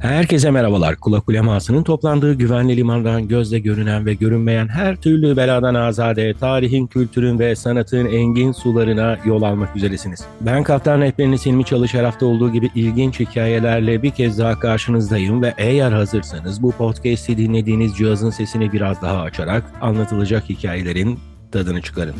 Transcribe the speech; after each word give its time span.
Herkese 0.00 0.50
merhabalar. 0.50 0.96
Kulak 0.96 1.28
ulemasının 1.28 1.82
toplandığı 1.82 2.34
güvenli 2.34 2.76
limandan 2.76 3.28
gözle 3.28 3.58
görünen 3.58 4.06
ve 4.06 4.14
görünmeyen 4.14 4.68
her 4.68 4.96
türlü 4.96 5.36
beladan 5.36 5.74
azade, 5.74 6.34
tarihin, 6.34 6.86
kültürün 6.86 7.38
ve 7.38 7.56
sanatın 7.56 8.06
engin 8.06 8.52
sularına 8.52 9.18
yol 9.24 9.42
almak 9.42 9.76
üzeresiniz. 9.76 10.24
Ben 10.40 10.62
Kaptan 10.62 11.00
Rehberiniz 11.00 11.46
Hilmi 11.46 11.64
Çalış 11.64 11.94
her 11.94 12.04
hafta 12.04 12.26
olduğu 12.26 12.52
gibi 12.52 12.70
ilginç 12.74 13.20
hikayelerle 13.20 14.02
bir 14.02 14.10
kez 14.10 14.38
daha 14.38 14.58
karşınızdayım 14.58 15.42
ve 15.42 15.54
eğer 15.58 15.92
hazırsanız 15.92 16.62
bu 16.62 16.72
podcast'i 16.72 17.36
dinlediğiniz 17.36 17.96
cihazın 17.96 18.30
sesini 18.30 18.72
biraz 18.72 19.02
daha 19.02 19.20
açarak 19.20 19.64
anlatılacak 19.80 20.48
hikayelerin 20.48 21.18
tadını 21.52 21.82
çıkarın. 21.82 22.14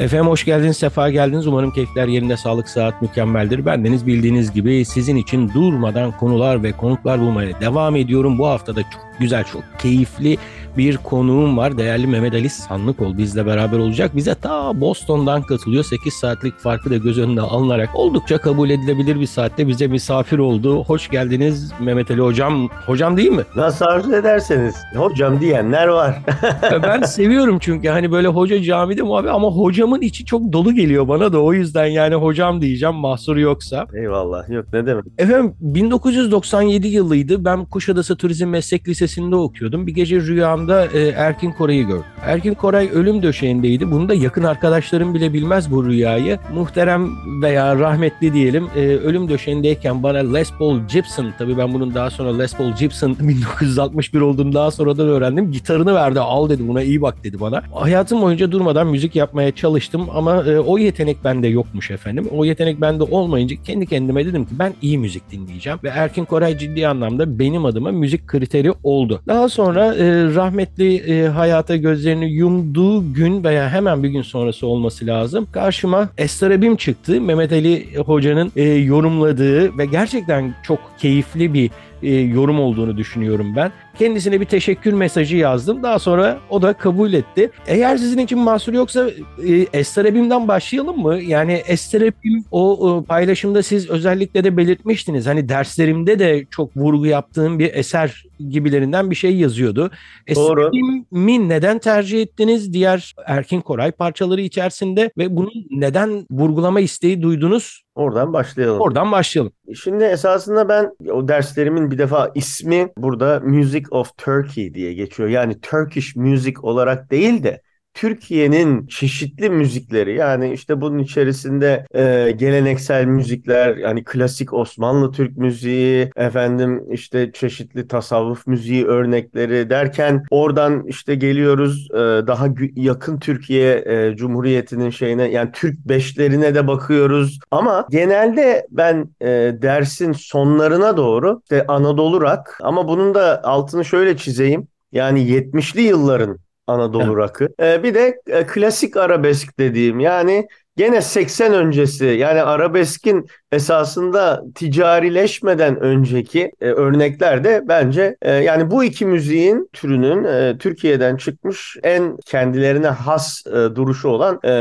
Efendim 0.00 0.26
hoş 0.26 0.44
geldiniz, 0.44 0.76
sefa 0.76 1.10
geldiniz. 1.10 1.46
Umarım 1.46 1.70
keyifler 1.70 2.08
yerinde, 2.08 2.36
sağlık, 2.36 2.68
saat 2.68 3.02
mükemmeldir. 3.02 3.66
Bendeniz 3.66 4.06
bildiğiniz 4.06 4.52
gibi 4.52 4.84
sizin 4.84 5.16
için 5.16 5.48
durmadan 5.54 6.12
konular 6.12 6.62
ve 6.62 6.72
konuklar 6.72 7.20
bulmaya 7.20 7.60
devam 7.60 7.96
ediyorum. 7.96 8.38
Bu 8.38 8.46
haftada 8.46 8.82
çok 8.82 9.10
güzel, 9.18 9.44
çok 9.44 9.62
keyifli 9.78 10.38
bir 10.76 10.96
konuğum 10.96 11.56
var. 11.56 11.78
Değerli 11.78 12.06
Mehmet 12.06 12.34
Ali 12.34 12.48
Sanlıkol 12.48 13.18
bizle 13.18 13.46
beraber 13.46 13.78
olacak. 13.78 14.16
Bize 14.16 14.34
ta 14.34 14.80
Boston'dan 14.80 15.42
katılıyor. 15.42 15.84
8 15.84 16.14
saatlik 16.14 16.58
farkı 16.58 16.90
da 16.90 16.96
göz 16.96 17.18
önüne 17.18 17.40
alınarak 17.40 17.90
oldukça 17.94 18.38
kabul 18.38 18.70
edilebilir 18.70 19.20
bir 19.20 19.26
saatte 19.26 19.68
bize 19.68 19.86
misafir 19.86 20.38
oldu. 20.38 20.84
Hoş 20.84 21.08
geldiniz 21.08 21.72
Mehmet 21.80 22.10
Ali 22.10 22.20
Hocam. 22.20 22.68
Hocam 22.86 23.16
değil 23.16 23.30
mi? 23.30 23.42
Nasıl 23.56 23.84
arzu 23.84 24.14
ederseniz. 24.14 24.74
Hocam 24.96 25.40
diyenler 25.40 25.86
var. 25.86 26.18
ben 26.82 27.02
seviyorum 27.02 27.58
çünkü 27.60 27.88
hani 27.88 28.12
böyle 28.12 28.28
hoca 28.28 28.62
camide 28.62 29.02
muhabbet 29.02 29.30
ama 29.30 29.48
hocamın 29.48 30.00
içi 30.00 30.24
çok 30.24 30.52
dolu 30.52 30.74
geliyor 30.74 31.08
bana 31.08 31.32
da 31.32 31.42
o 31.42 31.52
yüzden 31.52 31.86
yani 31.86 32.14
hocam 32.14 32.62
diyeceğim 32.62 32.94
mahsur 32.94 33.36
yoksa. 33.36 33.86
Eyvallah 33.94 34.48
yok 34.48 34.64
ne 34.72 34.86
demek. 34.86 35.04
Efendim 35.18 35.54
1997 35.60 36.88
yılıydı. 36.88 37.44
Ben 37.44 37.64
Kuşadası 37.64 38.16
Turizm 38.16 38.48
Meslek 38.48 38.88
Lisesi'nde 38.88 39.36
okuyordum. 39.36 39.86
Bir 39.86 39.94
gece 39.94 40.20
rüyam 40.20 40.59
rüyamda 40.60 40.98
e, 40.98 41.08
Erkin 41.08 41.52
Koray'ı 41.52 41.86
gördüm. 41.86 42.04
Erkin 42.22 42.54
Koray 42.54 42.90
ölüm 42.94 43.22
döşeğindeydi. 43.22 43.90
Bunu 43.90 44.08
da 44.08 44.14
yakın 44.14 44.42
arkadaşlarım 44.42 45.14
bile 45.14 45.32
bilmez 45.32 45.70
bu 45.70 45.84
rüyayı. 45.86 46.38
Muhterem 46.54 47.10
veya 47.42 47.78
rahmetli 47.78 48.34
diyelim 48.34 48.66
e, 48.76 48.80
ölüm 48.80 49.28
döşeğindeyken 49.28 50.02
bana 50.02 50.18
Les 50.18 50.52
Paul 50.58 50.80
Gibson, 50.92 51.32
tabii 51.38 51.58
ben 51.58 51.74
bunun 51.74 51.94
daha 51.94 52.10
sonra 52.10 52.38
Les 52.38 52.54
Paul 52.54 52.72
Gibson 52.72 53.16
1961 53.20 54.20
olduğunu 54.20 54.52
daha 54.52 54.70
sonradan 54.70 55.08
öğrendim. 55.08 55.52
Gitarını 55.52 55.94
verdi 55.94 56.20
al 56.20 56.48
dedi 56.48 56.68
buna 56.68 56.82
iyi 56.82 57.02
bak 57.02 57.24
dedi 57.24 57.40
bana. 57.40 57.62
Hayatım 57.74 58.22
boyunca 58.22 58.52
durmadan 58.52 58.86
müzik 58.86 59.16
yapmaya 59.16 59.52
çalıştım 59.52 60.06
ama 60.14 60.42
e, 60.42 60.58
o 60.58 60.78
yetenek 60.78 61.24
bende 61.24 61.48
yokmuş 61.48 61.90
efendim. 61.90 62.28
O 62.36 62.44
yetenek 62.44 62.80
bende 62.80 63.02
olmayınca 63.02 63.56
kendi 63.64 63.86
kendime 63.86 64.26
dedim 64.26 64.44
ki 64.44 64.50
ben 64.58 64.72
iyi 64.82 64.98
müzik 64.98 65.30
dinleyeceğim. 65.30 65.78
Ve 65.84 65.88
Erkin 65.88 66.24
Koray 66.24 66.58
ciddi 66.58 66.88
anlamda 66.88 67.38
benim 67.38 67.64
adıma 67.64 67.90
müzik 67.90 68.26
kriteri 68.26 68.72
oldu. 68.82 69.20
Daha 69.28 69.48
sonra 69.48 69.94
e, 69.94 70.34
rahmetli 70.34 70.49
e, 70.58 71.28
hayata 71.28 71.76
gözlerini 71.76 72.32
yumduğu 72.32 73.14
gün 73.14 73.44
veya 73.44 73.70
hemen 73.70 74.02
bir 74.02 74.08
gün 74.08 74.22
sonrası 74.22 74.66
olması 74.66 75.06
lazım. 75.06 75.46
Karşıma 75.52 76.08
Estarabim 76.18 76.76
çıktı. 76.76 77.20
Mehmet 77.20 77.52
Ali 77.52 77.96
Hoca'nın 77.96 78.52
e, 78.56 78.62
yorumladığı 78.64 79.78
ve 79.78 79.86
gerçekten 79.86 80.54
çok 80.62 80.78
keyifli 80.98 81.54
bir 81.54 81.70
e, 82.02 82.14
yorum 82.14 82.60
olduğunu 82.60 82.96
düşünüyorum 82.96 83.56
ben. 83.56 83.72
Kendisine 83.98 84.40
bir 84.40 84.46
teşekkür 84.46 84.92
mesajı 84.92 85.36
yazdım. 85.36 85.82
Daha 85.82 85.98
sonra 85.98 86.38
o 86.50 86.62
da 86.62 86.72
kabul 86.72 87.12
etti. 87.12 87.50
Eğer 87.66 87.96
sizin 87.96 88.18
için 88.18 88.38
mahsur 88.38 88.72
yoksa 88.72 89.10
e, 89.46 89.66
Esterebim'den 89.72 90.48
başlayalım 90.48 90.98
mı? 90.98 91.20
Yani 91.20 91.52
Esterebim 91.52 92.44
o, 92.50 92.88
o 92.88 93.04
paylaşımda 93.04 93.62
siz 93.62 93.90
özellikle 93.90 94.44
de 94.44 94.56
belirtmiştiniz. 94.56 95.26
Hani 95.26 95.48
derslerimde 95.48 96.18
de 96.18 96.46
çok 96.50 96.76
vurgu 96.76 97.06
yaptığım 97.06 97.58
bir 97.58 97.74
eser 97.74 98.24
gibilerinden 98.50 99.10
bir 99.10 99.14
şey 99.14 99.36
yazıyordu. 99.36 99.90
Esterebim'i 100.26 101.48
neden 101.48 101.78
tercih 101.78 102.22
ettiniz? 102.22 102.72
Diğer 102.72 103.14
Erkin 103.26 103.60
Koray 103.60 103.92
parçaları 103.92 104.40
içerisinde 104.40 105.10
ve 105.18 105.36
bunu 105.36 105.50
neden 105.70 106.26
vurgulama 106.30 106.80
isteği 106.80 107.22
duydunuz? 107.22 107.82
Oradan 107.94 108.32
başlayalım. 108.32 108.80
Oradan 108.80 109.12
başlayalım. 109.12 109.52
Şimdi 109.82 110.04
esasında 110.04 110.68
ben 110.68 110.90
o 111.12 111.28
derslerimin 111.28 111.90
bir 111.90 111.98
defa 111.98 112.30
ismi 112.34 112.88
burada 112.96 113.40
Music 113.44 113.84
of 113.90 114.16
Turkey 114.16 114.74
diye 114.74 114.92
geçiyor. 114.94 115.28
Yani 115.28 115.60
Turkish 115.60 116.16
Music 116.16 116.54
olarak 116.62 117.10
değil 117.10 117.42
de 117.42 117.62
Türkiye'nin 117.94 118.86
çeşitli 118.86 119.50
müzikleri 119.50 120.16
yani 120.16 120.52
işte 120.52 120.80
bunun 120.80 120.98
içerisinde 120.98 121.86
e, 121.94 122.30
geleneksel 122.36 123.04
müzikler 123.04 123.76
yani 123.76 124.04
klasik 124.04 124.52
Osmanlı 124.52 125.12
Türk 125.12 125.36
müziği 125.36 126.10
efendim 126.16 126.84
işte 126.90 127.32
çeşitli 127.32 127.88
tasavvuf 127.88 128.46
müziği 128.46 128.86
örnekleri 128.86 129.70
derken 129.70 130.24
oradan 130.30 130.86
işte 130.86 131.14
geliyoruz 131.14 131.88
e, 131.90 131.96
daha 132.26 132.46
yakın 132.76 133.18
Türkiye 133.18 133.84
e, 133.86 134.16
Cumhuriyeti'nin 134.16 134.90
şeyine 134.90 135.30
yani 135.30 135.50
Türk 135.52 135.78
beşlerine 135.88 136.54
de 136.54 136.66
bakıyoruz. 136.66 137.38
Ama 137.50 137.86
genelde 137.90 138.66
ben 138.70 139.10
e, 139.20 139.26
dersin 139.62 140.12
sonlarına 140.12 140.96
doğru 140.96 141.40
işte 141.42 141.66
Anadolu 141.66 142.20
rock 142.20 142.58
ama 142.62 142.88
bunun 142.88 143.14
da 143.14 143.44
altını 143.44 143.84
şöyle 143.84 144.16
çizeyim. 144.16 144.68
Yani 144.92 145.20
70'li 145.20 145.82
yılların 145.82 146.38
Anadolu 146.70 147.16
rakı. 147.16 147.48
Ee, 147.60 147.82
bir 147.82 147.94
de 147.94 148.20
e, 148.26 148.46
klasik 148.46 148.96
arabesk 148.96 149.58
dediğim 149.58 150.00
yani 150.00 150.48
gene 150.80 151.02
80 151.02 151.52
öncesi 151.52 152.04
yani 152.04 152.42
arabeskin 152.42 153.26
esasında 153.52 154.42
ticarileşmeden 154.54 155.80
önceki 155.80 156.52
e, 156.60 156.66
örnekler 156.66 157.44
de 157.44 157.62
bence 157.68 158.16
e, 158.22 158.32
yani 158.32 158.70
bu 158.70 158.84
iki 158.84 159.06
müziğin 159.06 159.68
türünün 159.72 160.24
e, 160.24 160.58
Türkiye'den 160.58 161.16
çıkmış 161.16 161.76
en 161.82 162.16
kendilerine 162.26 162.86
has 162.86 163.46
e, 163.46 163.50
duruşu 163.50 164.08
olan 164.08 164.40
e, 164.42 164.52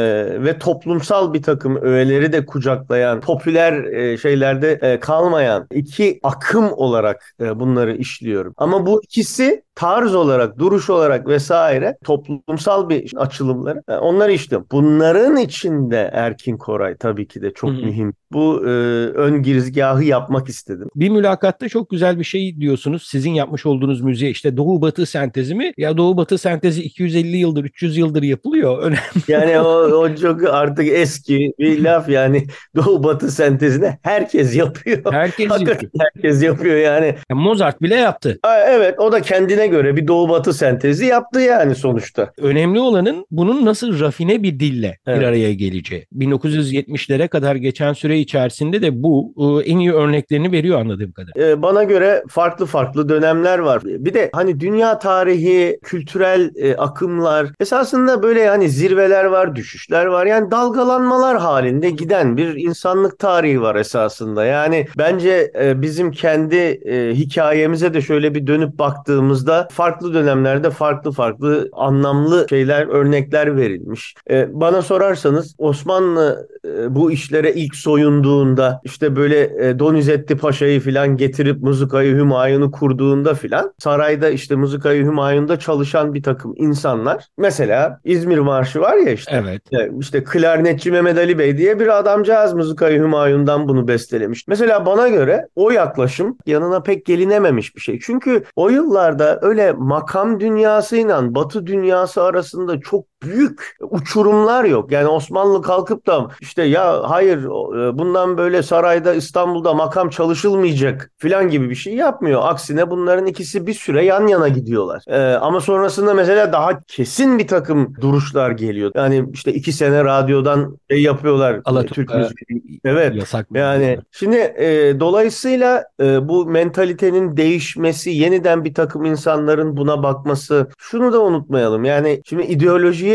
ve 0.44 0.59
toplumsal 0.59 1.34
bir 1.34 1.44
takım 1.44 1.81
öğeleri 1.81 2.34
de 2.34 2.46
kucaklayan, 2.46 3.22
popüler 3.22 3.84
e, 3.84 4.18
şeylerde 4.18 4.79
e, 4.81 5.00
kalmayan 5.00 5.68
iki 5.72 6.19
akım 6.24 6.72
olarak 6.72 7.35
e, 7.41 7.59
bunları 7.59 7.96
işliyorum. 7.96 8.53
Ama 8.58 8.85
bu 8.85 9.03
ikisi 9.03 9.63
tarz 9.79 10.16
olarak, 10.16 10.58
duruş 10.58 10.90
olarak 10.90 11.28
vesaire 11.28 11.97
toplumsal 12.03 12.90
bir 12.90 13.13
açılımları 13.18 13.84
e, 13.88 13.94
onları 13.94 14.31
işte. 14.31 14.58
Bunların 14.72 15.38
içinde 15.38 16.09
Erkin 16.12 16.58
Koray 16.58 16.97
tabii 16.97 17.28
ki 17.28 17.42
de 17.42 17.53
çok 17.53 17.70
Hı-hı. 17.70 17.86
mühim. 17.86 18.14
Bu 18.31 18.62
e, 18.66 18.70
ön 19.09 19.44
girizgahı 19.44 20.03
yapmak 20.03 20.50
istedim. 20.50 20.90
Bir 20.96 21.09
mülakatta 21.09 21.70
çok 21.70 21.90
güzel 21.90 22.20
bir 22.20 22.24
şey 22.24 22.62
diyorsunuz. 22.62 23.08
Sizin 23.08 23.31
yapmış 23.31 23.66
olduğunuz 23.66 24.02
müziğe 24.02 24.31
işte 24.31 24.58
Doğu 24.58 24.81
Batı 24.81 25.06
sentezi 25.06 25.56
mi? 25.56 25.72
Ya 25.78 25.97
Doğu 25.97 26.18
Batı 26.18 26.38
sentezi 26.38 26.84
250 26.84 27.38
yıldır, 27.38 27.64
300 27.64 27.97
yıldır 27.97 28.24
yapılıyor. 28.24 28.78
Önemli. 28.84 29.00
Yani 29.28 29.59
o, 29.59 29.70
o 29.70 30.16
çok 30.16 30.44
artık 30.44 30.88
eski 30.88 31.53
bir 31.59 31.84
laf 31.84 32.09
yani 32.09 32.44
Doğu 32.76 33.03
Batı 33.03 33.31
sentezini 33.31 33.97
herkes 34.02 34.56
yapıyor. 34.56 35.14
Herkes 35.14 35.52
yapıyor. 35.52 35.91
Herkes 36.00 36.44
yapıyor 36.44 36.76
yani. 36.78 37.16
Ya 37.30 37.36
Mozart 37.36 37.81
bile 37.81 37.96
yaptı. 37.96 38.40
Evet 38.68 39.00
o 39.00 39.12
da 39.12 39.22
kendine 39.22 39.68
göre 39.68 39.96
bir 39.96 40.08
Doğu 40.08 40.30
Batı 40.30 40.53
sentezi 40.53 41.06
yaptı 41.06 41.40
yani 41.40 41.76
sonuçta. 41.76 42.31
Önemli 42.38 42.80
olanın 42.80 43.26
bunun 43.31 43.66
nasıl 43.66 44.00
rafine 44.00 44.44
bir 44.44 44.59
dille 44.59 44.97
evet. 45.08 45.20
bir 45.20 45.26
araya 45.26 45.53
geleceği. 45.53 45.99
1970'lere 46.18 47.28
kadar 47.28 47.56
geçen 47.56 47.94
süre 47.94 48.20
içerisinde 48.20 48.82
de 48.82 49.04
bu 49.04 49.34
e, 49.38 49.72
en 49.72 49.80
iyi 49.80 49.94
örneklerini 49.94 50.52
veriyor 50.52 50.80
anladığım 50.80 51.12
kadarıyla. 51.12 51.48
Ee, 51.48 51.62
bana 51.62 51.84
göre 51.84 52.24
farklı 52.30 52.66
farklı 52.66 53.10
dönemler 53.10 53.60
var. 53.60 53.82
Bir 53.84 54.14
de 54.14 54.29
hani 54.34 54.59
dünya 54.59 55.00
tarihi, 55.00 55.79
kültürel 55.84 56.52
e, 56.56 56.76
akımlar 56.76 57.47
esasında 57.59 58.23
böyle 58.23 58.47
hani 58.47 58.70
zirveler 58.70 59.26
var, 59.26 59.56
düşüşler 59.56 60.06
var. 60.06 60.26
Yani 60.26 60.52
dalgalanmalar 60.52 61.38
halinde 61.38 61.90
giden 61.90 62.38
bir 62.38 62.56
insanlık 62.56 63.20
tarihi 63.20 63.62
var 63.62 63.76
esasında. 63.76 64.46
Yani 64.46 64.88
bence 64.97 65.52
e, 65.62 65.82
bizim 65.82 66.12
kendi 66.12 66.56
e, 66.56 67.14
hikayemize 67.14 67.94
de 67.94 68.02
şöyle 68.02 68.35
bir 68.35 68.47
dönüp 68.47 68.79
baktığımızda 68.79 69.68
farklı 69.72 70.14
dönemlerde 70.14 70.70
farklı 70.70 71.12
farklı 71.12 71.70
anlamlı 71.73 72.46
şeyler, 72.50 72.88
örnekler 72.88 73.58
verilmiş. 73.58 74.16
E, 74.29 74.47
bana 74.53 74.82
sorarsanız 74.82 75.56
o 75.58 75.73
Osmanlı 75.79 76.47
e, 76.66 76.96
bu 76.96 77.11
işlere 77.11 77.53
ilk 77.53 77.76
soyunduğunda 77.76 78.81
işte 78.84 79.16
böyle 79.16 79.70
e, 79.70 79.79
Donizetti 79.79 80.37
Paşa'yı 80.37 80.79
filan 80.79 81.17
getirip 81.17 81.64
Mızıkayı 81.64 82.16
Hümayun'u 82.16 82.72
kurduğunda 82.72 83.34
filan 83.34 83.73
sarayda 83.79 84.29
işte 84.29 84.55
Mızıkayı 84.55 85.05
Hümayun'da 85.05 85.59
çalışan 85.59 86.14
bir 86.14 86.23
takım 86.23 86.53
insanlar 86.55 87.26
mesela 87.37 87.99
İzmir 88.03 88.37
Marşı 88.37 88.81
var 88.81 88.97
ya 88.97 89.11
işte 89.11 89.41
Evet. 89.43 89.61
e, 89.73 89.91
işte 89.99 90.23
klarnetçi 90.23 90.91
Mehmet 90.91 91.17
Ali 91.17 91.40
Bey 91.40 91.58
diye 91.58 91.79
bir 91.79 91.99
adamcağız 91.99 92.53
Mızıkayı 92.53 92.99
Hümayun'dan 92.99 93.67
bunu 93.67 93.87
bestelemiş. 93.87 94.47
Mesela 94.47 94.85
bana 94.85 95.08
göre 95.08 95.47
o 95.55 95.72
yaklaşım 95.72 96.37
yanına 96.46 96.82
pek 96.82 97.05
gelinememiş 97.05 97.75
bir 97.75 97.82
şey. 97.82 97.99
Çünkü 97.99 98.43
o 98.55 98.70
yıllarda 98.70 99.40
öyle 99.41 99.72
makam 99.72 100.40
dünyasıyla 100.40 101.35
batı 101.35 101.66
dünyası 101.66 102.23
arasında 102.23 102.79
çok 102.79 103.05
büyük 103.24 103.78
uçurumlar 103.82 104.64
yok. 104.64 104.92
Yani 104.92 105.08
Osmanlı 105.08 105.62
kalkıp 105.62 106.08
da 106.08 106.28
işte 106.42 106.64
ya 106.64 107.10
hayır 107.10 107.38
e, 107.38 107.98
bundan 107.98 108.38
böyle 108.38 108.64
sarayda 108.64 109.14
İstanbul'da 109.14 109.74
makam 109.74 110.10
çalışılmayacak 110.10 111.12
filan 111.18 111.50
gibi 111.50 111.70
bir 111.70 111.76
şey 111.76 111.96
yapmıyor. 111.96 112.42
Aksine 112.44 112.90
bunların 112.90 113.26
ikisi 113.26 113.68
bir 113.68 113.74
süre 113.74 114.06
yan 114.06 114.28
yana 114.28 114.48
gidiyorlar. 114.48 115.04
Ee, 115.08 115.18
ama 115.34 115.62
sonrasında 115.62 116.14
mesela 116.14 116.54
daha 116.54 116.84
kesin 116.84 117.40
bir 117.40 117.48
takım 117.48 117.96
duruşlar 118.02 118.52
geliyor. 118.52 118.92
Yani 118.96 119.26
işte 119.34 119.54
iki 119.54 119.72
sene 119.72 120.04
radyodan 120.04 120.78
şey 120.92 121.02
yapıyorlar. 121.02 121.62
Alaturka 121.66 122.14
Türk 122.14 122.50
müziği. 122.50 122.80
Evet. 122.86 123.16
Yasak. 123.16 123.48
Yani 123.54 124.00
şimdi 124.12 124.36
e, 124.36 125.00
dolayısıyla 125.00 125.84
e, 126.02 126.28
bu 126.28 126.46
mentalitenin 126.46 127.38
değişmesi, 127.38 128.10
yeniden 128.10 128.66
bir 128.66 128.74
takım 128.74 129.06
insanların 129.06 129.78
buna 129.78 130.04
bakması, 130.04 130.70
şunu 130.78 131.14
da 131.14 131.22
unutmayalım. 131.22 131.86
Yani 131.86 132.22
şimdi 132.26 132.44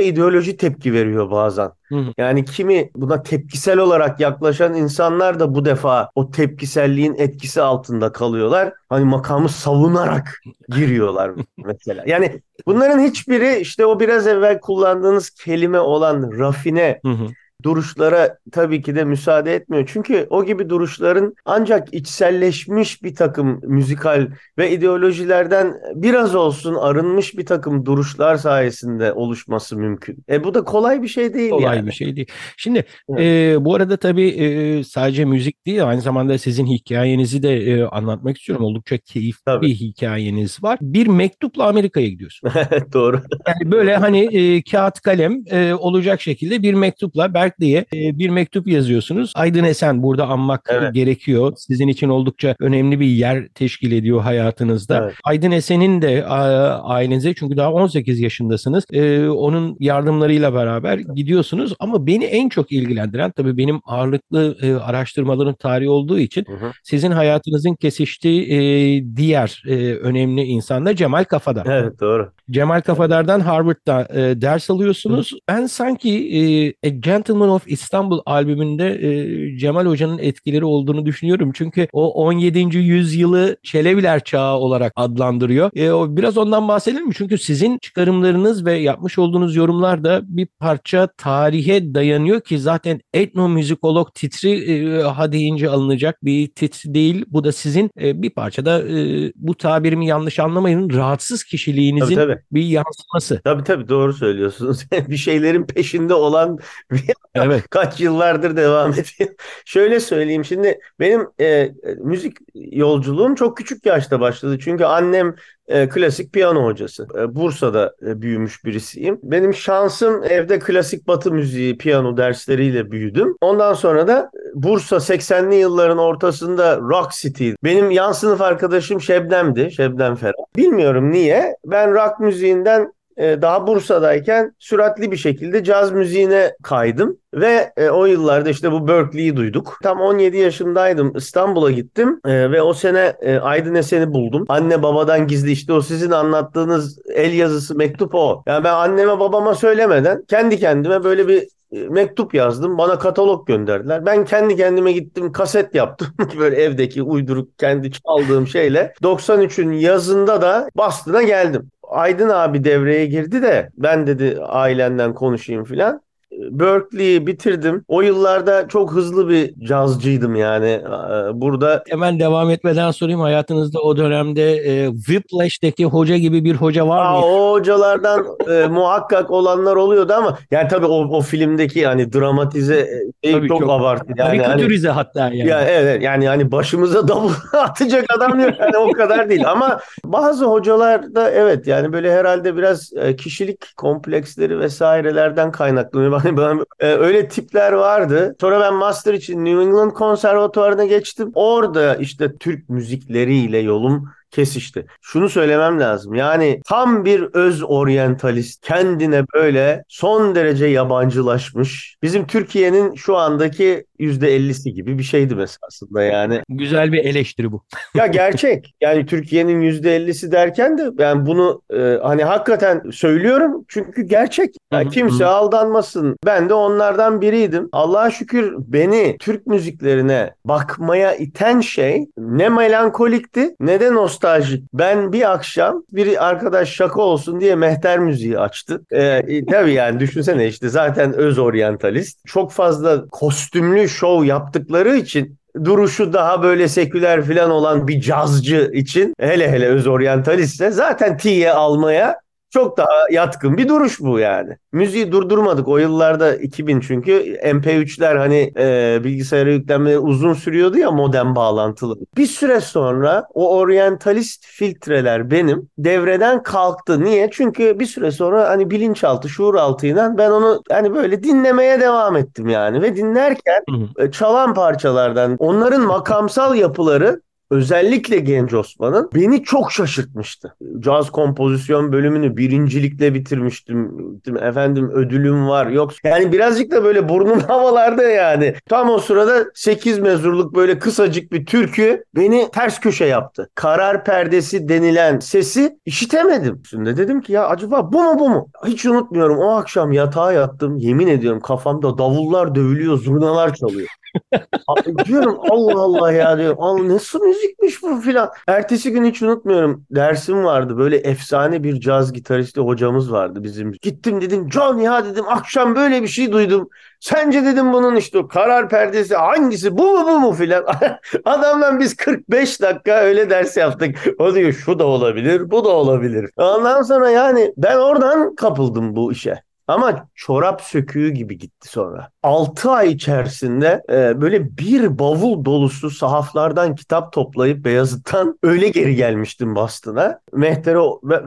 ideolojiye 0.02 0.35
ideoloji 0.35 0.56
tepki 0.56 0.93
veriyor 0.93 1.31
bazen. 1.31 1.70
Hı 1.88 1.96
hı. 1.96 2.12
Yani 2.19 2.44
kimi 2.44 2.91
buna 2.96 3.23
tepkisel 3.23 3.79
olarak 3.79 4.20
yaklaşan 4.20 4.75
insanlar 4.75 5.41
da 5.41 5.55
bu 5.55 5.64
defa 5.64 6.11
o 6.14 6.31
tepkiselliğin 6.31 7.14
etkisi 7.19 7.62
altında 7.62 8.12
kalıyorlar. 8.12 8.73
Hani 8.88 9.05
makamı 9.05 9.49
savunarak 9.49 10.41
giriyorlar 10.69 11.31
mesela. 11.64 12.05
Yani 12.06 12.41
bunların 12.67 13.00
hiçbiri 13.00 13.56
işte 13.61 13.87
o 13.87 14.00
biraz 14.00 14.26
evvel 14.26 14.61
kullandığınız 14.61 15.31
kelime 15.31 15.81
olan 15.81 16.38
rafine 16.38 17.00
Hı 17.05 17.12
hı. 17.12 17.26
Duruşlara 17.62 18.39
tabii 18.53 18.83
ki 18.83 18.95
de 18.95 19.05
müsaade 19.05 19.55
etmiyor. 19.55 19.91
Çünkü 19.93 20.27
o 20.31 20.45
gibi 20.45 20.69
duruşların 20.69 21.35
ancak 21.45 21.95
içselleşmiş 21.95 23.03
bir 23.03 23.15
takım 23.15 23.61
müzikal 23.62 24.29
ve 24.59 24.71
ideolojilerden 24.71 25.75
biraz 25.95 26.35
olsun 26.35 26.75
arınmış 26.75 27.39
bir 27.39 27.47
takım 27.47 27.87
duruşlar 27.87 28.37
sayesinde 28.37 29.12
oluşması 29.12 29.77
mümkün. 29.77 30.25
E 30.31 30.45
bu 30.45 30.55
da 30.55 30.65
kolay 30.65 31.03
bir 31.03 31.09
şey 31.09 31.35
değil 31.35 31.51
Kolay 31.51 31.77
yani. 31.77 31.87
bir 31.87 31.93
şey 31.93 32.17
değil. 32.17 32.27
Şimdi 32.56 32.85
Evet. 33.09 33.21
e, 33.56 33.65
bu 33.65 33.75
arada 33.75 33.97
tabii 33.97 34.29
e, 34.29 34.85
sadece 34.85 35.25
müzik 35.25 35.67
değil 35.67 35.89
aynı 35.89 36.01
zamanda 36.01 36.39
sizin 36.39 36.67
hikayenizi 36.67 37.43
de 37.43 37.56
e, 37.56 37.83
anlatmak 37.83 38.39
istiyorum. 38.39 38.65
Oldukça 38.65 38.99
keyifli 38.99 39.45
Tabii. 39.45 39.67
bir 39.67 39.75
hikayeniz 39.75 40.62
var. 40.62 40.79
Bir 40.83 41.06
mektupla 41.06 41.69
Amerika'ya 41.69 42.09
gidiyorsun. 42.09 42.51
Doğru. 42.93 43.23
Yani 43.47 43.73
böyle 43.73 43.97
hani 43.97 44.37
e, 44.37 44.62
kağıt 44.62 45.01
kalem 45.01 45.43
e, 45.51 45.75
olacak 45.75 46.21
şekilde 46.21 46.62
bir 46.62 46.75
mektupla 46.75 47.35
Berkeley'e 47.44 47.79
e, 47.79 48.19
bir 48.19 48.31
mektup 48.31 48.67
yazıyorsunuz. 48.67 49.32
Aydın 49.37 49.64
Esen 49.64 50.02
burada 50.02 50.26
anmak 50.26 50.61
Evet. 50.69 50.94
gerekiyor. 50.94 51.52
Sizin 51.56 51.88
için 51.88 52.08
oldukça 52.08 52.56
önemli 52.61 53.00
bir 53.00 53.06
yer 53.06 53.49
teşkil 53.49 53.93
ediyor 53.93 54.20
hayatınızda. 54.20 55.05
Evet. 55.05 55.14
Aydın 55.25 55.50
Esen'in 55.50 56.02
de 56.02 56.26
ailenize 56.26 57.35
çünkü 57.35 57.56
daha 57.56 57.73
18 57.73 58.20
yaşındasınız. 58.20 58.85
E, 58.93 59.29
onun 59.29 59.76
yardımlarıyla 59.81 60.55
beraber 60.55 60.99
gidiyorsunuz 60.99 61.75
ama 61.79 62.06
beni 62.06 62.25
en 62.25 62.49
çok 62.49 62.73
ilgilendiren 62.73 63.31
tabii 63.31 63.56
benim 63.56 63.81
ağırlıklı 63.85 64.56
e, 64.62 64.75
araştırmaların 64.75 65.55
tarihi 65.55 65.88
olduğu 65.91 66.19
için 66.19 66.44
Hı 66.49 66.52
hı. 66.67 66.73
sizin 66.82 67.11
hayatınızın 67.11 67.75
kesiştiği 67.75 69.17
diğer 69.17 69.62
önemli 70.00 70.43
insan 70.43 70.87
da 70.87 70.96
Cemal 70.96 71.25
Kafadar. 71.25 71.67
Evet 71.67 72.00
doğru. 72.00 72.31
Cemal 72.50 72.81
Kafadar'dan 72.81 73.41
Harvard'da 73.41 74.08
ders 74.41 74.70
alıyorsunuz. 74.70 75.32
Ben 75.49 75.67
sanki 75.67 76.75
A 76.87 76.88
Gentleman 77.34 77.54
of 77.54 77.62
Istanbul 77.66 78.20
albümünde 78.26 78.88
e, 78.88 79.58
Cemal 79.58 79.86
Hoca'nın 79.86 80.19
etkileri 80.19 80.64
olduğunu 80.64 81.06
düşünüyorum. 81.06 81.50
Çünkü 81.54 81.88
o 81.92 82.12
17. 82.12 82.78
yüzyılı 82.78 83.56
Çelebiler 83.62 84.25
çağı 84.25 84.56
olarak 84.56 84.92
adlandırıyor. 84.96 85.70
E, 85.75 85.92
o, 85.92 86.16
biraz 86.16 86.38
ondan 86.38 86.69
bahsedelim 86.69 87.06
mi? 87.06 87.14
Çünkü 87.16 87.38
sizin 87.38 87.78
çıkarımlarınız 87.78 88.66
ve 88.66 88.72
yapmış 88.72 89.19
olduğunuz 89.19 89.56
yorumlar 89.56 90.04
da 90.04 90.20
bir 90.25 90.46
parça 90.46 91.08
tarihe 91.16 91.94
dayanıyor 91.94 92.40
ki 92.40 92.58
zaten 92.58 93.00
etnomüzikolog 93.14 94.14
titri 94.14 94.50
e, 94.72 95.02
ha 95.02 95.32
deyince 95.32 95.70
alınacak 95.70 96.25
bir 96.25 96.48
titri 96.48 96.94
değil. 96.94 97.25
Bu 97.28 97.44
da 97.44 97.52
sizin 97.52 97.90
e, 98.00 98.22
bir 98.22 98.31
parçada 98.31 98.88
e, 98.88 99.32
bu 99.36 99.54
tabirimi 99.54 100.06
yanlış 100.06 100.38
anlamayın 100.38 100.90
rahatsız 100.90 101.42
Tabii 101.42 101.50
kişiliğinizin 101.50 102.14
tabii. 102.14 102.38
bir 102.52 102.62
yansıması. 102.62 103.40
Tabii 103.44 103.64
tabii 103.64 103.88
doğru 103.88 104.12
söylüyorsunuz. 104.12 104.86
bir 105.08 105.16
şeylerin 105.16 105.66
peşinde 105.66 106.14
olan 106.14 106.58
bir 106.90 107.14
Evet. 107.34 107.64
kaç 107.70 108.00
yıllardır 108.00 108.56
devam 108.56 108.92
ediyor. 108.92 109.31
Şöyle 109.64 110.00
söyleyeyim 110.00 110.44
şimdi 110.44 110.78
benim 111.00 111.28
e, 111.40 111.70
müzik 111.98 112.36
yolculuğum 112.54 113.34
çok 113.34 113.56
küçük 113.56 113.86
yaşta 113.86 114.20
başladı. 114.20 114.58
Çünkü 114.58 114.84
annem 114.84 115.34
e, 115.69 115.88
klasik 115.88 116.32
piyano 116.32 116.64
hocası. 116.64 117.06
E, 117.19 117.34
Bursa'da 117.34 117.94
e, 118.06 118.22
büyümüş 118.22 118.64
birisiyim. 118.64 119.20
Benim 119.22 119.54
şansım 119.54 120.25
evde 120.25 120.58
klasik 120.58 121.08
batı 121.08 121.32
müziği, 121.32 121.78
piyano 121.78 122.16
dersleriyle 122.16 122.90
büyüdüm. 122.90 123.36
Ondan 123.40 123.75
sonra 123.75 124.08
da 124.08 124.31
Bursa 124.54 124.96
80'li 124.96 125.54
yılların 125.54 125.98
ortasında 125.98 126.78
Rock 126.78 127.12
City. 127.12 127.50
Benim 127.64 127.90
yan 127.90 128.12
sınıf 128.12 128.40
arkadaşım 128.40 129.00
Şebnem'di. 129.00 129.70
Şebnem 129.70 130.16
Ferah. 130.16 130.32
Bilmiyorum 130.56 131.10
niye. 131.10 131.56
Ben 131.66 131.94
rock 131.94 132.20
müziğinden 132.20 132.92
e, 133.16 133.43
daha 133.43 133.66
Bursa'dayken 133.66 134.55
süratli 134.58 135.12
bir 135.12 135.16
şekilde 135.16 135.64
caz 135.64 135.93
müziğine 135.93 136.52
kaydım 136.62 137.19
ve 137.34 137.72
e, 137.76 137.88
o 137.88 138.05
yıllarda 138.05 138.50
işte 138.50 138.72
bu 138.72 138.88
Berkeley'i 138.88 139.37
duyduk. 139.37 139.78
Tam 139.82 140.00
17 140.00 140.37
yaşındaydım. 140.37 141.16
İstanbul'a 141.16 141.70
gittim 141.70 142.20
e, 142.25 142.50
ve 142.50 142.62
o 142.62 142.75
sene 142.75 143.16
e, 143.20 143.38
Aydın 143.38 143.75
Esen'i 143.75 144.12
buldum. 144.12 144.44
Anne 144.49 144.82
babadan 144.82 145.26
gizli 145.26 145.52
işte 145.52 145.72
o 145.72 145.81
sizin 145.81 146.11
anlattığınız 146.11 146.99
el 147.14 147.32
yazısı 147.32 147.75
mektup 147.75 148.14
o. 148.14 148.43
Yani 148.46 148.64
ben 148.64 148.75
anneme 148.75 149.20
babama 149.20 149.55
söylemeden 149.55 150.25
kendi 150.28 150.58
kendime 150.58 151.05
böyle 151.05 151.28
bir 151.28 151.49
mektup 151.75 152.34
yazdım. 152.34 152.78
Bana 152.78 152.99
katalog 152.99 153.46
gönderdiler. 153.46 154.06
Ben 154.06 154.25
kendi 154.25 154.56
kendime 154.56 154.93
gittim 154.93 155.32
kaset 155.32 155.75
yaptım. 155.75 156.08
Böyle 156.38 156.56
evdeki 156.56 157.02
uyduruk 157.02 157.58
kendi 157.58 157.90
çaldığım 157.93 158.46
şeyle. 158.46 158.94
93'ün 159.02 159.72
yazında 159.72 160.43
da 160.43 160.69
Boston'a 160.76 161.22
geldim. 161.22 161.70
Aydın 161.94 162.29
abi 162.29 162.64
devreye 162.64 163.06
girdi 163.06 163.43
de 163.43 163.70
ben 163.79 164.06
dedi 164.06 164.38
ailenden 164.43 165.14
konuşayım 165.14 165.64
filan. 165.64 166.04
Berkeley'i 166.50 167.26
bitirdim. 167.26 167.84
O 167.88 168.02
yıllarda 168.02 168.69
çok 168.69 168.92
hızlı 168.92 169.28
bir 169.28 169.54
cazcıydım 169.66 170.34
yani. 170.34 170.66
Ee, 170.66 171.40
Burada 171.40 171.82
Hemen 171.88 172.20
devam 172.20 172.50
etmeden 172.50 172.90
sorayım 172.90 173.20
hayatınızda 173.20 173.81
o 173.81 173.96
dönemde 173.96 174.52
e, 174.56 174.92
Whiplash'teki 174.92 175.84
hoca 175.84 176.16
gibi 176.16 176.44
bir 176.44 176.54
hoca 176.54 176.88
var 176.88 177.10
mı? 177.12 177.26
o 177.26 177.53
hocalardan 177.53 178.26
e, 178.50 178.67
muhakkak 178.67 179.31
olanlar 179.31 179.76
oluyordu 179.76 180.12
ama 180.12 180.38
yani 180.50 180.69
tabii 180.69 180.86
o, 180.86 181.17
o 181.17 181.20
filmdeki 181.20 181.86
hani 181.86 182.12
dramatize 182.12 182.79
e, 183.22 183.29
şey 183.29 183.32
Tabii 183.32 183.48
çok, 183.48 183.60
çok 183.60 183.70
abartı 183.70 184.06
yani. 184.17 184.29
Hani, 184.29 184.38
Karikatürize 184.38 184.88
hatta 184.88 185.20
yani. 185.20 185.46
ya 185.46 185.62
evet 185.62 186.03
yani 186.03 186.29
hani 186.29 186.53
başımıza 186.53 187.08
davul 187.08 187.31
atacak 187.53 188.05
adam 188.19 188.41
yok 188.41 188.50
yani 188.60 188.76
o 188.76 188.93
kadar 188.93 189.29
değil 189.29 189.50
ama 189.50 189.81
bazı 190.05 190.44
hocalar 190.44 191.14
da 191.14 191.31
evet 191.31 191.67
yani 191.67 191.93
böyle 191.93 192.12
herhalde 192.12 192.56
biraz 192.56 192.93
e, 192.96 193.17
kişilik 193.17 193.76
kompleksleri 193.76 194.60
vesairelerden 194.60 195.53
kaynaklanıyor. 195.53 196.12
Hani 196.24 196.36
ben, 196.36 196.64
e, 196.81 196.86
öyle 196.86 197.28
tipler 197.28 197.72
vardı. 197.72 198.36
Sonra 198.40 198.60
ben 198.60 198.74
master 198.74 199.14
için 199.14 199.44
New 199.44 199.62
England 199.62 199.93
Konservatuvarı'na 199.93 200.84
geçtim. 200.84 201.31
Orada 201.34 201.96
işte 201.96 202.36
Türk 202.38 202.69
müzikleriyle 202.69 203.58
yolum 203.58 204.08
kesişti. 204.34 204.86
Şunu 205.03 205.29
söylemem 205.29 205.81
lazım. 205.81 206.14
Yani 206.14 206.60
tam 206.69 207.05
bir 207.05 207.20
öz 207.20 207.62
oryantalist, 207.62 208.67
kendine 208.67 209.24
böyle 209.34 209.84
son 209.88 210.34
derece 210.34 210.67
yabancılaşmış. 210.67 211.96
Bizim 212.03 212.26
Türkiye'nin 212.26 212.94
şu 212.94 213.17
andaki 213.17 213.84
%50'si 214.00 214.70
gibi 214.70 214.98
bir 214.98 215.03
şeydi 215.03 215.34
mesela 215.34 215.58
aslında 215.69 216.03
yani. 216.03 216.43
Güzel 216.48 216.93
bir 216.93 217.05
eleştiri 217.05 217.53
bu. 217.53 217.62
Ya 217.94 218.06
gerçek. 218.06 218.74
Yani 218.81 219.06
Türkiye'nin 219.06 219.62
%50'si 219.62 220.32
derken 220.32 220.79
de 220.79 220.98
ben 220.98 221.26
bunu 221.26 221.62
e, 221.74 221.98
hani 222.03 222.24
hakikaten 222.24 222.82
söylüyorum 222.93 223.64
çünkü 223.69 224.03
gerçek. 224.03 224.55
Ya 224.72 224.81
Hı 224.81 224.84
hı, 224.84 224.88
kimse 224.88 225.26
aldanmasın. 225.26 226.17
Ben 226.26 226.48
de 226.48 226.55
onlardan 226.55 227.20
biriydim. 227.20 227.69
Allah'a 227.72 228.10
şükür 228.10 228.55
beni 228.58 229.17
Türk 229.20 229.46
müziklerine 229.46 230.34
bakmaya 230.44 231.14
iten 231.14 231.60
şey 231.60 232.06
ne 232.19 232.48
melankolikti 232.48 233.55
ne 233.60 233.81
de 233.81 233.94
nostalji 233.94 234.23
nostaljik. 234.24 234.64
Ben 234.74 235.12
bir 235.12 235.32
akşam 235.32 235.82
bir 235.93 236.28
arkadaş 236.28 236.69
şaka 236.69 237.00
olsun 237.02 237.40
diye 237.40 237.54
mehter 237.54 237.98
müziği 237.98 238.38
açtı. 238.38 238.81
Ee, 238.93 239.44
tabii 239.50 239.72
yani 239.72 240.00
düşünsene 240.00 240.46
işte 240.46 240.69
zaten 240.69 241.12
öz 241.12 241.38
oryantalist. 241.38 242.19
Çok 242.26 242.52
fazla 242.52 243.06
kostümlü 243.08 243.88
şov 243.88 244.24
yaptıkları 244.24 244.96
için 244.96 245.38
duruşu 245.64 246.12
daha 246.12 246.43
böyle 246.43 246.69
seküler 246.69 247.22
falan 247.22 247.50
olan 247.50 247.88
bir 247.88 248.00
cazcı 248.00 248.70
için 248.74 249.14
hele 249.20 249.50
hele 249.50 249.66
öz 249.66 249.86
oryantalistse 249.86 250.70
zaten 250.70 251.16
tiye 251.16 251.52
almaya 251.52 252.23
çok 252.55 252.77
daha 252.77 253.11
yatkın 253.11 253.56
bir 253.56 253.69
duruş 253.69 254.01
bu 254.01 254.19
yani. 254.19 254.56
Müziği 254.73 255.13
durdurmadık 255.13 255.69
o 255.69 255.79
yıllarda 255.79 256.37
2000 256.37 256.81
çünkü 256.81 257.13
MP3'ler 257.44 258.19
hani 258.19 258.53
e, 258.58 259.01
bilgisayara 259.05 259.51
yüklenmeleri 259.53 259.99
uzun 259.99 260.34
sürüyordu 260.34 260.79
ya 260.79 260.91
modem 260.91 261.34
bağlantılı. 261.34 261.96
Bir 262.17 262.27
süre 262.27 262.61
sonra 262.61 263.27
o 263.34 263.56
oryantalist 263.56 264.46
filtreler 264.46 265.31
benim 265.31 265.69
devreden 265.79 266.43
kalktı. 266.43 267.05
Niye? 267.05 267.29
Çünkü 267.32 267.79
bir 267.79 267.87
süre 267.87 268.11
sonra 268.11 268.49
hani 268.49 268.70
bilinçaltı, 268.70 269.29
şuur 269.29 269.55
altıyla 269.55 270.19
ben 270.19 270.31
onu 270.31 270.63
hani 270.70 270.94
böyle 270.94 271.23
dinlemeye 271.23 271.81
devam 271.81 272.17
ettim 272.17 272.49
yani 272.49 272.82
ve 272.82 272.96
dinlerken 272.96 273.65
e, 273.99 274.11
çalan 274.11 274.55
parçalardan 274.55 275.37
onların 275.39 275.82
makamsal 275.82 276.55
yapıları 276.55 277.20
özellikle 277.51 278.19
Genç 278.19 278.55
Osman'ın 278.55 279.10
beni 279.15 279.43
çok 279.43 279.72
şaşırtmıştı. 279.72 280.56
Caz 280.81 281.10
kompozisyon 281.10 281.93
bölümünü 281.93 282.36
birincilikle 282.36 283.15
bitirmiştim. 283.15 283.93
Efendim 284.41 284.91
ödülüm 284.91 285.48
var. 285.48 285.67
Yok 285.67 285.93
yani 286.05 286.32
birazcık 286.32 286.70
da 286.70 286.84
böyle 286.84 287.08
burnum 287.08 287.41
havalarda 287.48 288.03
yani. 288.03 288.55
Tam 288.69 288.91
o 288.91 288.98
sırada 288.98 289.44
8 289.55 289.98
mezurluk 289.98 290.55
böyle 290.55 290.79
kısacık 290.79 291.32
bir 291.32 291.46
türkü 291.46 292.05
beni 292.17 292.48
ters 292.53 292.81
köşe 292.81 293.05
yaptı. 293.05 293.51
Karar 293.55 294.05
perdesi 294.05 294.69
denilen 294.69 295.19
sesi 295.19 295.79
işitemedim. 295.84 296.63
Şimdi 296.70 296.96
dedim 296.96 297.20
ki 297.20 297.32
ya 297.32 297.46
acaba 297.46 297.93
bu 297.93 298.03
mu 298.03 298.19
bu 298.19 298.29
mu? 298.29 298.48
Hiç 298.67 298.86
unutmuyorum 298.86 299.39
o 299.39 299.51
akşam 299.51 299.93
yatağa 299.93 300.32
yattım. 300.32 300.79
Yemin 300.79 301.06
ediyorum 301.06 301.41
kafamda 301.41 301.98
davullar 301.98 302.55
dövülüyor, 302.55 302.98
zurnalar 302.98 303.55
çalıyor. 303.55 303.89
diyorum 305.05 305.39
Allah 305.51 305.81
Allah 305.81 306.13
ya 306.13 306.39
diyorum. 306.39 306.58
Allah 306.60 306.89
nasıl 306.89 307.27
müzikmiş 307.34 307.82
bu 307.82 308.00
filan. 308.00 308.31
Ertesi 308.48 308.93
gün 308.93 309.05
hiç 309.05 309.22
unutmuyorum. 309.22 309.86
Dersim 309.91 310.44
vardı. 310.44 310.79
Böyle 310.79 310.96
efsane 310.96 311.62
bir 311.62 311.81
caz 311.81 312.12
gitaristi 312.12 312.60
hocamız 312.60 313.12
vardı 313.12 313.43
bizim. 313.43 313.72
Gittim 313.72 314.20
dedim 314.20 314.53
John 314.53 314.79
ya 314.79 315.05
dedim 315.05 315.24
akşam 315.29 315.76
böyle 315.76 316.03
bir 316.03 316.08
şey 316.08 316.32
duydum. 316.32 316.69
Sence 317.00 317.44
dedim 317.44 317.72
bunun 317.72 317.96
işte 317.96 318.29
karar 318.29 318.69
perdesi 318.69 319.17
hangisi 319.17 319.79
bu 319.79 319.82
mu 319.98 320.06
bu 320.06 320.20
mu 320.20 320.32
filan. 320.32 320.64
Adamdan 321.24 321.81
biz 321.81 321.96
45 321.96 322.60
dakika 322.60 322.93
öyle 323.00 323.31
ders 323.31 323.56
yaptık. 323.56 324.06
O 324.19 324.34
diyor 324.34 324.53
şu 324.53 324.79
da 324.79 324.86
olabilir 324.86 325.50
bu 325.50 325.64
da 325.64 325.69
olabilir. 325.69 326.31
Ondan 326.36 326.82
sonra 326.82 327.10
yani 327.10 327.53
ben 327.56 327.76
oradan 327.76 328.34
kapıldım 328.34 328.96
bu 328.96 329.12
işe. 329.12 329.44
Ama 329.69 330.09
çorap 330.15 330.61
söküğü 330.61 331.11
gibi 331.11 331.39
gitti 331.39 331.69
sonra. 331.69 332.11
6 332.23 332.71
ay 332.71 332.93
içerisinde 332.93 333.83
e, 333.91 334.21
böyle 334.21 334.56
bir 334.59 334.99
bavul 334.99 335.44
dolusu 335.44 335.91
sahaflardan 335.91 336.75
kitap 336.75 337.13
toplayıp 337.13 337.65
Beyazıt'tan 337.65 338.39
öyle 338.43 338.69
geri 338.69 338.97
gelmiştim 338.97 339.56
Boston'a. 339.56 340.21
Mehter'e, 340.33 340.79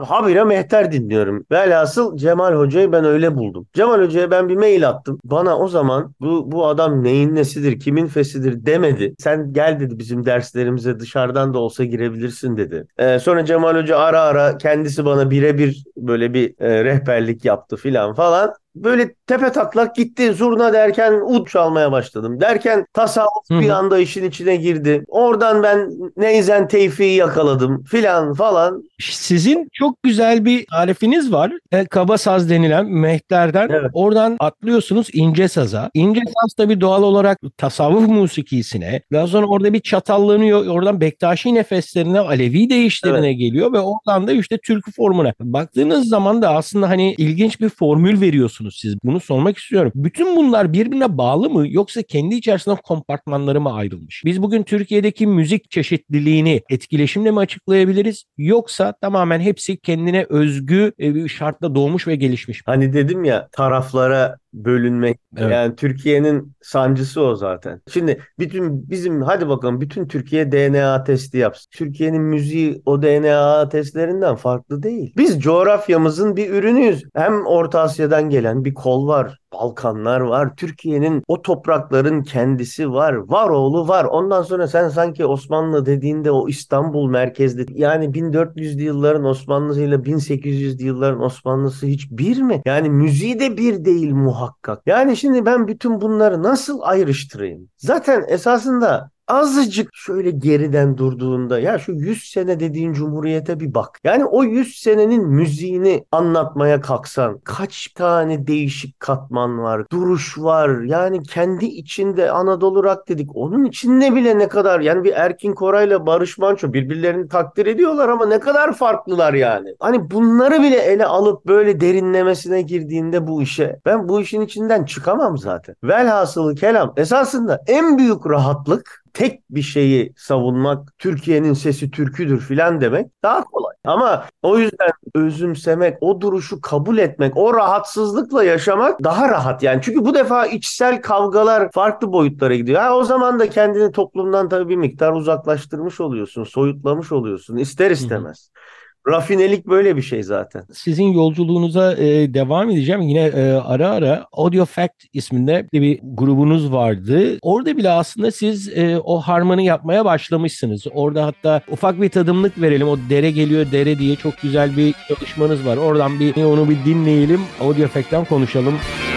habire 0.04 0.44
Mehter 0.44 0.92
dinliyorum. 0.92 1.44
Velhasıl 1.50 2.16
Cemal 2.16 2.54
Hoca'yı 2.54 2.92
ben 2.92 3.04
öyle 3.04 3.36
buldum. 3.36 3.66
Cemal 3.74 4.02
Hoca'ya 4.02 4.30
ben 4.30 4.48
bir 4.48 4.56
mail 4.56 4.88
attım. 4.88 5.18
Bana 5.24 5.58
o 5.58 5.68
zaman 5.68 6.14
bu, 6.20 6.52
bu 6.52 6.66
adam 6.66 7.04
neyin 7.04 7.34
nesidir, 7.34 7.80
kimin 7.80 8.06
fesidir 8.06 8.66
demedi. 8.66 9.14
Sen 9.18 9.52
gel 9.52 9.80
dedi 9.80 9.98
bizim 9.98 10.26
derslerimize 10.26 11.00
dışarıdan 11.00 11.54
da 11.54 11.58
olsa 11.58 11.84
girebilirsin 11.84 12.56
dedi. 12.56 12.86
E, 12.98 13.18
sonra 13.18 13.44
Cemal 13.44 13.76
Hoca 13.76 13.98
ara 13.98 14.20
ara 14.20 14.58
kendisi 14.58 15.04
bana 15.04 15.30
birebir 15.30 15.84
böyle 15.96 16.34
bir 16.34 16.54
e, 16.60 16.84
rehberlik 16.84 17.44
yaptı 17.44 17.76
filan 17.76 18.14
falan 18.14 18.27
falan 18.28 18.52
böyle 18.74 19.14
tepe 19.26 19.52
taklak 19.52 19.96
gitti 19.96 20.32
zurna 20.32 20.72
derken 20.72 21.12
ud 21.26 21.46
çalmaya 21.46 21.92
başladım. 21.92 22.40
Derken 22.40 22.86
tasavvuf 22.92 23.50
bir 23.50 23.70
anda 23.70 23.98
işin 23.98 24.24
içine 24.24 24.56
girdi. 24.56 25.04
Oradan 25.08 25.62
ben 25.62 25.90
Neyzen 26.16 26.68
Tevfik'i 26.68 27.14
yakaladım 27.14 27.84
filan 27.84 28.34
falan. 28.34 28.82
Sizin 29.00 29.68
çok 29.72 30.02
güzel 30.02 30.44
bir 30.44 30.66
tarifiniz 30.66 31.32
var. 31.32 31.52
E, 31.72 31.84
kaba 31.84 32.18
saz 32.18 32.50
denilen 32.50 32.86
mehterden. 32.86 33.68
Evet. 33.68 33.90
Oradan 33.92 34.36
atlıyorsunuz 34.40 35.08
ince 35.12 35.48
saza. 35.48 35.90
İnce 35.94 36.20
saz 36.20 36.54
tabii 36.56 36.80
doğal 36.80 37.02
olarak 37.02 37.38
tasavvuf 37.56 38.08
musikisine. 38.08 39.02
Daha 39.12 39.26
sonra 39.26 39.46
orada 39.46 39.72
bir 39.72 39.80
çatallanıyor. 39.80 40.66
Oradan 40.66 41.00
Bektaşi 41.00 41.54
nefeslerine, 41.54 42.20
Alevi 42.20 42.70
değişlerine 42.70 43.28
evet. 43.28 43.38
geliyor 43.38 43.72
ve 43.72 43.80
oradan 43.80 44.26
da 44.26 44.32
işte 44.32 44.58
türkü 44.58 44.92
formuna. 44.92 45.32
Baktığınız 45.40 46.08
zaman 46.08 46.42
da 46.42 46.54
aslında 46.54 46.88
hani 46.88 47.14
ilginç 47.18 47.60
bir 47.60 47.68
formül 47.68 48.20
veriyorsunuz 48.20 48.57
siz? 48.72 48.94
Bunu 49.04 49.20
sormak 49.20 49.58
istiyorum. 49.58 49.92
Bütün 49.94 50.36
bunlar 50.36 50.72
birbirine 50.72 51.18
bağlı 51.18 51.50
mı 51.50 51.68
yoksa 51.68 52.02
kendi 52.02 52.34
içerisinde 52.34 52.76
kompartmanları 52.84 53.60
mı 53.60 53.72
ayrılmış? 53.72 54.22
Biz 54.24 54.42
bugün 54.42 54.62
Türkiye'deki 54.62 55.26
müzik 55.26 55.70
çeşitliliğini 55.70 56.62
etkileşimle 56.70 57.30
mi 57.30 57.38
açıklayabiliriz 57.38 58.24
yoksa 58.38 58.92
tamamen 59.00 59.40
hepsi 59.40 59.76
kendine 59.76 60.26
özgü 60.28 60.92
e, 60.98 61.28
şartla 61.28 61.74
doğmuş 61.74 62.06
ve 62.06 62.16
gelişmiş? 62.16 62.62
Hani 62.66 62.92
dedim 62.92 63.24
ya 63.24 63.48
taraflara 63.52 64.36
bölünmek. 64.52 65.20
Evet. 65.36 65.52
Yani 65.52 65.76
Türkiye'nin 65.76 66.52
sancısı 66.62 67.22
o 67.22 67.34
zaten. 67.34 67.80
Şimdi 67.90 68.22
bütün 68.38 68.90
bizim 68.90 69.22
hadi 69.22 69.48
bakalım 69.48 69.80
bütün 69.80 70.08
Türkiye 70.08 70.52
DNA 70.52 71.04
testi 71.04 71.38
yapsın. 71.38 71.70
Türkiye'nin 71.70 72.22
müziği 72.22 72.82
o 72.86 73.02
DNA 73.02 73.68
testlerinden 73.68 74.36
farklı 74.36 74.82
değil. 74.82 75.12
Biz 75.16 75.40
coğrafyamızın 75.40 76.36
bir 76.36 76.50
ürünüyüz. 76.50 77.04
Hem 77.14 77.46
Orta 77.46 77.80
Asya'dan 77.80 78.30
gelen 78.30 78.64
bir 78.64 78.74
kol 78.74 79.08
var. 79.08 79.38
Balkanlar 79.52 80.20
var. 80.20 80.56
Türkiye'nin 80.56 81.22
o 81.28 81.42
toprakların 81.42 82.22
kendisi 82.22 82.92
var. 82.92 83.12
Var 83.12 83.48
oğlu 83.48 83.88
var. 83.88 84.04
Ondan 84.04 84.42
sonra 84.42 84.68
sen 84.68 84.88
sanki 84.88 85.26
Osmanlı 85.26 85.86
dediğinde 85.86 86.30
o 86.30 86.48
İstanbul 86.48 87.10
merkezli 87.10 87.66
yani 87.80 88.14
1400'lü 88.14 88.82
yılların 88.82 89.24
Osmanlısı 89.24 89.82
ile 89.82 89.94
1800'lü 89.94 90.82
yılların 90.82 91.22
Osmanlısı 91.22 91.86
hiç 91.86 92.10
bir 92.10 92.42
mi? 92.42 92.62
Yani 92.66 92.90
müziği 92.90 93.40
de 93.40 93.56
bir 93.56 93.84
değil 93.84 94.12
muhakkak. 94.12 94.82
Yani 94.86 95.16
şimdi 95.16 95.46
ben 95.46 95.68
bütün 95.68 96.00
bunları 96.00 96.42
nasıl 96.42 96.80
ayrıştırayım? 96.82 97.68
Zaten 97.76 98.24
esasında 98.28 99.10
azıcık 99.28 99.90
şöyle 99.94 100.30
geriden 100.30 100.98
durduğunda 100.98 101.60
ya 101.60 101.78
şu 101.78 101.92
100 101.92 102.30
sene 102.30 102.60
dediğin 102.60 102.92
cumhuriyete 102.92 103.60
bir 103.60 103.74
bak. 103.74 104.00
Yani 104.04 104.24
o 104.24 104.44
100 104.44 104.80
senenin 104.80 105.26
müziğini 105.26 106.04
anlatmaya 106.12 106.80
kalksan 106.80 107.38
kaç 107.44 107.88
tane 107.88 108.46
değişik 108.46 109.00
katman 109.00 109.58
var, 109.58 109.90
duruş 109.92 110.38
var. 110.38 110.80
Yani 110.80 111.22
kendi 111.22 111.64
içinde 111.64 112.30
Anadolu 112.30 112.84
rock 112.84 113.08
dedik. 113.08 113.36
Onun 113.36 113.64
içinde 113.64 114.14
bile 114.14 114.38
ne 114.38 114.48
kadar 114.48 114.80
yani 114.80 115.04
bir 115.04 115.12
Erkin 115.12 115.52
Koray'la 115.52 116.06
Barış 116.06 116.38
Manço 116.38 116.72
birbirlerini 116.72 117.28
takdir 117.28 117.66
ediyorlar 117.66 118.08
ama 118.08 118.26
ne 118.26 118.40
kadar 118.40 118.72
farklılar 118.74 119.34
yani. 119.34 119.74
Hani 119.80 120.10
bunları 120.10 120.62
bile 120.62 120.76
ele 120.76 121.06
alıp 121.06 121.46
böyle 121.46 121.80
derinlemesine 121.80 122.62
girdiğinde 122.62 123.26
bu 123.26 123.42
işe 123.42 123.80
ben 123.86 124.08
bu 124.08 124.20
işin 124.20 124.40
içinden 124.40 124.84
çıkamam 124.84 125.38
zaten. 125.38 125.74
Velhasılı 125.84 126.54
kelam 126.54 126.92
esasında 126.96 127.60
en 127.66 127.98
büyük 127.98 128.26
rahatlık 128.26 129.07
tek 129.14 129.42
bir 129.50 129.62
şeyi 129.62 130.12
savunmak, 130.16 130.98
Türkiye'nin 130.98 131.52
sesi 131.52 131.90
türküdür 131.90 132.40
filan 132.40 132.80
demek 132.80 133.06
daha 133.22 133.44
kolay. 133.44 133.74
Ama 133.84 134.24
o 134.42 134.58
yüzden 134.58 134.90
özümsemek, 135.14 135.98
o 136.00 136.20
duruşu 136.20 136.60
kabul 136.60 136.98
etmek, 136.98 137.36
o 137.36 137.54
rahatsızlıkla 137.54 138.44
yaşamak 138.44 139.04
daha 139.04 139.28
rahat 139.28 139.62
yani. 139.62 139.80
Çünkü 139.82 140.04
bu 140.04 140.14
defa 140.14 140.46
içsel 140.46 141.02
kavgalar 141.02 141.72
farklı 141.72 142.12
boyutlara 142.12 142.54
gidiyor. 142.54 142.80
Ha, 142.80 142.96
o 142.96 143.04
zaman 143.04 143.38
da 143.38 143.50
kendini 143.50 143.92
toplumdan 143.92 144.48
tabii 144.48 144.68
bir 144.68 144.76
miktar 144.76 145.12
uzaklaştırmış 145.12 146.00
oluyorsun, 146.00 146.44
soyutlamış 146.44 147.12
oluyorsun 147.12 147.56
ister 147.56 147.90
istemez. 147.90 148.50
Hı 148.54 148.58
hı. 148.60 148.77
Rafinelik 149.08 149.66
böyle 149.66 149.96
bir 149.96 150.02
şey 150.02 150.22
zaten. 150.22 150.62
Sizin 150.72 151.04
yolculuğunuza 151.04 151.94
e, 151.94 152.34
devam 152.34 152.70
edeceğim. 152.70 153.00
Yine 153.00 153.20
e, 153.20 153.52
ara 153.52 153.90
ara 153.90 154.26
Audio 154.32 154.64
Fact 154.64 155.04
isminde 155.12 155.68
bir 155.72 156.00
grubunuz 156.02 156.72
vardı. 156.72 157.38
Orada 157.42 157.76
bile 157.76 157.90
aslında 157.90 158.30
siz 158.30 158.78
e, 158.78 158.98
o 159.04 159.20
harmanı 159.20 159.62
yapmaya 159.62 160.04
başlamışsınız. 160.04 160.86
Orada 160.94 161.26
hatta 161.26 161.60
ufak 161.70 162.00
bir 162.00 162.08
tadımlık 162.08 162.60
verelim. 162.60 162.88
O 162.88 162.98
dere 163.10 163.30
geliyor 163.30 163.66
dere 163.72 163.98
diye 163.98 164.16
çok 164.16 164.38
güzel 164.42 164.76
bir 164.76 164.94
çalışmanız 165.08 165.66
var. 165.66 165.76
Oradan 165.76 166.20
bir 166.20 166.44
onu 166.44 166.68
bir 166.70 166.84
dinleyelim. 166.84 167.40
Audio 167.60 167.88
Fact'ten 167.88 168.24
konuşalım. 168.24 168.72
Müzik 168.74 169.07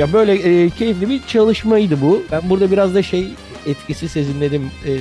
Ya 0.00 0.12
böyle 0.12 0.32
e, 0.32 0.70
keyifli 0.70 1.08
bir 1.08 1.22
çalışmaydı 1.26 1.94
bu. 2.02 2.22
Ben 2.32 2.40
burada 2.50 2.70
biraz 2.70 2.94
da 2.94 3.02
şey 3.02 3.28
etkisi 3.66 4.08
sezinledim. 4.08 4.70
E, 4.86 4.92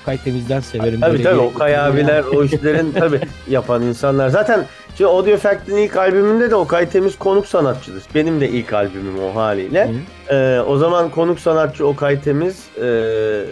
Okay 0.00 0.18
Temiz'den 0.18 0.60
severim. 0.60 1.00
Tabii 1.00 1.12
Böyle 1.12 1.22
tabii 1.22 1.40
Okay 1.40 1.78
abiler 1.78 2.24
o 2.24 2.44
işlerin 2.44 2.92
tabii 2.92 3.20
yapan 3.48 3.82
insanlar. 3.82 4.28
Zaten 4.28 4.64
şimdi 4.96 5.10
Audio 5.10 5.36
Fact'in 5.36 5.76
ilk 5.76 5.96
albümünde 5.96 6.50
de 6.50 6.54
Okay 6.54 6.88
Temiz 6.88 7.18
konuk 7.18 7.46
sanatçıdır. 7.46 8.02
Benim 8.14 8.40
de 8.40 8.48
ilk 8.48 8.72
albümüm 8.72 9.22
o 9.22 9.34
haliyle. 9.36 9.88
Hı. 9.88 10.34
Ee, 10.34 10.60
o 10.60 10.76
zaman 10.76 11.10
konuk 11.10 11.40
sanatçı 11.40 11.86
Okay 11.86 12.20
Temiz, 12.20 12.64
e, 12.82 12.86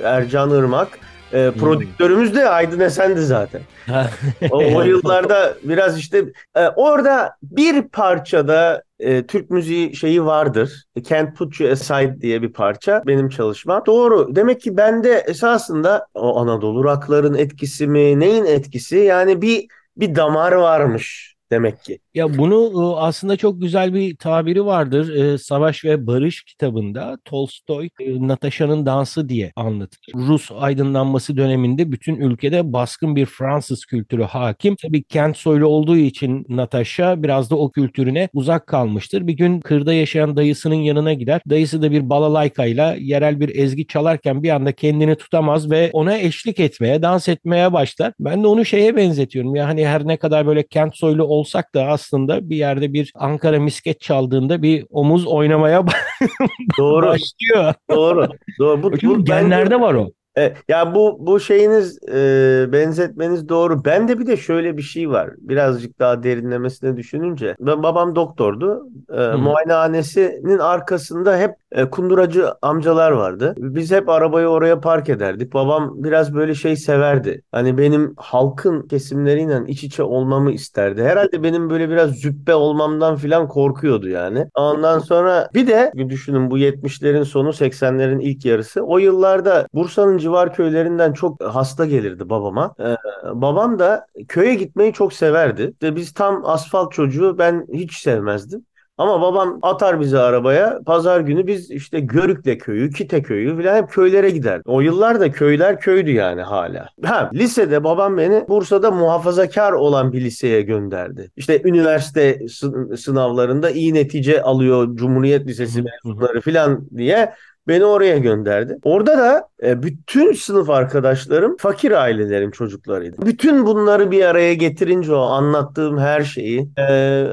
Ercan 0.04 0.50
Irmak. 0.50 0.88
E, 1.32 1.50
prodüktörümüz 1.50 2.34
de 2.34 2.48
Aydın 2.48 2.80
Esen'di 2.80 3.22
zaten. 3.22 3.60
O, 4.50 4.56
o 4.56 4.82
yıllarda 4.82 5.54
biraz 5.62 5.98
işte 5.98 6.24
e, 6.56 6.68
orada 6.68 7.36
bir 7.42 7.82
parçada 7.82 8.82
e, 9.04 9.26
Türk 9.26 9.50
müziği 9.50 9.96
şeyi 9.96 10.24
vardır. 10.24 10.84
Can't 11.02 11.36
Put 11.36 11.60
You 11.60 11.70
Aside 11.70 12.20
diye 12.20 12.42
bir 12.42 12.52
parça 12.52 13.02
benim 13.06 13.28
çalışmam. 13.28 13.82
Doğru. 13.86 14.36
Demek 14.36 14.60
ki 14.60 14.76
bende 14.76 15.24
esasında 15.28 16.06
o 16.14 16.40
Anadolu 16.40 16.84
rockların 16.84 17.34
etkisi 17.34 17.86
mi, 17.86 18.20
neyin 18.20 18.44
etkisi? 18.44 18.96
Yani 18.96 19.42
bir 19.42 19.66
bir 19.96 20.14
damar 20.14 20.52
varmış 20.52 21.34
demek 21.50 21.82
ki. 21.82 21.98
Ya 22.14 22.38
bunu 22.38 22.94
aslında 22.98 23.36
çok 23.36 23.60
güzel 23.60 23.94
bir 23.94 24.16
tabiri 24.16 24.66
vardır. 24.66 25.38
Savaş 25.38 25.84
ve 25.84 26.06
Barış 26.06 26.44
kitabında 26.44 27.18
Tolstoy 27.24 27.88
Natasha'nın 28.00 28.86
dansı 28.86 29.28
diye 29.28 29.52
anlatır. 29.56 29.98
Rus 30.14 30.50
aydınlanması 30.58 31.36
döneminde 31.36 31.92
bütün 31.92 32.16
ülkede 32.16 32.72
baskın 32.72 33.16
bir 33.16 33.26
Fransız 33.26 33.84
kültürü 33.84 34.22
hakim. 34.22 34.76
Tabii 34.82 35.02
kent 35.02 35.36
soylu 35.36 35.66
olduğu 35.66 35.96
için 35.96 36.46
Natasha 36.48 37.22
biraz 37.22 37.50
da 37.50 37.56
o 37.56 37.70
kültürüne 37.70 38.28
uzak 38.32 38.66
kalmıştır. 38.66 39.26
Bir 39.26 39.32
gün 39.32 39.60
kırda 39.60 39.92
yaşayan 39.94 40.36
dayısının 40.36 40.74
yanına 40.74 41.12
gider. 41.12 41.40
Dayısı 41.50 41.82
da 41.82 41.90
bir 41.90 42.10
balalaykayla 42.10 42.94
yerel 42.98 43.40
bir 43.40 43.56
ezgi 43.56 43.86
çalarken 43.86 44.42
bir 44.42 44.50
anda 44.50 44.72
kendini 44.72 45.16
tutamaz 45.16 45.70
ve 45.70 45.90
ona 45.92 46.18
eşlik 46.18 46.60
etmeye, 46.60 47.02
dans 47.02 47.28
etmeye 47.28 47.72
başlar. 47.72 48.12
Ben 48.20 48.42
de 48.42 48.46
onu 48.46 48.64
şeye 48.64 48.96
benzetiyorum. 48.96 49.54
Ya 49.54 49.66
hani 49.68 49.86
her 49.86 50.06
ne 50.06 50.16
kadar 50.16 50.46
böyle 50.46 50.66
kent 50.66 50.96
soylu 50.96 51.24
olsak 51.24 51.74
da 51.74 51.84
aslında 51.86 52.03
bir 52.50 52.56
yerde 52.56 52.92
bir 52.92 53.12
Ankara 53.14 53.60
misket 53.60 54.00
çaldığında 54.00 54.62
bir 54.62 54.86
omuz 54.90 55.26
oynamaya 55.26 55.84
Doğru, 56.78 57.06
başlıyor. 57.06 57.74
doğru, 57.90 58.28
doğru. 58.58 58.82
Bu, 58.82 58.90
Çünkü 58.90 59.08
bu 59.08 59.18
bence- 59.18 59.32
genlerde 59.32 59.80
var 59.80 59.94
o. 59.94 60.10
E, 60.38 60.54
ya 60.68 60.94
bu 60.94 61.16
bu 61.20 61.40
şeyiniz 61.40 61.98
e, 62.08 62.66
benzetmeniz 62.72 63.48
doğru. 63.48 63.84
Bende 63.84 64.18
bir 64.18 64.26
de 64.26 64.36
şöyle 64.36 64.76
bir 64.76 64.82
şey 64.82 65.10
var. 65.10 65.30
Birazcık 65.38 65.98
daha 65.98 66.22
derinlemesine 66.22 66.96
düşününce. 66.96 67.56
Ben 67.60 67.82
babam 67.82 68.16
doktordu. 68.16 68.86
E, 69.12 69.36
muayenehanesinin 69.36 70.58
arkasında 70.58 71.38
hep 71.38 71.54
e, 71.72 71.90
kunduracı 71.90 72.46
amcalar 72.62 73.12
vardı. 73.12 73.54
Biz 73.58 73.92
hep 73.92 74.08
arabayı 74.08 74.46
oraya 74.46 74.80
park 74.80 75.08
ederdik. 75.08 75.54
Babam 75.54 75.92
biraz 75.96 76.34
böyle 76.34 76.54
şey 76.54 76.76
severdi. 76.76 77.42
Hani 77.52 77.78
benim 77.78 78.14
halkın 78.16 78.88
kesimleriyle 78.88 79.62
iç 79.66 79.84
içe 79.84 80.02
olmamı 80.02 80.52
isterdi. 80.52 81.02
Herhalde 81.02 81.42
benim 81.42 81.70
böyle 81.70 81.90
biraz 81.90 82.10
züppe 82.10 82.54
olmamdan 82.54 83.16
filan 83.16 83.48
korkuyordu 83.48 84.08
yani. 84.08 84.46
Ondan 84.54 84.98
sonra 84.98 85.48
bir 85.54 85.66
de 85.66 85.92
düşünün 86.08 86.50
bu 86.50 86.58
70'lerin 86.58 87.24
sonu 87.24 87.48
80'lerin 87.48 88.22
ilk 88.22 88.44
yarısı. 88.44 88.82
O 88.82 88.98
yıllarda 88.98 89.66
Bursa'nın 89.74 90.18
civar 90.24 90.54
köylerinden 90.54 91.12
çok 91.12 91.44
hasta 91.44 91.86
gelirdi 91.86 92.28
babama. 92.30 92.74
Ee, 92.80 92.96
babam 93.40 93.78
da 93.78 94.06
köye 94.28 94.54
gitmeyi 94.54 94.92
çok 94.92 95.12
severdi. 95.12 95.72
Ve 95.82 95.96
biz 95.96 96.12
tam 96.12 96.42
asfalt 96.44 96.92
çocuğu 96.92 97.38
ben 97.38 97.66
hiç 97.72 97.96
sevmezdim. 97.96 98.64
Ama 98.98 99.20
babam 99.22 99.58
atar 99.62 100.00
bizi 100.00 100.18
arabaya. 100.18 100.80
Pazar 100.86 101.20
günü 101.20 101.46
biz 101.46 101.70
işte 101.70 102.00
Görükle 102.00 102.58
köyü, 102.58 102.90
Kite 102.90 103.22
köyü 103.22 103.62
falan 103.62 103.76
hep 103.76 103.90
köylere 103.90 104.30
giderdik. 104.30 104.68
O 104.68 104.80
yıllarda 104.80 105.30
köyler 105.32 105.80
köydü 105.80 106.10
yani 106.10 106.42
hala. 106.42 106.88
Ha, 107.04 107.30
lisede 107.34 107.84
babam 107.84 108.18
beni 108.18 108.44
Bursa'da 108.48 108.90
muhafazakar 108.90 109.72
olan 109.72 110.12
bir 110.12 110.20
liseye 110.20 110.62
gönderdi. 110.62 111.30
İşte 111.36 111.62
üniversite 111.64 112.48
sı- 112.48 112.96
sınavlarında 112.96 113.70
iyi 113.70 113.94
netice 113.94 114.42
alıyor 114.42 114.96
Cumhuriyet 114.96 115.46
Lisesi 115.46 115.82
mezunları 115.82 116.40
falan 116.40 116.88
diye 116.96 117.32
Beni 117.68 117.84
oraya 117.84 118.18
gönderdi. 118.18 118.78
Orada 118.82 119.18
da 119.18 119.48
e, 119.62 119.82
bütün 119.82 120.32
sınıf 120.32 120.70
arkadaşlarım 120.70 121.56
fakir 121.56 121.92
ailelerin 121.92 122.50
çocuklarıydı. 122.50 123.26
Bütün 123.26 123.66
bunları 123.66 124.10
bir 124.10 124.24
araya 124.24 124.54
getirince 124.54 125.14
o 125.14 125.20
anlattığım 125.20 125.98
her 125.98 126.22
şeyi 126.22 126.68
e, 126.78 126.82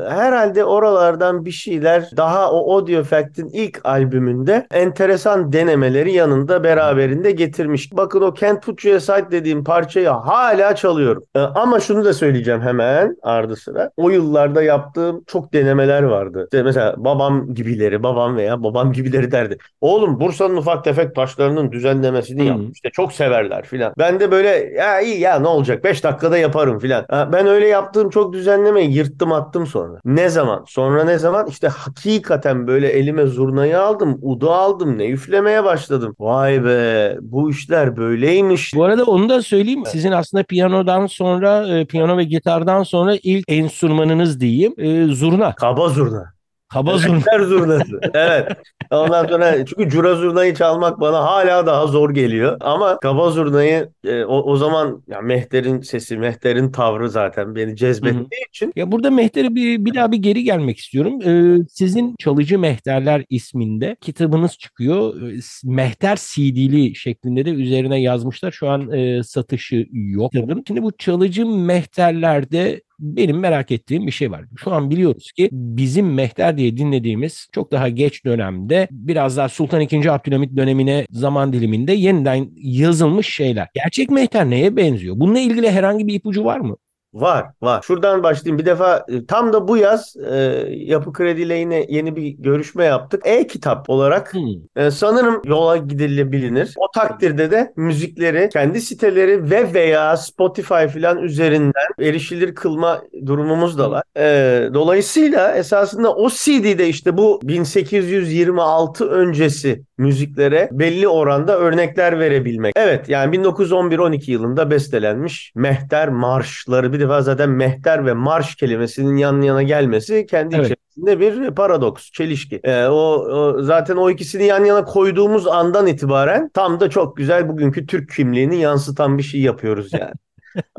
herhalde 0.10 0.66
oralardan 0.66 1.46
bir 1.46 1.52
şeyler 1.52 2.10
daha 2.18 2.52
o 2.52 2.78
Audio 2.78 3.04
Fact'in 3.04 3.48
ilk 3.48 3.86
albümünde 3.86 4.68
enteresan 4.72 5.54
denemeleri 5.54 6.14
yanında 6.14 6.64
beraberinde 6.64 7.32
getirmiş. 7.32 7.94
Bakın 7.94 8.22
o 8.22 8.34
Can't 8.36 8.64
Put 8.64 8.86
You 8.86 8.96
Aside 8.96 9.32
dediğim 9.32 9.64
parçayı 9.64 10.08
hala 10.08 10.76
çalıyorum. 10.76 11.24
E, 11.36 11.40
ama 11.40 11.80
şunu 11.80 12.06
da 12.06 12.14
söyleyeceğim 12.14 12.62
hemen 12.62 13.16
ardı 13.24 13.56
sıra. 13.56 13.92
O 13.98 14.10
yıllarda 14.10 14.64
yaptığım 14.64 15.24
çok 15.28 15.54
denemeler 15.54 16.04
vardı. 16.04 16.44
İşte 16.44 16.64
mesela 16.64 16.96
babam 16.98 17.54
gibileri, 17.54 18.04
babam 18.04 18.38
veya 18.38 18.64
babam 18.64 18.94
gibileri 18.94 19.32
derdi. 19.32 19.58
Oğlum 19.82 20.21
Bursa'nın 20.22 20.58
ufak 20.58 20.84
tefek 20.84 21.16
taşlarının 21.16 21.72
düzenlemesini 21.72 22.46
yap. 22.46 22.60
İşte 22.74 22.90
çok 22.94 23.14
severler 23.14 23.66
filan. 23.66 23.94
Ben 23.98 24.20
de 24.20 24.32
böyle 24.32 24.50
ya 24.78 25.02
iyi 25.02 25.20
ya 25.20 25.40
ne 25.40 25.48
olacak 25.48 25.84
5 25.84 26.04
dakikada 26.04 26.38
yaparım 26.38 26.80
filan. 26.80 27.06
Ben 27.12 27.48
öyle 27.48 27.68
yaptığım 27.68 28.10
çok 28.10 28.34
düzenlemeyi 28.34 28.94
yırttım 28.94 29.32
attım 29.32 29.68
sonra. 29.68 30.00
Ne 30.06 30.30
zaman? 30.30 30.64
Sonra 30.68 31.04
ne 31.04 31.18
zaman? 31.18 31.48
İşte 31.48 31.68
hakikaten 31.68 32.68
böyle 32.68 32.88
elime 32.88 33.26
zurnayı 33.26 33.82
aldım, 33.82 34.20
udu 34.22 34.52
aldım, 34.52 34.98
ne 34.98 35.10
üflemeye 35.10 35.64
başladım. 35.64 36.16
Vay 36.20 36.66
be 36.66 37.18
bu 37.22 37.50
işler 37.50 37.98
böyleymiş. 37.98 38.74
Bu 38.76 38.84
arada 38.84 39.04
onu 39.04 39.30
da 39.30 39.42
söyleyeyim. 39.42 39.84
Sizin 39.88 40.12
aslında 40.12 40.44
piyanodan 40.44 41.08
sonra, 41.08 41.68
e, 41.68 41.86
piyano 41.86 42.18
ve 42.18 42.24
gitardan 42.24 42.84
sonra 42.84 43.16
ilk 43.24 43.46
enstrümanınız 43.48 44.40
diyeyim, 44.40 44.74
e, 44.78 45.06
zurna. 45.06 45.56
Kaba 45.56 45.90
zurna. 45.90 46.34
Kaba 46.74 46.98
zurna. 46.98 47.46
Zurnası. 47.46 48.00
Evet. 48.14 48.48
Ondan 48.92 49.28
sonra 49.28 49.66
çünkü 49.66 49.90
cura 49.90 50.16
zurnayı 50.16 50.56
çalmak 50.56 51.00
bana 51.00 51.24
hala 51.24 51.66
daha 51.66 51.88
zor 51.88 52.10
geliyor. 52.10 52.58
Ama 52.60 53.00
kaba 53.00 53.32
zurnayı 53.32 53.90
e, 54.04 54.24
o, 54.24 54.52
o 54.52 54.56
zaman 54.56 55.04
ya 55.08 55.22
Mehter'in 55.22 55.82
sesi, 55.82 56.18
Mehter'in 56.18 56.72
tavrı 56.72 57.10
zaten 57.10 57.56
beni 57.56 57.76
cezbettiği 57.76 58.48
için 58.50 58.74
Ya 58.76 58.92
burada 58.92 59.12
Mehter'e 59.12 59.56
bir, 59.56 59.86
bir 59.86 59.94
daha 59.94 60.12
bir 60.12 60.18
geri 60.18 60.44
gelmek 60.44 60.78
istiyorum. 60.78 61.22
Ee, 61.22 61.58
sizin 61.70 62.16
Çalıcı 62.20 62.60
Mehterler 62.60 63.26
isminde 63.30 63.96
kitabınız 64.02 64.58
çıkıyor. 64.58 65.22
Ee, 65.22 65.40
Mehter 65.64 66.16
CD'li 66.16 66.96
şeklinde 66.96 67.46
de 67.46 67.50
üzerine 67.50 68.02
yazmışlar. 68.02 68.52
Şu 68.52 68.70
an 68.70 68.92
e, 68.92 69.24
satışı 69.24 69.88
yok. 69.92 70.32
Şimdi 70.68 70.84
bu 70.84 70.92
Çalıcı 70.98 71.46
Mehterler'de 71.46 72.82
benim 73.02 73.40
merak 73.40 73.72
ettiğim 73.72 74.08
bir 74.08 74.12
şey 74.12 74.32
var. 74.32 74.46
Şu 74.58 74.74
an 74.74 74.90
biliyoruz 74.92 75.32
ki 75.32 75.50
bizim 75.52 76.14
Mehter 76.14 76.58
diye 76.58 76.78
dinlediğimiz 76.78 77.48
çok 77.52 77.72
daha 77.72 77.90
geç 77.90 78.26
dönemde 78.26 78.88
biraz 78.92 79.38
daha 79.38 79.50
Sultan 79.50 79.82
II. 79.82 80.10
Abdülhamit 80.10 80.58
dönemine 80.58 81.06
zaman 81.10 81.54
diliminde 81.54 81.94
yeniden 81.94 82.50
yazılmış 82.56 83.28
şeyler. 83.28 83.68
Gerçek 83.74 84.12
Mehter 84.12 84.50
neye 84.50 84.76
benziyor? 84.76 85.16
Bununla 85.20 85.40
ilgili 85.40 85.72
herhangi 85.72 86.08
bir 86.08 86.14
ipucu 86.14 86.46
var 86.46 86.60
mı? 86.60 86.78
Var 87.14 87.46
var. 87.62 87.82
Şuradan 87.82 88.24
başlayayım. 88.24 88.60
Bir 88.60 88.66
defa 88.66 89.06
e, 89.08 89.26
tam 89.26 89.54
da 89.54 89.68
bu 89.68 89.78
yaz 89.78 90.16
e, 90.32 90.36
Yapı 90.70 91.14
Kredi 91.14 91.42
ile 91.42 91.56
yine 91.56 91.86
yeni 91.90 92.16
bir 92.16 92.28
görüşme 92.28 92.86
yaptık. 92.86 93.22
E-kitap 93.26 93.90
olarak 93.90 94.34
Hmm. 94.34 94.42
e, 94.76 94.92
sanırım 94.92 95.42
yola 95.46 95.78
gidilebilir. 95.78 96.74
O 96.78 96.92
takdirde 96.92 97.52
de 97.52 97.74
müzikleri 97.76 98.50
kendi 98.54 98.82
siteleri 98.82 99.52
ve 99.52 99.74
veya 99.74 100.18
Spotify 100.18 100.86
falan 100.94 101.18
üzerinden 101.18 101.88
erişilir 102.00 102.56
kılma 102.56 103.02
durumumuz 103.26 103.78
da 103.78 103.92
var. 103.92 104.04
E, 104.18 104.74
dolayısıyla 104.74 105.56
esasında 105.56 106.14
o 106.16 106.30
CD'de 106.30 106.88
işte 106.88 107.18
bu 107.18 107.40
1826 107.44 109.06
öncesi 109.10 109.84
müziklere 110.02 110.70
belli 110.72 111.08
oranda 111.08 111.58
örnekler 111.58 112.20
verebilmek. 112.20 112.74
Evet 112.76 113.10
yani 113.10 113.38
1911-12 113.38 114.32
yılında 114.32 114.72
bestelenmiş 114.72 115.52
Mehter 115.56 116.10
marşları 116.10 116.94
bir 116.94 117.00
defa 117.00 117.22
zaten 117.22 117.50
Mehter 117.50 118.06
ve 118.06 118.14
marş 118.14 118.56
kelimesinin 118.56 119.18
yan 119.18 119.42
yana 119.42 119.64
gelmesi 119.64 120.26
kendi 120.26 120.56
Evet. 120.56 120.66
içerisinde 120.66 121.20
bir 121.20 121.56
paradoks, 121.56 122.12
çelişki. 122.12 122.60
Ee, 122.64 122.86
o, 122.86 122.96
o 122.96 123.62
zaten 123.62 123.96
o 123.96 124.10
ikisini 124.10 124.44
yan 124.44 124.66
yana 124.66 124.86
koyduğumuz 124.86 125.48
andan 125.48 125.88
itibaren 125.88 126.50
tam 126.54 126.80
da 126.80 126.90
çok 126.90 127.18
güzel 127.18 127.50
bugünkü 127.50 127.86
Türk 127.86 128.10
kimliğini 128.10 128.62
yansıtan 128.62 129.18
bir 129.18 129.24
şey 129.24 129.42
yapıyoruz 129.42 129.94
yani. 129.94 130.14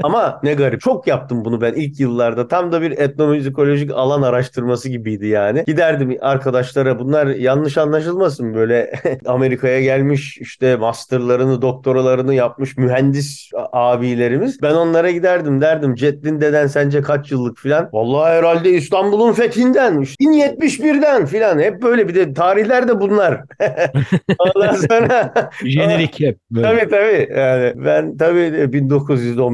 Ama 0.02 0.40
ne 0.42 0.54
garip. 0.54 0.80
Çok 0.80 1.06
yaptım 1.06 1.44
bunu 1.44 1.60
ben 1.60 1.72
ilk 1.72 2.00
yıllarda. 2.00 2.48
Tam 2.48 2.72
da 2.72 2.82
bir 2.82 2.90
etnomüzikolojik 2.90 3.90
alan 3.90 4.22
araştırması 4.22 4.88
gibiydi 4.88 5.26
yani. 5.26 5.64
Giderdim 5.66 6.16
arkadaşlara 6.20 6.98
bunlar 6.98 7.26
yanlış 7.26 7.78
anlaşılmasın 7.78 8.54
böyle 8.54 8.92
Amerika'ya 9.26 9.80
gelmiş 9.80 10.38
işte 10.38 10.76
masterlarını, 10.76 11.62
doktoralarını 11.62 12.34
yapmış 12.34 12.76
mühendis 12.76 13.50
abilerimiz. 13.72 14.62
Ben 14.62 14.74
onlara 14.74 15.10
giderdim 15.10 15.60
derdim 15.60 15.94
Ceddin 15.94 16.40
deden 16.40 16.66
sence 16.66 17.02
kaç 17.02 17.32
yıllık 17.32 17.58
filan. 17.58 17.88
Vallahi 17.92 18.32
herhalde 18.32 18.70
İstanbul'un 18.70 19.32
fethinden 19.32 20.04
1071'den 20.20 21.26
filan. 21.26 21.58
Hep 21.58 21.82
böyle 21.82 22.08
bir 22.08 22.14
de 22.14 22.34
tarihler 22.34 22.88
de 22.88 23.00
bunlar. 23.00 23.40
Ondan 24.38 24.74
sonra 24.74 25.32
Jenerik 25.64 26.20
hep 26.20 26.38
böyle. 26.50 26.68
Tabii 26.68 26.90
tabii. 26.90 27.28
Yani 27.36 27.72
ben 27.76 28.16
tabii 28.16 28.72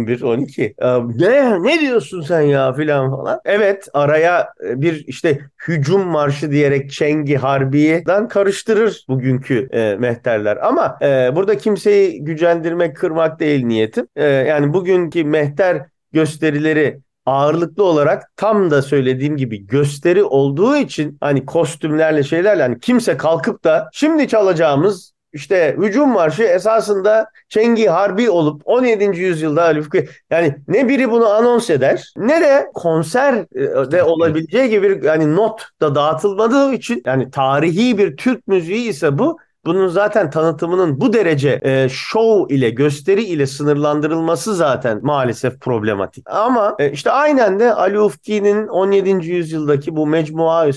1911 0.08 0.22
12. 0.22 0.74
Ne 1.14 1.62
ne 1.62 1.80
diyorsun 1.80 2.20
sen 2.20 2.40
ya 2.40 2.72
filan 2.72 3.10
falan. 3.10 3.40
Evet 3.44 3.88
araya 3.92 4.48
bir 4.60 5.04
işte 5.06 5.38
hücum 5.68 6.06
marşı 6.06 6.50
diyerek 6.50 6.90
Çengi 6.90 7.36
Harbiye'den 7.36 8.28
karıştırır 8.28 9.04
bugünkü 9.08 9.68
e, 9.72 9.96
mehterler. 9.98 10.56
Ama 10.56 10.98
e, 11.02 11.36
burada 11.36 11.58
kimseyi 11.58 12.24
gücendirmek, 12.24 12.96
kırmak 12.96 13.40
değil 13.40 13.66
niyetim. 13.66 14.06
E, 14.16 14.24
yani 14.24 14.72
bugünkü 14.72 15.24
mehter 15.24 15.86
gösterileri 16.12 17.00
ağırlıklı 17.26 17.84
olarak 17.84 18.36
tam 18.36 18.70
da 18.70 18.82
söylediğim 18.82 19.36
gibi 19.36 19.66
gösteri 19.66 20.24
olduğu 20.24 20.76
için 20.76 21.16
hani 21.20 21.46
kostümlerle 21.46 22.22
şeylerle 22.22 22.62
hani 22.62 22.80
kimse 22.80 23.16
kalkıp 23.16 23.64
da 23.64 23.88
şimdi 23.92 24.28
çalacağımız 24.28 25.12
işte 25.38 25.76
hücum 25.78 26.08
marşı 26.12 26.42
esasında 26.42 27.30
Çengi 27.48 27.86
Harbi 27.86 28.30
olup 28.30 28.62
17. 28.64 29.04
yüzyılda 29.20 29.62
Halifki 29.64 30.08
yani 30.30 30.56
ne 30.68 30.88
biri 30.88 31.10
bunu 31.10 31.28
anons 31.28 31.70
eder 31.70 32.12
ne 32.16 32.40
de 32.40 32.70
konser 32.74 33.50
de 33.92 34.02
olabileceği 34.02 34.70
gibi 34.70 35.00
yani 35.04 35.36
not 35.36 35.62
da 35.80 35.94
dağıtılmadığı 35.94 36.72
için 36.72 37.02
yani 37.06 37.30
tarihi 37.30 37.98
bir 37.98 38.16
Türk 38.16 38.48
müziği 38.48 38.88
ise 38.88 39.18
bu 39.18 39.38
bunun 39.68 39.88
zaten 39.88 40.30
tanıtımının 40.30 41.00
bu 41.00 41.12
derece 41.12 41.60
e, 41.62 41.88
show 41.88 42.54
ile 42.54 42.70
gösteri 42.70 43.22
ile 43.22 43.46
sınırlandırılması 43.46 44.54
zaten 44.54 45.00
maalesef 45.02 45.60
problematik. 45.60 46.30
Ama 46.30 46.76
e, 46.78 46.90
işte 46.92 47.10
aynen 47.10 47.60
de 47.60 47.74
Ali 47.74 48.00
Ufki'nin 48.00 48.68
17. 48.68 49.10
yüzyıldaki 49.26 49.96
bu 49.96 50.06
mecmua 50.06 50.72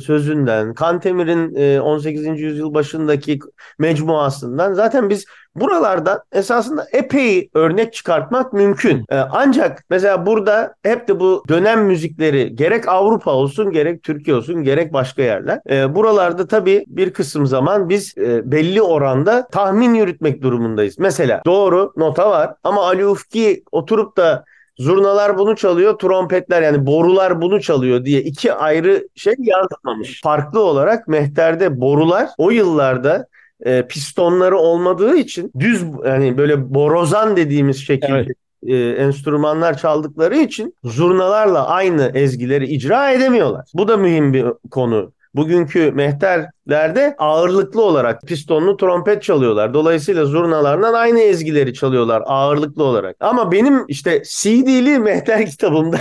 sözünden, 0.00 0.74
Kantemir'in 0.74 1.54
e, 1.54 1.80
18. 1.80 2.40
yüzyıl 2.40 2.74
başındaki 2.74 3.38
mecmuasından 3.78 4.72
zaten 4.72 5.10
biz 5.10 5.26
Buralardan 5.56 6.20
esasında 6.32 6.86
epey 6.92 7.50
örnek 7.54 7.92
çıkartmak 7.92 8.52
mümkün. 8.52 9.04
Ee, 9.10 9.16
ancak 9.16 9.84
mesela 9.90 10.26
burada 10.26 10.74
hep 10.82 11.08
de 11.08 11.20
bu 11.20 11.44
dönem 11.48 11.84
müzikleri 11.84 12.56
gerek 12.56 12.88
Avrupa 12.88 13.30
olsun 13.30 13.70
gerek 13.70 14.02
Türkiye 14.02 14.36
olsun 14.36 14.62
gerek 14.62 14.92
başka 14.92 15.22
yerler. 15.22 15.60
E, 15.70 15.94
buralarda 15.94 16.46
tabii 16.46 16.84
bir 16.88 17.12
kısım 17.12 17.46
zaman 17.46 17.88
biz 17.88 18.18
e, 18.18 18.50
belli 18.52 18.82
oranda 18.82 19.48
tahmin 19.48 19.94
yürütmek 19.94 20.42
durumundayız. 20.42 20.98
Mesela 20.98 21.42
doğru 21.46 21.92
nota 21.96 22.30
var 22.30 22.54
ama 22.64 22.86
Ali 22.86 23.06
Ufki 23.06 23.62
oturup 23.72 24.16
da 24.16 24.44
Zurnalar 24.78 25.38
bunu 25.38 25.56
çalıyor, 25.56 25.98
trompetler 25.98 26.62
yani 26.62 26.86
borular 26.86 27.42
bunu 27.42 27.60
çalıyor 27.60 28.04
diye 28.04 28.20
iki 28.20 28.52
ayrı 28.52 29.08
şey 29.14 29.34
yazmamış. 29.38 30.20
Farklı 30.22 30.60
olarak 30.60 31.08
mehterde 31.08 31.80
borular 31.80 32.28
o 32.38 32.50
yıllarda 32.50 33.26
e, 33.60 33.86
pistonları 33.86 34.58
olmadığı 34.58 35.16
için 35.16 35.52
düz 35.58 35.82
yani 36.04 36.38
böyle 36.38 36.74
borozan 36.74 37.36
dediğimiz 37.36 37.86
şekilde 37.86 38.12
evet. 38.14 38.36
e, 38.66 39.02
enstrümanlar 39.02 39.78
çaldıkları 39.78 40.36
için 40.36 40.74
zurnalarla 40.84 41.68
aynı 41.68 42.10
ezgileri 42.14 42.66
icra 42.66 43.10
edemiyorlar. 43.10 43.68
Bu 43.74 43.88
da 43.88 43.96
mühim 43.96 44.34
bir 44.34 44.46
konu. 44.70 45.12
Bugünkü 45.34 45.92
mehterlerde 45.92 47.14
ağırlıklı 47.18 47.82
olarak 47.82 48.22
pistonlu 48.22 48.76
trompet 48.76 49.22
çalıyorlar. 49.22 49.74
Dolayısıyla 49.74 50.24
zurnalardan 50.24 50.92
aynı 50.94 51.20
ezgileri 51.20 51.74
çalıyorlar 51.74 52.22
ağırlıklı 52.26 52.84
olarak. 52.84 53.16
Ama 53.20 53.52
benim 53.52 53.84
işte 53.88 54.22
CD'li 54.24 54.98
mehter 54.98 55.46
kitabımda 55.50 55.98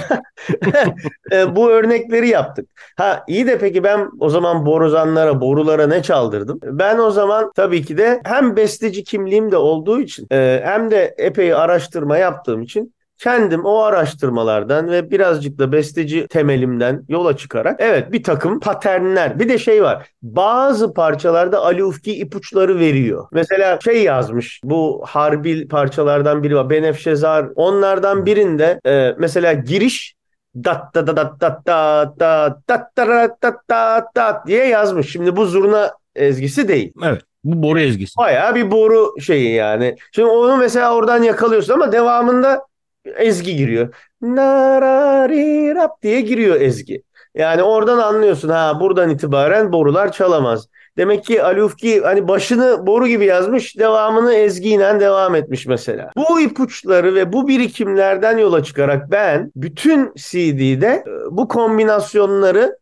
e, 1.31 1.55
bu 1.55 1.69
örnekleri 1.69 2.27
yaptık. 2.29 2.69
Ha 2.97 3.23
iyi 3.27 3.47
de 3.47 3.57
peki 3.57 3.83
ben 3.83 4.09
o 4.19 4.29
zaman 4.29 4.65
borozanlara, 4.65 5.41
borulara 5.41 5.87
ne 5.87 6.03
çaldırdım? 6.03 6.59
Ben 6.63 6.97
o 6.97 7.11
zaman 7.11 7.51
tabii 7.55 7.85
ki 7.85 7.97
de 7.97 8.21
hem 8.25 8.55
besteci 8.55 9.03
kimliğim 9.03 9.51
de 9.51 9.57
olduğu 9.57 10.01
için 10.01 10.27
e, 10.31 10.61
hem 10.63 10.91
de 10.91 11.15
epey 11.17 11.53
araştırma 11.53 12.17
yaptığım 12.17 12.61
için 12.61 12.93
kendim 13.23 13.65
o 13.65 13.77
araştırmalardan 13.77 14.91
ve 14.91 15.11
birazcık 15.11 15.59
da 15.59 15.71
besteci 15.71 16.27
temelimden 16.27 17.05
yola 17.09 17.37
çıkarak 17.37 17.75
evet 17.79 18.11
bir 18.11 18.23
takım 18.23 18.59
paternler 18.59 19.39
bir 19.39 19.49
de 19.49 19.57
şey 19.57 19.83
var 19.83 20.07
bazı 20.21 20.93
parçalarda 20.93 21.59
Ali 21.59 21.83
Ufki 21.83 22.15
ipuçları 22.15 22.79
veriyor. 22.79 23.27
Mesela 23.31 23.79
şey 23.83 24.03
yazmış 24.03 24.61
bu 24.63 25.03
harbi 25.07 25.67
parçalardan 25.67 26.43
biri 26.43 26.55
var 26.55 26.69
Benefşezar 26.69 27.47
onlardan 27.55 28.25
birinde 28.25 28.79
e, 28.85 29.15
mesela 29.19 29.53
giriş 29.53 30.15
dat 30.55 30.95
da 30.95 31.07
da 31.07 31.17
dat 31.17 31.41
dat 31.41 31.67
da 31.67 32.13
da 32.19 32.61
dat 32.69 32.97
da 32.97 33.29
dat 33.43 33.69
dat 33.69 34.15
dat 34.15 34.47
diye 34.47 34.65
yazmış. 34.65 35.11
Şimdi 35.11 35.35
bu 35.35 35.45
zurna 35.45 35.91
ezgisi 36.15 36.67
değil. 36.67 36.93
Evet. 37.03 37.21
Bu 37.43 37.63
boru 37.63 37.79
ezgisi. 37.79 38.17
Bayağı 38.17 38.55
bir 38.55 38.71
boru 38.71 39.21
şeyi 39.21 39.53
yani. 39.53 39.95
Şimdi 40.11 40.27
onu 40.27 40.57
mesela 40.57 40.95
oradan 40.95 41.23
yakalıyorsun 41.23 41.73
ama 41.73 41.91
devamında 41.91 42.61
ezgi 43.05 43.55
giriyor. 43.55 43.95
Nararirap 44.21 46.01
diye 46.01 46.21
giriyor 46.21 46.61
ezgi. 46.61 47.03
Yani 47.35 47.63
oradan 47.63 47.97
anlıyorsun 47.97 48.49
ha 48.49 48.79
buradan 48.79 49.09
itibaren 49.09 49.71
borular 49.71 50.11
çalamaz. 50.11 50.67
Demek 50.97 51.25
ki 51.25 51.43
Alufki 51.43 52.01
hani 52.01 52.27
başını 52.27 52.87
boru 52.87 53.07
gibi 53.07 53.25
yazmış, 53.25 53.77
devamını 53.77 54.33
ezgiyle 54.33 54.99
devam 54.99 55.35
etmiş 55.35 55.65
mesela. 55.65 56.11
Bu 56.15 56.41
ipuçları 56.41 57.15
ve 57.15 57.33
bu 57.33 57.47
birikimlerden 57.47 58.37
yola 58.37 58.63
çıkarak 58.63 59.11
ben 59.11 59.51
bütün 59.55 60.13
CD'de 60.15 60.87
e, 60.87 61.11
bu 61.31 61.47
kombinasyonları 61.47 62.77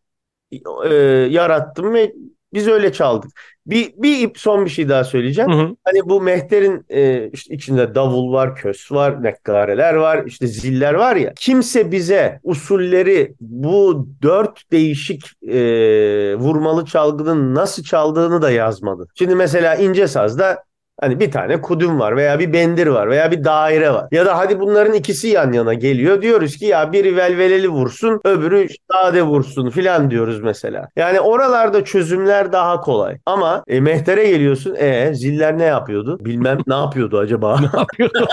e, 0.90 0.94
yarattım 1.30 1.94
ve 1.94 2.12
biz 2.52 2.68
öyle 2.68 2.92
çaldık. 2.92 3.30
Bir, 3.66 3.92
bir 3.96 4.30
son 4.36 4.64
bir 4.64 4.70
şey 4.70 4.88
daha 4.88 5.04
söyleyeceğim. 5.04 5.50
Hı 5.50 5.56
hı. 5.56 5.76
Hani 5.84 6.00
bu 6.04 6.20
mehter'in 6.20 6.84
e, 6.88 7.30
işte 7.32 7.54
içinde 7.54 7.94
davul 7.94 8.32
var, 8.32 8.56
kös 8.56 8.92
var, 8.92 9.22
nekkareler 9.22 9.94
var, 9.94 10.22
işte 10.26 10.46
ziller 10.46 10.94
var 10.94 11.16
ya. 11.16 11.32
Kimse 11.36 11.92
bize 11.92 12.40
usulleri 12.42 13.34
bu 13.40 14.08
dört 14.22 14.72
değişik 14.72 15.42
e, 15.48 15.60
vurmalı 16.34 16.84
çalgının 16.84 17.54
nasıl 17.54 17.82
çaldığını 17.82 18.42
da 18.42 18.50
yazmadı. 18.50 19.06
Şimdi 19.14 19.34
mesela 19.34 19.74
ince 19.74 20.08
sazda 20.08 20.64
Hani 21.00 21.20
bir 21.20 21.30
tane 21.30 21.60
kudüm 21.60 22.00
var 22.00 22.16
veya 22.16 22.38
bir 22.38 22.52
bendir 22.52 22.86
var 22.86 23.10
veya 23.10 23.30
bir 23.30 23.44
daire 23.44 23.92
var. 23.92 24.08
Ya 24.12 24.26
da 24.26 24.38
hadi 24.38 24.60
bunların 24.60 24.94
ikisi 24.94 25.28
yan 25.28 25.52
yana 25.52 25.74
geliyor. 25.74 26.22
Diyoruz 26.22 26.56
ki 26.56 26.66
ya 26.66 26.92
biri 26.92 27.16
velveleli 27.16 27.68
vursun 27.68 28.20
öbürü 28.24 28.66
sade 28.92 29.22
vursun 29.22 29.70
filan 29.70 30.10
diyoruz 30.10 30.40
mesela. 30.40 30.88
Yani 30.96 31.20
oralarda 31.20 31.84
çözümler 31.84 32.52
daha 32.52 32.80
kolay. 32.80 33.18
Ama 33.26 33.64
e, 33.68 33.80
mehtere 33.80 34.28
geliyorsun. 34.30 34.74
E 34.74 35.14
ziller 35.14 35.58
ne 35.58 35.64
yapıyordu? 35.64 36.18
Bilmem 36.20 36.58
ne 36.66 36.74
yapıyordu 36.74 37.18
acaba? 37.18 37.60
ne 37.74 37.80
yapıyordu? 37.80 38.26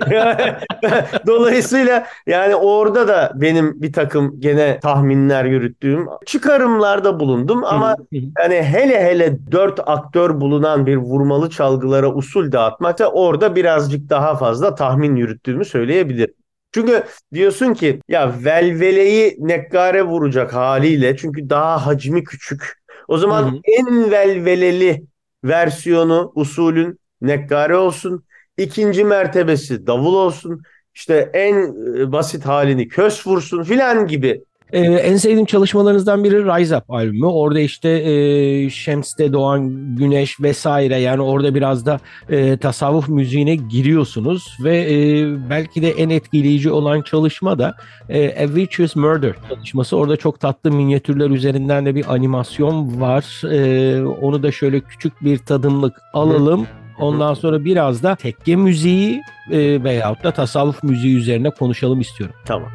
Dolayısıyla 1.26 2.06
yani 2.26 2.54
orada 2.54 3.08
da 3.08 3.32
benim 3.34 3.82
bir 3.82 3.92
takım 3.92 4.40
gene 4.40 4.80
tahminler 4.80 5.44
yürüttüğüm 5.44 6.08
çıkarımlarda 6.26 7.20
bulundum 7.20 7.64
ama 7.64 7.96
yani 8.12 8.62
hele 8.62 9.04
hele 9.04 9.38
dört 9.52 9.80
aktör 9.86 10.40
bulunan 10.40 10.86
bir 10.86 10.96
vurmalı 10.96 11.50
çalgı 11.50 11.79
algılara 11.80 12.14
usul 12.14 12.52
dağıtmakta 12.52 13.06
orada 13.12 13.56
birazcık 13.56 14.10
daha 14.10 14.36
fazla 14.36 14.74
tahmin 14.74 15.16
yürüttüğümü 15.16 15.64
söyleyebilirim. 15.64 16.34
Çünkü 16.72 17.04
diyorsun 17.34 17.74
ki 17.74 18.00
ya 18.08 18.34
velveleyi 18.44 19.36
nekkare 19.38 20.02
vuracak 20.02 20.54
haliyle 20.54 21.16
çünkü 21.16 21.50
daha 21.50 21.86
hacmi 21.86 22.24
küçük. 22.24 22.80
O 23.08 23.18
zaman 23.18 23.42
hı 23.42 23.48
hı. 23.48 23.60
en 23.64 24.10
velveleli 24.10 25.04
versiyonu 25.44 26.32
usulün 26.34 26.98
nekkare 27.20 27.76
olsun. 27.76 28.24
İkinci 28.58 29.04
mertebesi 29.04 29.86
davul 29.86 30.14
olsun. 30.14 30.62
İşte 30.94 31.30
en 31.34 31.54
e, 31.96 32.12
basit 32.12 32.46
halini 32.46 32.88
kös 32.88 33.26
vursun 33.26 33.62
filan 33.62 34.06
gibi 34.06 34.44
ee, 34.72 34.80
en 34.80 35.16
sevdiğim 35.16 35.44
çalışmalarınızdan 35.46 36.24
biri 36.24 36.44
Rise 36.44 36.76
Up 36.76 36.90
albümü. 36.90 37.26
Orada 37.26 37.60
işte 37.60 37.88
e, 37.88 38.70
Şems'te 38.70 39.32
doğan 39.32 39.96
güneş 39.96 40.40
vesaire 40.40 40.96
yani 40.96 41.22
orada 41.22 41.54
biraz 41.54 41.86
da 41.86 42.00
e, 42.28 42.56
tasavvuf 42.56 43.08
müziğine 43.08 43.54
giriyorsunuz 43.54 44.56
ve 44.64 44.94
e, 44.94 45.26
belki 45.50 45.82
de 45.82 45.90
en 45.90 46.10
etkileyici 46.10 46.70
olan 46.70 47.02
çalışma 47.02 47.58
da 47.58 47.74
e, 48.08 48.44
A 48.44 48.46
Witch's 48.46 48.96
Murder 48.96 49.34
çalışması. 49.48 49.96
Orada 49.96 50.16
çok 50.16 50.40
tatlı 50.40 50.72
minyatürler 50.72 51.30
üzerinden 51.30 51.86
de 51.86 51.94
bir 51.94 52.14
animasyon 52.14 53.00
var. 53.00 53.52
E, 53.52 54.02
onu 54.04 54.42
da 54.42 54.52
şöyle 54.52 54.80
küçük 54.80 55.24
bir 55.24 55.38
tadımlık 55.38 55.96
alalım. 56.12 56.66
Ondan 57.00 57.34
sonra 57.34 57.64
biraz 57.64 58.02
da 58.02 58.14
tekke 58.14 58.56
müziği 58.56 59.22
e, 59.50 59.84
veyahut 59.84 60.24
da 60.24 60.30
tasavvuf 60.30 60.82
müziği 60.82 61.16
üzerine 61.16 61.50
konuşalım 61.50 62.00
istiyorum. 62.00 62.36
Tamam. 62.44 62.68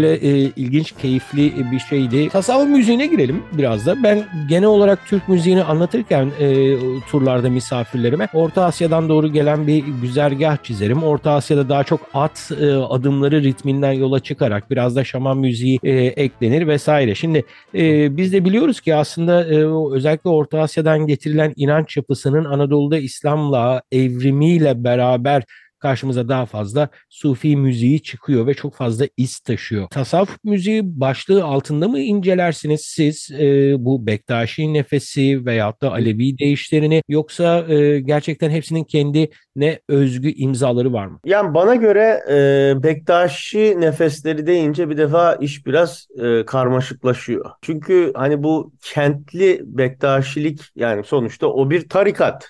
Böyle 0.00 0.14
e, 0.14 0.52
ilginç, 0.56 0.92
keyifli 0.92 1.70
bir 1.72 1.78
şeydi. 1.78 2.28
Tasavvuf 2.28 2.68
müziğine 2.68 3.06
girelim 3.06 3.42
biraz 3.52 3.86
da. 3.86 4.02
Ben 4.02 4.24
genel 4.48 4.68
olarak 4.68 5.06
Türk 5.06 5.28
müziğini 5.28 5.62
anlatırken 5.62 6.30
e, 6.40 6.76
turlarda 7.10 7.50
misafirlerime 7.50 8.28
Orta 8.34 8.64
Asya'dan 8.64 9.08
doğru 9.08 9.32
gelen 9.32 9.66
bir 9.66 9.84
güzergah 10.02 10.56
çizerim. 10.62 11.02
Orta 11.02 11.30
Asya'da 11.30 11.68
daha 11.68 11.84
çok 11.84 12.00
at 12.14 12.52
e, 12.60 12.72
adımları 12.72 13.42
ritminden 13.42 13.92
yola 13.92 14.20
çıkarak 14.20 14.70
biraz 14.70 14.96
da 14.96 15.04
şaman 15.04 15.38
müziği 15.38 15.78
e, 15.82 15.90
eklenir 15.92 16.66
vesaire. 16.66 17.14
Şimdi 17.14 17.44
e, 17.74 18.16
biz 18.16 18.32
de 18.32 18.44
biliyoruz 18.44 18.80
ki 18.80 18.94
aslında 18.94 19.44
e, 19.44 19.66
özellikle 19.94 20.30
Orta 20.30 20.60
Asya'dan 20.60 21.06
getirilen 21.06 21.52
inanç 21.56 21.96
yapısının 21.96 22.44
Anadolu'da 22.44 22.98
İslam'la 22.98 23.82
evrimiyle 23.92 24.84
beraber 24.84 25.42
karşımıza 25.80 26.28
daha 26.28 26.46
fazla 26.46 26.88
sufi 27.08 27.56
müziği 27.56 28.02
çıkıyor 28.02 28.46
ve 28.46 28.54
çok 28.54 28.74
fazla 28.74 29.06
iz 29.16 29.40
taşıyor. 29.40 29.88
Tasavvuf 29.88 30.36
müziği 30.44 31.00
başlığı 31.00 31.44
altında 31.44 31.88
mı 31.88 31.98
incelersiniz 32.00 32.80
siz 32.80 33.30
e, 33.30 33.74
bu 33.78 34.06
Bektaşi 34.06 34.74
nefesi 34.74 35.46
veyahut 35.46 35.82
da 35.82 35.92
Alevi 35.92 36.38
değişlerini 36.38 37.02
yoksa 37.08 37.66
e, 37.68 38.00
gerçekten 38.00 38.50
hepsinin 38.50 38.84
kendine 38.84 39.80
özgü 39.88 40.28
imzaları 40.28 40.92
var 40.92 41.06
mı? 41.06 41.20
Yani 41.24 41.54
bana 41.54 41.74
göre 41.74 42.20
e, 42.30 42.82
Bektaşi 42.82 43.80
nefesleri 43.80 44.46
deyince 44.46 44.90
bir 44.90 44.96
defa 44.96 45.34
iş 45.34 45.66
biraz 45.66 46.06
e, 46.22 46.44
karmaşıklaşıyor. 46.44 47.50
Çünkü 47.62 48.12
hani 48.14 48.42
bu 48.42 48.72
kentli 48.82 49.60
Bektaşilik 49.64 50.60
yani 50.76 51.04
sonuçta 51.04 51.46
o 51.46 51.70
bir 51.70 51.88
tarikat. 51.88 52.48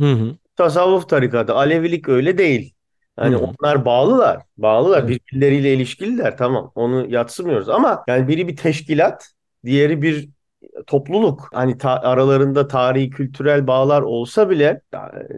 Hı 0.00 0.12
hı. 0.12 0.36
Tasavvuf 0.62 1.08
tarikatı. 1.08 1.54
Alevilik 1.54 2.08
öyle 2.08 2.38
değil. 2.38 2.74
Yani 3.18 3.34
Hı 3.34 3.38
hı. 3.38 3.44
onlar 3.44 3.84
bağlılar. 3.84 4.42
Bağlılar. 4.56 5.04
Evet. 5.04 5.20
Birbirleriyle 5.32 5.74
ilişkililer. 5.74 6.36
Tamam. 6.36 6.72
Onu 6.74 7.06
yatsımıyoruz 7.10 7.68
ama 7.68 8.04
yani 8.06 8.28
biri 8.28 8.48
bir 8.48 8.56
teşkilat, 8.56 9.30
diğeri 9.64 10.02
bir 10.02 10.28
topluluk. 10.86 11.48
Hani 11.52 11.78
ta- 11.78 12.00
aralarında 12.00 12.68
tarihi 12.68 13.10
kültürel 13.10 13.66
bağlar 13.66 14.02
olsa 14.02 14.50
bile 14.50 14.80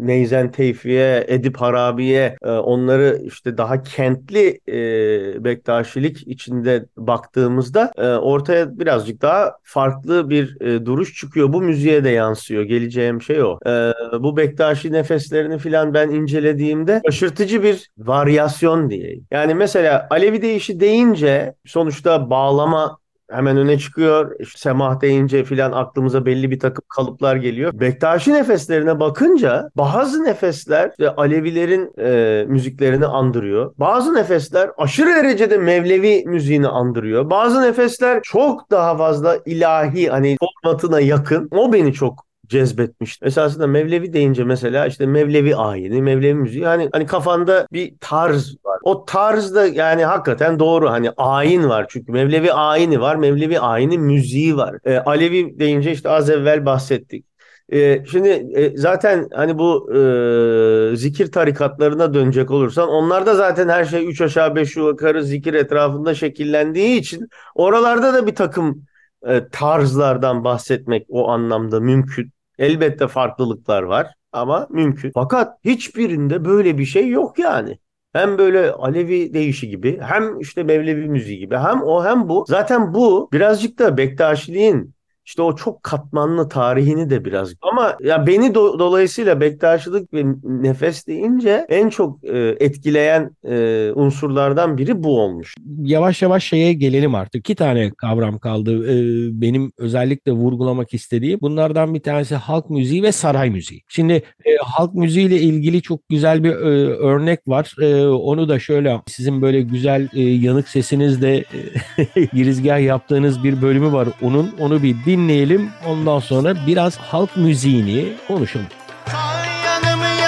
Neyzen 0.01 0.53
Tevfi'ye, 0.53 1.25
Edip 1.29 1.57
Harabi'ye 1.57 2.37
e, 2.43 2.51
onları 2.51 3.21
işte 3.25 3.59
daha 3.59 3.83
kentli 3.83 4.61
e, 4.69 5.45
Bektaşilik 5.45 6.29
içinde 6.29 6.87
baktığımızda 6.97 7.93
e, 7.97 8.07
ortaya 8.07 8.79
birazcık 8.79 9.23
daha 9.23 9.53
farklı 9.63 10.31
bir 10.31 10.61
e, 10.61 10.87
duruş 10.87 11.15
çıkıyor. 11.15 11.53
Bu 11.53 11.63
müziğe 11.63 12.05
de 12.05 12.11
yansıyor. 12.11 12.63
Geleceğim 12.63 13.23
şey 13.23 13.43
o. 13.43 13.59
E, 13.67 13.93
bu 14.21 14.37
Bektaşi 14.37 14.93
nefeslerini 14.93 15.59
filan 15.59 15.95
ben 15.95 16.11
incelediğimde 16.11 17.03
şaşırtıcı 17.07 17.63
bir 17.63 17.91
varyasyon 17.99 18.91
diyeyim. 18.91 19.27
Yani 19.31 19.55
mesela 19.55 20.07
Alevi 20.11 20.43
deyişi 20.43 20.81
deyince 20.81 21.55
sonuçta 21.67 22.31
bağlama 22.31 22.99
hemen 23.31 23.57
öne 23.57 23.79
çıkıyor. 23.79 24.41
İşte 24.41 24.59
semah 24.59 25.01
deyince 25.01 25.45
filan 25.45 25.73
aklımıza 25.73 26.27
belli 26.27 26.51
bir 26.51 26.59
takım 26.59 26.85
kalıplar 26.89 27.37
geliyor. 27.37 27.73
Bektaşi 27.75 28.33
nefeslerine 28.33 29.01
bakınca 29.01 29.71
bazı 29.77 30.25
nefesler 30.25 30.91
işte 30.91 31.11
Alevilerin 31.11 31.93
e, 31.99 32.45
müziklerini 32.49 33.07
andırıyor. 33.07 33.75
Bazı 33.79 34.15
nefesler 34.15 34.71
aşırı 34.79 35.09
derecede 35.09 35.59
Mevlevi 35.59 36.25
müziğini 36.27 36.69
andırıyor. 36.69 37.31
Bazı 37.31 37.63
nefesler 37.63 38.23
çok 38.23 38.71
daha 38.71 38.97
fazla 38.97 39.39
ilahi 39.47 40.09
hani 40.09 40.37
formatına 40.41 41.01
yakın. 41.01 41.49
O 41.51 41.73
beni 41.73 41.93
çok 41.93 42.24
cezbetmişti. 42.47 43.27
Esasında 43.27 43.67
Mevlevi 43.67 44.13
deyince 44.13 44.45
mesela 44.45 44.87
işte 44.87 45.07
Mevlevi 45.07 45.57
ayini, 45.57 46.03
Mevlevi 46.03 46.35
müziği 46.35 46.67
hani 46.67 46.89
hani 46.93 47.07
kafanda 47.07 47.67
bir 47.73 47.95
tarz 48.01 48.57
var. 48.65 48.79
O 48.83 49.05
tarz 49.05 49.55
da 49.55 49.67
yani 49.67 50.05
hakikaten 50.05 50.59
doğru. 50.59 50.91
Hani 50.91 51.11
ayin 51.17 51.69
var 51.69 51.87
çünkü 51.89 52.13
Mevlevi 52.13 52.53
ayini 52.53 53.01
var, 53.01 53.17
Mevlevi 53.17 53.61
ayini 53.61 53.99
müziği 53.99 54.57
var. 54.57 54.77
E, 54.85 54.99
Alevi 54.99 55.59
deyince 55.59 55.93
işte 55.93 56.09
az 56.11 56.31
evvel 56.31 56.67
bahsettik. 56.67 57.25
E, 57.73 58.05
şimdi 58.11 58.29
e, 58.29 58.77
zaten 58.77 59.29
hani 59.35 59.59
bu 59.59 59.95
e, 59.95 60.97
zikir 60.97 61.33
tarikatlarına 61.33 62.15
dönecek 62.15 62.51
olursan 62.51 62.89
onlarda 62.89 63.35
zaten 63.35 63.69
her 63.69 63.85
şey 63.85 64.09
üç 64.09 64.21
aşağı 64.21 64.55
beş 64.55 64.77
yukarı 64.77 65.25
zikir 65.25 65.55
etrafında 65.55 66.15
şekillendiği 66.15 67.01
için 67.01 67.29
oralarda 67.55 68.15
da 68.15 68.27
bir 68.27 68.35
takım 68.35 68.85
e, 69.27 69.49
tarzlardan 69.49 70.45
bahsetmek 70.45 71.07
o 71.09 71.29
anlamda 71.29 71.81
mümkün. 71.81 72.31
Elbette 72.59 73.09
farklılıklar 73.09 73.83
var 73.83 74.15
ama 74.33 74.67
mümkün. 74.71 75.11
Fakat 75.15 75.59
hiçbirinde 75.65 76.45
böyle 76.45 76.79
bir 76.79 76.85
şey 76.85 77.09
yok 77.09 77.39
yani. 77.39 77.79
Hem 78.13 78.39
böyle 78.39 78.73
Alevi 78.73 79.35
deyişi 79.35 79.69
gibi 79.69 80.01
hem 80.01 80.41
işte 80.41 80.63
Mevlevi 80.63 81.09
müziği 81.09 81.39
gibi 81.39 81.57
hem 81.57 81.83
o 81.83 82.05
hem 82.05 82.29
bu. 82.29 82.45
Zaten 82.49 82.95
bu 82.95 83.29
birazcık 83.33 83.79
da 83.79 83.97
Bektaşiliğin 83.97 84.94
işte 85.25 85.43
o 85.43 85.57
çok 85.57 85.83
katmanlı 85.83 86.49
tarihini 86.49 87.11
de 87.11 87.25
biraz 87.25 87.55
ama 87.63 87.97
ya 88.03 88.27
beni 88.27 88.47
do- 88.47 88.79
dolayısıyla 88.79 89.41
Bektaşılık 89.41 90.15
ve 90.15 90.25
nefes 90.45 91.07
deyince 91.07 91.67
en 91.69 91.89
çok 91.89 92.25
e, 92.25 92.57
etkileyen 92.61 93.31
e, 93.49 93.91
unsurlardan 93.95 94.79
biri 94.79 95.03
bu 95.03 95.21
olmuş. 95.21 95.55
Yavaş 95.83 96.23
yavaş 96.23 96.45
şeye 96.45 96.73
gelelim 96.73 97.15
artık. 97.15 97.41
İki 97.41 97.55
tane 97.55 97.91
kavram 97.91 98.39
kaldı 98.39 98.93
e, 98.93 98.97
benim 99.41 99.73
özellikle 99.79 100.33
vurgulamak 100.33 100.95
istediğim. 100.95 101.41
Bunlardan 101.41 101.95
bir 101.95 102.01
tanesi 102.01 102.35
halk 102.35 102.71
müziği 102.71 103.03
ve 103.03 103.13
saray 103.13 103.51
müziği. 103.51 103.83
Şimdi 103.89 104.13
e, 104.45 104.57
halk 104.65 104.95
müziği 104.95 105.27
ile 105.27 105.41
ilgili 105.41 105.83
çok 105.83 106.09
güzel 106.09 106.45
bir 106.45 106.51
e, 106.51 106.95
örnek 106.95 107.41
var. 107.47 107.75
E, 107.81 108.07
onu 108.07 108.49
da 108.49 108.59
şöyle 108.59 109.01
sizin 109.07 109.43
böyle 109.43 109.61
güzel 109.61 110.09
e, 110.15 110.21
yanık 110.21 110.69
sesinizle 110.69 111.37
e, 111.37 112.25
girizgah 112.33 112.81
yaptığınız 112.81 113.45
bir 113.45 113.63
bölümü 113.63 113.93
var. 113.93 114.09
Onun 114.23 114.51
onu 114.61 114.83
bir 114.83 114.97
dinleyelim. 115.15 115.73
Ondan 115.87 116.19
sonra 116.19 116.67
biraz 116.67 116.97
halk 116.97 117.37
müziğini 117.37 118.13
konuşalım. 118.29 118.67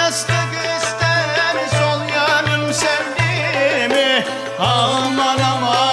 İster. 0.09 0.37
Aman 4.59 5.86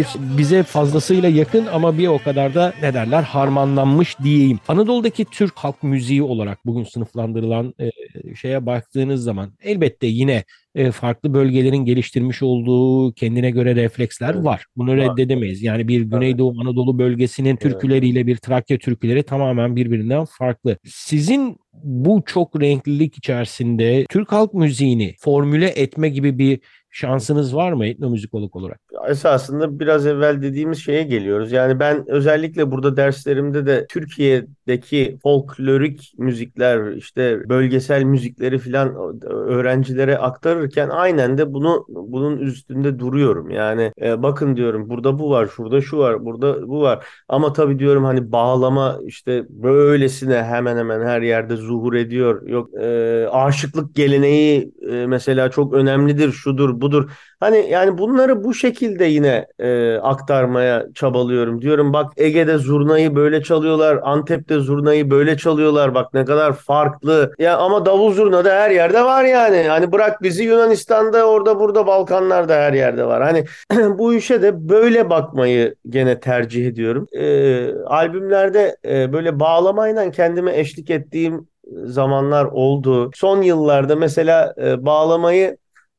bir 0.00 0.38
bize 0.38 0.62
fazlasıyla 0.62 1.28
yakın 1.28 1.66
ama 1.66 1.98
bir 1.98 2.06
o 2.06 2.18
kadar 2.18 2.54
da 2.54 2.74
ne 2.82 2.94
derler 2.94 3.22
harmanlanmış 3.22 4.18
diyeyim. 4.18 4.58
Anadolu'daki 4.68 5.24
Türk 5.24 5.58
halk 5.58 5.82
müziği 5.82 6.22
olarak 6.22 6.66
bugün 6.66 6.84
sınıflandırılan 6.84 7.74
e, 7.80 7.90
şeye 8.34 8.66
baktığınız 8.66 9.22
zaman 9.22 9.52
elbette 9.62 10.06
yine 10.06 10.44
e, 10.74 10.90
farklı 10.90 11.34
bölgelerin 11.34 11.84
geliştirmiş 11.84 12.42
olduğu 12.42 13.12
kendine 13.12 13.50
göre 13.50 13.76
refleksler 13.76 14.34
Evet. 14.34 14.44
var. 14.44 14.66
Bunu 14.76 14.90
Var. 14.90 14.96
reddedemeyiz. 14.96 15.62
Yani 15.62 15.88
bir 15.88 16.00
Güneydoğu 16.02 16.60
Anadolu 16.60 16.98
bölgesinin 16.98 17.56
türküleriyle 17.56 18.26
bir 18.26 18.36
Trakya 18.36 18.78
türküleri 18.78 19.22
tamamen 19.22 19.76
birbirinden 19.76 20.24
farklı. 20.24 20.78
Sizin 20.84 21.56
bu 21.84 22.22
çok 22.26 22.60
renklilik 22.60 23.18
içerisinde 23.18 24.04
Türk 24.10 24.32
halk 24.32 24.54
müziğini 24.54 25.14
formüle 25.18 25.68
etme 25.68 26.08
gibi 26.08 26.38
bir 26.38 26.60
şansınız 26.90 27.56
var 27.56 27.72
mı 27.72 27.86
etnomüzikolog 27.86 28.56
olarak? 28.56 28.80
esasında 29.08 29.80
biraz 29.80 30.06
evvel 30.06 30.42
dediğimiz 30.42 30.78
şeye 30.78 31.02
geliyoruz. 31.02 31.52
Yani 31.52 31.80
ben 31.80 32.04
özellikle 32.10 32.70
burada 32.70 32.96
derslerimde 32.96 33.66
de 33.66 33.86
Türkiye'deki 33.88 35.18
folklorik 35.22 36.14
müzikler, 36.18 36.92
işte 36.92 37.48
bölgesel 37.48 38.02
müzikleri 38.02 38.58
filan 38.58 38.94
öğrencilere 39.24 40.18
aktarırken 40.18 40.88
aynen 40.88 41.38
de 41.38 41.52
bunu 41.52 41.86
bunun 41.88 42.38
üstünde 42.38 42.98
duruyorum. 42.98 43.50
Yani 43.50 43.92
e, 44.02 44.22
bakın 44.22 44.56
diyorum 44.56 44.88
burada 44.88 45.18
bu 45.18 45.30
var, 45.30 45.46
şurada 45.46 45.80
şu 45.80 45.98
var, 45.98 46.24
burada 46.24 46.68
bu 46.68 46.80
var. 46.80 47.06
Ama 47.28 47.52
tabii 47.52 47.78
diyorum 47.78 48.04
hani 48.04 48.32
bağlama 48.32 48.98
işte 49.06 49.44
böylesine 49.48 50.42
hemen 50.42 50.76
hemen 50.76 51.06
her 51.06 51.22
yerde 51.22 51.56
zuhur 51.56 51.94
ediyor. 51.94 52.48
Yok 52.48 52.74
e, 52.74 53.28
aşıklık 53.28 53.94
geleneği 53.94 54.72
e, 54.90 55.06
mesela 55.06 55.50
çok 55.50 55.74
önemlidir, 55.74 56.32
şudur, 56.32 56.79
budur. 56.80 57.10
Hani 57.40 57.66
yani 57.70 57.98
bunları 57.98 58.44
bu 58.44 58.54
şekilde 58.54 59.04
yine 59.04 59.46
e, 59.58 59.94
aktarmaya 59.96 60.86
çabalıyorum. 60.94 61.62
Diyorum 61.62 61.92
bak 61.92 62.12
Ege'de 62.16 62.58
zurnayı 62.58 63.16
böyle 63.16 63.42
çalıyorlar, 63.42 63.98
Antep'te 64.02 64.58
zurnayı 64.58 65.10
böyle 65.10 65.36
çalıyorlar. 65.36 65.94
Bak 65.94 66.14
ne 66.14 66.24
kadar 66.24 66.52
farklı. 66.52 67.32
Ya 67.38 67.56
ama 67.58 67.86
davul 67.86 68.12
zurna 68.12 68.44
da 68.44 68.50
her 68.50 68.70
yerde 68.70 69.04
var 69.04 69.24
yani. 69.24 69.62
Hani 69.68 69.92
bırak 69.92 70.22
bizi 70.22 70.44
Yunanistan'da, 70.44 71.24
orada 71.24 71.60
burada 71.60 71.86
Balkanlar'da 71.86 72.54
her 72.54 72.72
yerde 72.72 73.04
var. 73.04 73.22
Hani 73.22 73.44
bu 73.98 74.14
işe 74.14 74.42
de 74.42 74.68
böyle 74.68 75.10
bakmayı 75.10 75.74
gene 75.88 76.20
tercih 76.20 76.66
ediyorum. 76.66 77.06
E, 77.12 77.74
albümlerde 77.74 78.76
e, 78.84 79.12
böyle 79.12 79.40
bağlamayla 79.40 80.10
kendime 80.10 80.58
eşlik 80.58 80.90
ettiğim 80.90 81.48
zamanlar 81.84 82.44
oldu. 82.44 83.10
Son 83.14 83.42
yıllarda 83.42 83.96
mesela 83.96 84.54
e, 84.62 84.86
bağlamayı 84.86 85.56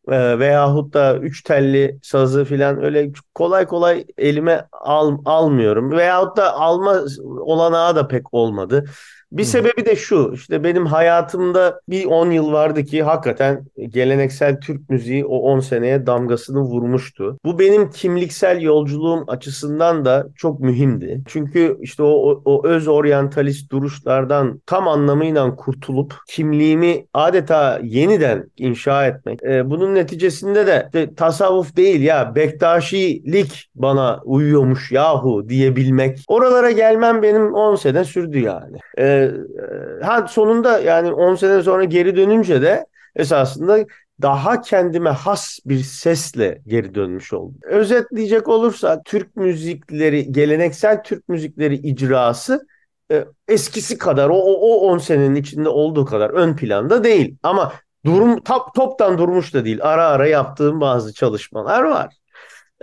e, 0.08 0.40
veyahut 0.40 0.94
da 0.94 1.18
üç 1.18 1.44
telli 1.44 2.00
sazı 2.04 2.46
filan 2.46 2.84
öyle 2.84 3.12
kolay 3.36 3.66
kolay 3.68 4.06
elime 4.18 4.68
al, 4.72 5.18
almıyorum. 5.26 5.92
Veyahut 5.92 6.38
da 6.38 6.54
alma 6.54 7.02
olanağı 7.40 7.96
da 7.96 8.08
pek 8.08 8.34
olmadı. 8.34 8.86
Bir 9.32 9.44
sebebi 9.44 9.86
de 9.86 9.96
şu 9.96 10.32
işte 10.34 10.64
benim 10.64 10.86
hayatımda 10.86 11.82
bir 11.90 12.06
10 12.06 12.32
yıl 12.32 12.52
vardı 12.52 12.84
ki 12.84 13.04
hakikaten 13.04 13.66
geleneksel 13.90 14.60
Türk 14.60 14.90
müziği 14.90 15.26
o 15.26 15.38
10 15.38 15.60
seneye 15.60 16.06
damgasını 16.06 16.60
vurmuştu. 16.60 17.38
Bu 17.46 17.60
benim 17.60 17.90
kimliksel 17.90 18.62
yolculuğum 18.62 19.24
açısından 19.28 20.06
da 20.06 20.28
çok 20.36 20.60
mühimdi. 20.60 21.22
Çünkü 21.28 21.78
işte 21.82 22.04
o, 22.04 22.42
o, 22.46 22.68
öz 22.68 22.88
oryantalist 22.88 23.72
duruşlardan 23.72 24.62
tam 24.66 24.88
anlamıyla 24.88 25.56
kurtulup 25.56 26.14
kimliğimi 26.28 27.06
adeta 27.14 27.80
yeniden 27.84 28.50
inşa 28.58 29.08
etmek. 29.08 29.44
Ee, 29.44 29.70
bunun 29.70 29.96
neticesinde 29.96 30.68
de 30.68 30.84
işte, 30.86 31.16
tasavvuf 31.16 31.76
değil 31.76 32.02
ya 32.02 32.36
Bektaşilik 32.36 33.70
bana 33.76 34.20
uyuyormuş 34.24 34.92
yahu 34.92 35.50
diyebilmek. 35.50 36.20
Oralara 36.28 36.72
gelmem 36.72 37.22
benim 37.22 37.54
10 37.54 37.76
sene 37.76 38.04
sürdü 38.04 38.40
yani. 38.40 38.78
Ee, 39.24 40.06
ha 40.06 40.28
sonunda 40.28 40.80
yani 40.80 41.14
10 41.14 41.36
sene 41.36 41.62
sonra 41.62 41.84
geri 41.84 42.16
dönünce 42.16 42.62
de 42.62 42.86
esasında 43.16 43.86
daha 44.22 44.62
kendime 44.62 45.10
has 45.10 45.60
bir 45.66 45.80
sesle 45.80 46.62
geri 46.68 46.96
dönmüş 46.96 47.34
oldum. 47.34 47.56
Özetleyecek 47.64 48.48
olursa 48.48 49.02
Türk 49.06 49.36
müzikleri, 49.36 50.32
geleneksel 50.32 51.04
Türk 51.04 51.30
müzikleri 51.30 51.76
icrası 51.76 52.68
e, 53.12 53.26
eskisi 53.48 53.98
kadar 53.98 54.30
o, 54.30 54.38
o 54.38 54.92
10 54.92 54.98
senenin 54.98 55.36
içinde 55.36 55.70
olduğu 55.70 56.06
kadar 56.06 56.30
ön 56.30 56.56
planda 56.56 57.04
değil. 57.04 57.36
Ama 57.44 57.74
durum 58.06 58.44
top, 58.44 58.74
toptan 58.76 59.18
durmuş 59.18 59.54
da 59.54 59.66
değil. 59.66 59.80
Ara 59.82 60.08
ara 60.08 60.28
yaptığım 60.28 60.82
bazı 60.82 61.14
çalışmalar 61.14 61.84
var. 61.84 62.21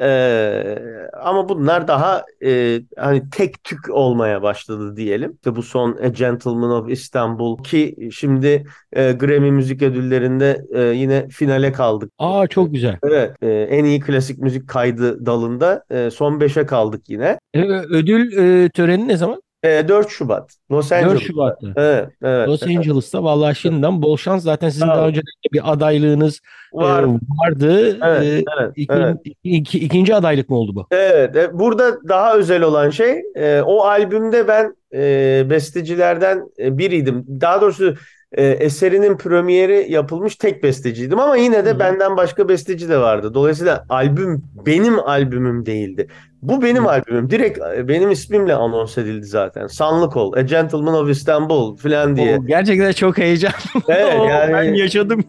Ee, 0.00 0.78
ama 1.22 1.48
bunlar 1.48 1.88
daha 1.88 2.24
e, 2.44 2.80
hani 2.96 3.30
tek 3.30 3.64
tük 3.64 3.90
olmaya 3.90 4.42
başladı 4.42 4.96
diyelim. 4.96 5.32
İşte 5.32 5.56
bu 5.56 5.62
son 5.62 5.96
A 6.04 6.08
Gentleman 6.08 6.70
of 6.70 6.90
Istanbul 6.90 7.62
ki 7.62 8.08
şimdi 8.12 8.64
e, 8.92 9.12
Grammy 9.12 9.50
Müzik 9.50 9.82
Ödülleri'nde 9.82 10.64
e, 10.74 10.80
yine 10.82 11.28
finale 11.28 11.72
kaldık. 11.72 12.12
Aa 12.18 12.46
çok 12.46 12.72
güzel. 12.72 12.98
Evet, 13.02 13.42
e, 13.42 13.48
en 13.48 13.84
iyi 13.84 14.00
klasik 14.00 14.38
müzik 14.38 14.68
kaydı 14.68 15.26
dalında 15.26 15.84
e, 15.90 16.10
son 16.10 16.40
5'e 16.40 16.66
kaldık 16.66 17.02
yine. 17.08 17.38
E, 17.54 17.62
ödül 17.90 18.32
e, 18.32 18.68
töreni 18.68 19.08
ne 19.08 19.16
zaman? 19.16 19.42
E, 19.64 19.88
4 19.88 20.08
Şubat. 20.10 20.54
Los 20.70 20.90
4 20.90 21.02
Angeles'ta. 21.02 21.26
Şubat'ta. 21.26 21.66
Evet, 21.76 22.08
evet. 22.22 22.48
Los 22.48 22.62
Angeles'ta 22.62 23.24
vallahi 23.24 23.56
şimdiden 23.58 24.02
bol 24.02 24.16
şans. 24.16 24.42
Zaten 24.42 24.68
sizin 24.68 24.86
Sağ 24.86 24.96
daha 24.96 25.08
önce 25.08 25.20
bir 25.52 25.72
adaylığınız 25.72 26.40
e, 26.74 26.76
Var. 26.78 27.04
vardı. 27.44 27.98
Evet, 28.04 28.22
E, 28.22 28.44
evet, 28.60 28.72
iki- 28.76 28.92
evet. 28.94 29.16
iki- 29.44 29.78
ikinci 29.78 30.14
adaylık 30.14 30.48
mı 30.48 30.56
oldu 30.56 30.74
bu? 30.74 30.86
Evet, 30.90 31.36
e, 31.36 31.58
burada 31.58 32.08
daha 32.08 32.36
özel 32.36 32.62
olan 32.62 32.90
şey 32.90 33.22
e, 33.36 33.60
o 33.62 33.80
albümde 33.80 34.48
ben 34.48 34.76
e, 34.94 35.46
bestecilerden 35.50 36.42
biriydim. 36.58 37.24
Daha 37.40 37.60
doğrusu 37.60 37.94
e, 38.32 38.46
eserinin 38.46 39.16
premieri 39.16 39.86
yapılmış 39.88 40.36
tek 40.36 40.62
besteciydim 40.62 41.18
ama 41.18 41.36
yine 41.36 41.64
de 41.64 41.70
Hı. 41.70 41.78
benden 41.78 42.16
başka 42.16 42.48
besteci 42.48 42.88
de 42.88 42.98
vardı. 42.98 43.34
Dolayısıyla 43.34 43.84
albüm 43.88 44.42
benim 44.66 44.98
albümüm 44.98 45.66
değildi. 45.66 46.08
Bu 46.42 46.62
benim 46.62 46.84
Hı. 46.84 46.88
albümüm. 46.88 47.30
Direkt 47.30 47.58
e, 47.76 47.88
benim 47.88 48.10
ismimle 48.10 48.54
anons 48.54 48.98
edildi 48.98 49.26
zaten. 49.26 49.66
Sanlık 49.66 50.16
ol, 50.16 50.32
A 50.32 50.40
Gentleman 50.40 50.94
of 50.94 51.10
Istanbul 51.10 51.76
falan 51.76 52.16
diye. 52.16 52.38
O 52.38 52.46
gerçekten 52.46 52.92
çok 52.92 53.18
heyecanlı. 53.18 53.54
Evet 53.88 54.14
yani 54.30 54.52
ben 54.52 54.74
yaşadım. 54.74 55.24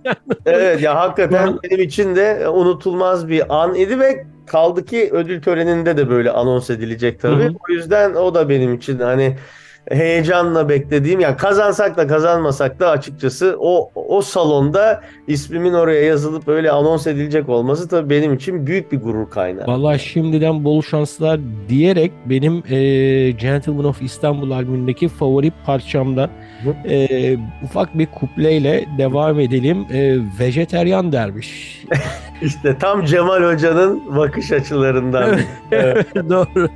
Evet 0.46 0.82
ya 0.82 0.96
hakikaten 0.96 1.58
benim 1.64 1.82
için 1.82 2.16
de 2.16 2.50
unutulmaz 2.50 3.30
bir 3.30 3.62
an 3.62 3.76
idi 3.76 4.00
ve 4.00 4.26
kaldı 4.46 4.86
ki 4.86 5.10
ödül 5.12 5.42
töreninde 5.42 5.98
de 5.98 6.10
böyle 6.10 6.32
anons 6.32 6.70
edilecek 6.70 7.20
tabii. 7.20 7.44
Hı 7.44 7.48
hı. 7.48 7.54
O 7.70 7.72
yüzden 7.74 8.14
o 8.14 8.34
da 8.34 8.50
benim 8.50 8.74
için 8.74 9.00
hani 9.00 9.38
heyecanla 9.90 10.70
beklediğim 10.70 11.20
yani 11.20 11.38
kazansak 11.38 11.98
da 11.98 12.08
kazanmasak 12.08 12.80
da 12.80 12.90
açıkçası 12.90 13.56
o 13.60 13.92
o 13.96 14.22
salonda 14.22 15.02
ismimin 15.28 15.74
oraya 15.74 16.04
yazılıp 16.04 16.48
öyle 16.48 16.72
anons 16.72 17.08
edilecek 17.08 17.50
olması 17.50 17.88
tabii 17.88 18.10
benim 18.10 18.34
için 18.34 18.68
büyük 18.68 18.92
bir 18.92 19.02
gurur 19.02 19.30
kaynağı. 19.30 19.68
Vallahi 19.68 20.00
şimdiden 20.00 20.64
bol 20.64 20.82
şanslar 20.82 21.40
diyerek 21.70 22.12
benim 22.26 22.64
e, 22.70 22.78
Gentleman 23.32 23.86
of 23.86 24.02
Istanbul 24.02 24.52
albümündeki 24.52 25.08
favori 25.08 25.52
parçamdan 25.66 26.30
Hı. 26.64 26.90
e, 26.90 27.38
ufak 27.64 27.98
bir 27.98 28.06
kupleyle 28.06 28.86
devam 28.98 29.40
edelim. 29.40 29.86
E, 29.94 30.18
Vejeteryan 30.40 31.12
derviş. 31.12 31.84
İşte 32.42 32.78
tam 32.78 33.06
Cemal 33.06 33.54
Hoca'nın 33.54 34.18
bakış 34.18 34.52
açılarından. 34.52 35.40
Evet. 35.72 36.08
Doğru. 36.30 36.70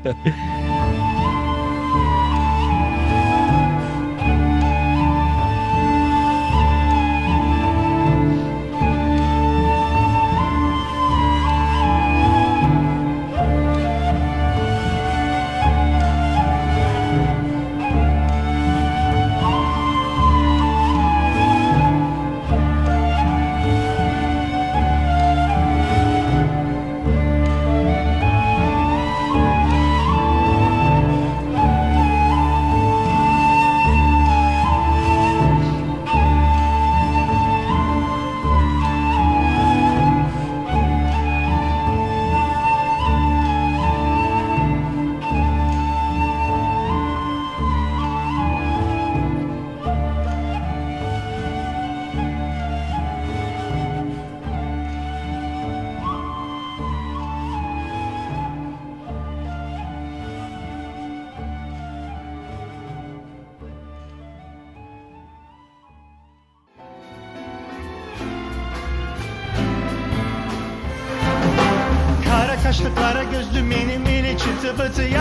liberty. 74.78 75.13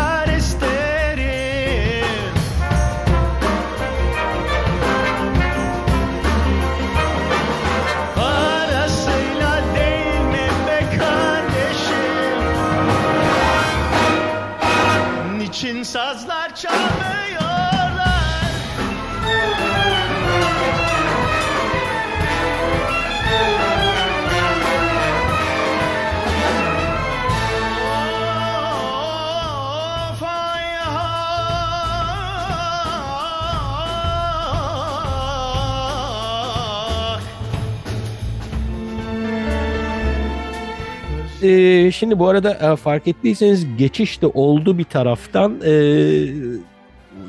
Ee, 41.42 41.90
şimdi 41.90 42.18
bu 42.18 42.28
arada 42.28 42.72
e, 42.72 42.76
fark 42.76 43.08
ettiyseniz 43.08 43.76
geçiş 43.76 44.22
de 44.22 44.26
oldu 44.26 44.78
bir 44.78 44.84
taraftan. 44.84 45.60
Ee, 45.64 46.26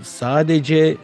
sadece 0.03 0.75
e, 0.77 0.95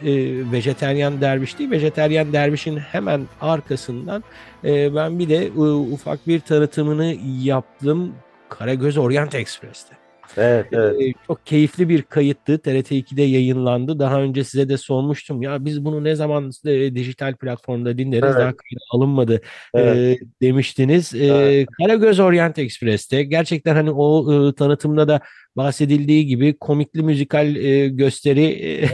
vejeteryan 0.52 1.20
derviş 1.20 1.58
değil, 1.58 1.70
vejeteryan 1.70 2.32
dervişin 2.32 2.76
hemen 2.76 3.20
arkasından 3.40 4.24
e, 4.64 4.94
ben 4.94 5.18
bir 5.18 5.28
de 5.28 5.46
e, 5.46 5.60
ufak 5.92 6.26
bir 6.26 6.40
tanıtımını 6.40 7.16
yaptım 7.42 8.14
Karagöz 8.48 8.98
Orient 8.98 9.34
Express'te. 9.34 9.99
Evet, 10.36 10.66
evet. 10.72 11.00
Ee, 11.00 11.12
çok 11.26 11.46
keyifli 11.46 11.88
bir 11.88 12.02
kayıttı. 12.02 12.58
TRT 12.58 12.92
2'de 12.92 13.22
yayınlandı. 13.22 13.98
Daha 13.98 14.22
önce 14.22 14.44
size 14.44 14.68
de 14.68 14.76
sormuştum. 14.76 15.42
Ya 15.42 15.64
biz 15.64 15.84
bunu 15.84 16.04
ne 16.04 16.14
zaman 16.14 16.50
e, 16.66 16.94
dijital 16.94 17.34
platformda 17.36 17.98
dinleriz? 17.98 18.24
Evet. 18.24 18.34
Daha 18.34 18.52
kayıt 18.56 18.82
alınmadı 18.92 19.40
Evet. 19.74 20.20
e, 20.22 20.24
demiştiniz. 20.42 21.14
E, 21.14 21.26
Evet. 21.26 21.68
Karagöz 21.78 22.20
Orient 22.20 22.58
Express'te 22.58 23.22
gerçekten 23.22 23.74
hani 23.74 23.90
o 23.90 24.32
e, 24.48 24.54
tanıtımda 24.54 25.08
da 25.08 25.20
bahsedildiği 25.56 26.26
gibi 26.26 26.58
komikli 26.58 27.02
müzikal 27.02 27.56
e, 27.56 27.88
gösteri 27.88 28.44
e, 28.44 28.88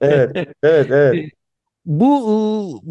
Evet, 0.00 0.48
evet, 0.62 0.86
evet. 0.90 1.30
bu 1.86 2.16
e, 2.16 2.34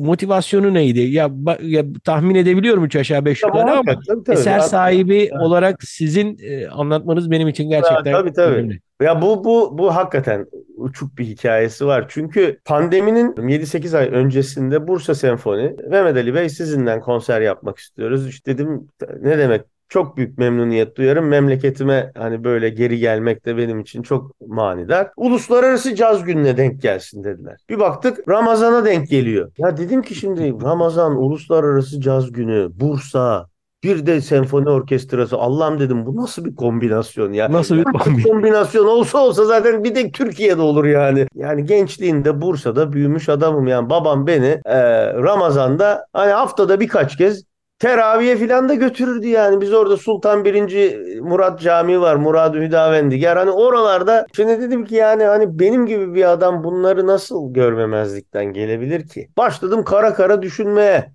motivasyonu 0.06 0.74
neydi? 0.74 1.00
Ya, 1.00 1.32
ya 1.62 1.84
tahmin 2.04 2.36
edebiliyorum 2.36 2.86
üç 2.86 2.96
aşağı 2.96 3.26
beş 3.26 3.44
yukarı 3.44 3.62
ama 3.62 3.72
Muhakkak, 3.72 3.98
tabii, 4.08 4.24
tabii. 4.24 4.36
eser 4.36 4.60
sahibi 4.60 5.18
Evet. 5.18 5.34
olarak 5.34 5.84
sizin 5.84 6.38
e, 6.44 6.68
anlatmanız 6.68 7.32
benim 7.32 7.48
için 7.48 7.70
gerçekten 7.70 8.14
tabii, 8.14 8.34
tabii. 8.34 8.56
önemli. 8.56 8.80
Ya 9.02 9.22
bu 9.22 9.44
bu 9.44 9.78
bu 9.78 9.96
hakikaten 9.96 10.46
uçuk 10.76 11.18
bir 11.18 11.26
hikayesi 11.26 11.86
var. 11.86 12.06
Çünkü 12.10 12.60
pandeminin 12.66 13.34
7-8 13.34 13.98
ay 13.98 14.08
öncesinde 14.12 14.88
Bursa 14.88 15.16
Senfoni 15.16 15.76
Mehmet 15.90 16.16
Ali 16.18 16.34
Bey 16.34 16.50
sizinden 16.50 17.02
konser 17.02 17.42
yapmak 17.42 17.78
istiyoruz. 17.78 18.28
İşte 18.28 18.58
dedim 18.58 18.88
ne 19.22 19.38
demek 19.38 19.62
çok 19.90 20.18
büyük 20.18 20.38
memnuniyet 20.38 20.96
duyarım. 20.98 21.26
Memleketime 21.28 22.12
hani 22.18 22.44
böyle 22.44 22.70
geri 22.70 22.98
gelmek 23.00 23.46
de 23.46 23.58
benim 23.58 23.80
için 23.80 24.02
çok 24.02 24.42
manidar. 24.42 25.12
Uluslararası 25.18 25.96
Caz 25.96 26.24
Günü'ne 26.24 26.58
denk 26.58 26.82
gelsin 26.82 27.24
dediler. 27.24 27.58
Bir 27.70 27.80
baktık 27.80 28.30
Ramazan'a 28.30 28.86
denk 28.86 29.08
geliyor. 29.10 29.52
Ya 29.58 29.78
dedim 29.78 30.02
ki 30.02 30.16
şimdi 30.16 30.54
Ramazan 30.64 31.16
Uluslararası 31.16 32.02
Caz 32.02 32.32
Günü, 32.32 32.70
Bursa, 32.74 33.48
bir 33.84 34.06
de 34.06 34.22
senfoni 34.22 34.70
orkestrası. 34.70 35.38
Allah'ım 35.38 35.80
dedim 35.80 36.06
bu 36.06 36.16
nasıl 36.16 36.46
bir 36.46 36.56
kombinasyon 36.56 37.34
ya? 37.34 37.52
Nasıl 37.52 37.76
bir 37.78 37.86
Böyle 37.86 37.98
kombi? 37.98 38.24
kombinasyon 38.24 38.86
olsa 38.88 39.18
olsa 39.18 39.46
zaten 39.46 39.84
bir 39.84 39.94
tek 39.94 40.14
Türkiye'de 40.14 40.62
olur 40.62 40.86
yani. 40.86 41.28
Yani 41.36 41.66
gençliğinde 41.66 42.42
Bursa'da 42.42 42.94
büyümüş 42.94 43.30
adamım 43.30 43.68
yani. 43.68 43.90
Babam 43.90 44.28
beni 44.28 44.62
e, 44.66 44.80
Ramazan'da 45.14 46.06
hani 46.14 46.32
haftada 46.32 46.80
birkaç 46.80 47.18
kez 47.18 47.44
teraviye 47.80 48.38
filan 48.38 48.70
da 48.70 48.74
götürürdü 48.74 49.28
yani. 49.28 49.62
Biz 49.62 49.74
orada 49.74 49.98
Sultan 49.98 50.46
1. 50.46 51.20
Murat 51.20 51.62
Camii 51.62 52.02
var. 52.02 52.16
Murad-ı 52.16 52.58
Hüdavendigar. 52.58 53.38
Hani 53.38 53.52
oralarda 53.52 54.26
şimdi 54.36 54.62
dedim 54.62 54.86
ki 54.86 54.96
yani 54.96 55.24
hani 55.24 55.60
benim 55.60 55.86
gibi 55.86 56.14
bir 56.14 56.32
adam 56.32 56.64
bunları 56.64 57.08
nasıl 57.08 57.54
görmemezlikten 57.54 58.46
gelebilir 58.46 59.08
ki? 59.08 59.30
Başladım 59.38 59.84
kara 59.84 60.14
kara 60.14 60.42
düşünmeye. 60.42 61.12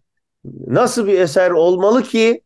Nasıl 0.67 1.07
bir 1.07 1.19
eser 1.21 1.51
olmalı 1.51 2.03
ki 2.03 2.43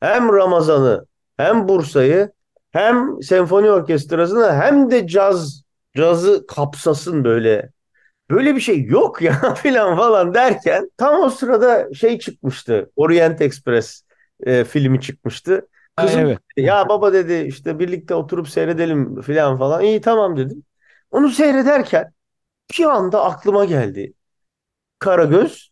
hem 0.00 0.32
Ramazan'ı 0.32 1.06
hem 1.36 1.68
Bursa'yı 1.68 2.32
hem 2.70 3.22
senfoni 3.22 3.70
orkestrasını 3.70 4.52
hem 4.52 4.90
de 4.90 5.06
caz 5.06 5.62
cazı 5.96 6.46
kapsasın 6.46 7.24
böyle. 7.24 7.70
Böyle 8.30 8.56
bir 8.56 8.60
şey 8.60 8.84
yok 8.84 9.22
ya 9.22 9.54
filan 9.62 9.96
falan 9.96 10.34
derken 10.34 10.90
tam 10.96 11.20
o 11.20 11.30
sırada 11.30 11.94
şey 11.94 12.18
çıkmıştı. 12.18 12.90
Orient 12.96 13.40
Express 13.40 14.02
e, 14.46 14.64
filmi 14.64 15.00
çıkmıştı. 15.00 15.68
Kızım 15.96 16.20
evet. 16.20 16.38
ya 16.56 16.88
baba 16.88 17.12
dedi 17.12 17.44
işte 17.48 17.78
birlikte 17.78 18.14
oturup 18.14 18.48
seyredelim 18.48 19.20
filan 19.20 19.58
falan. 19.58 19.82
İyi 19.82 20.00
tamam 20.00 20.36
dedim. 20.36 20.64
Onu 21.10 21.28
seyrederken 21.30 22.12
bir 22.78 22.84
anda 22.84 23.24
aklıma 23.24 23.64
geldi. 23.64 24.12
Karagöz 24.98 25.70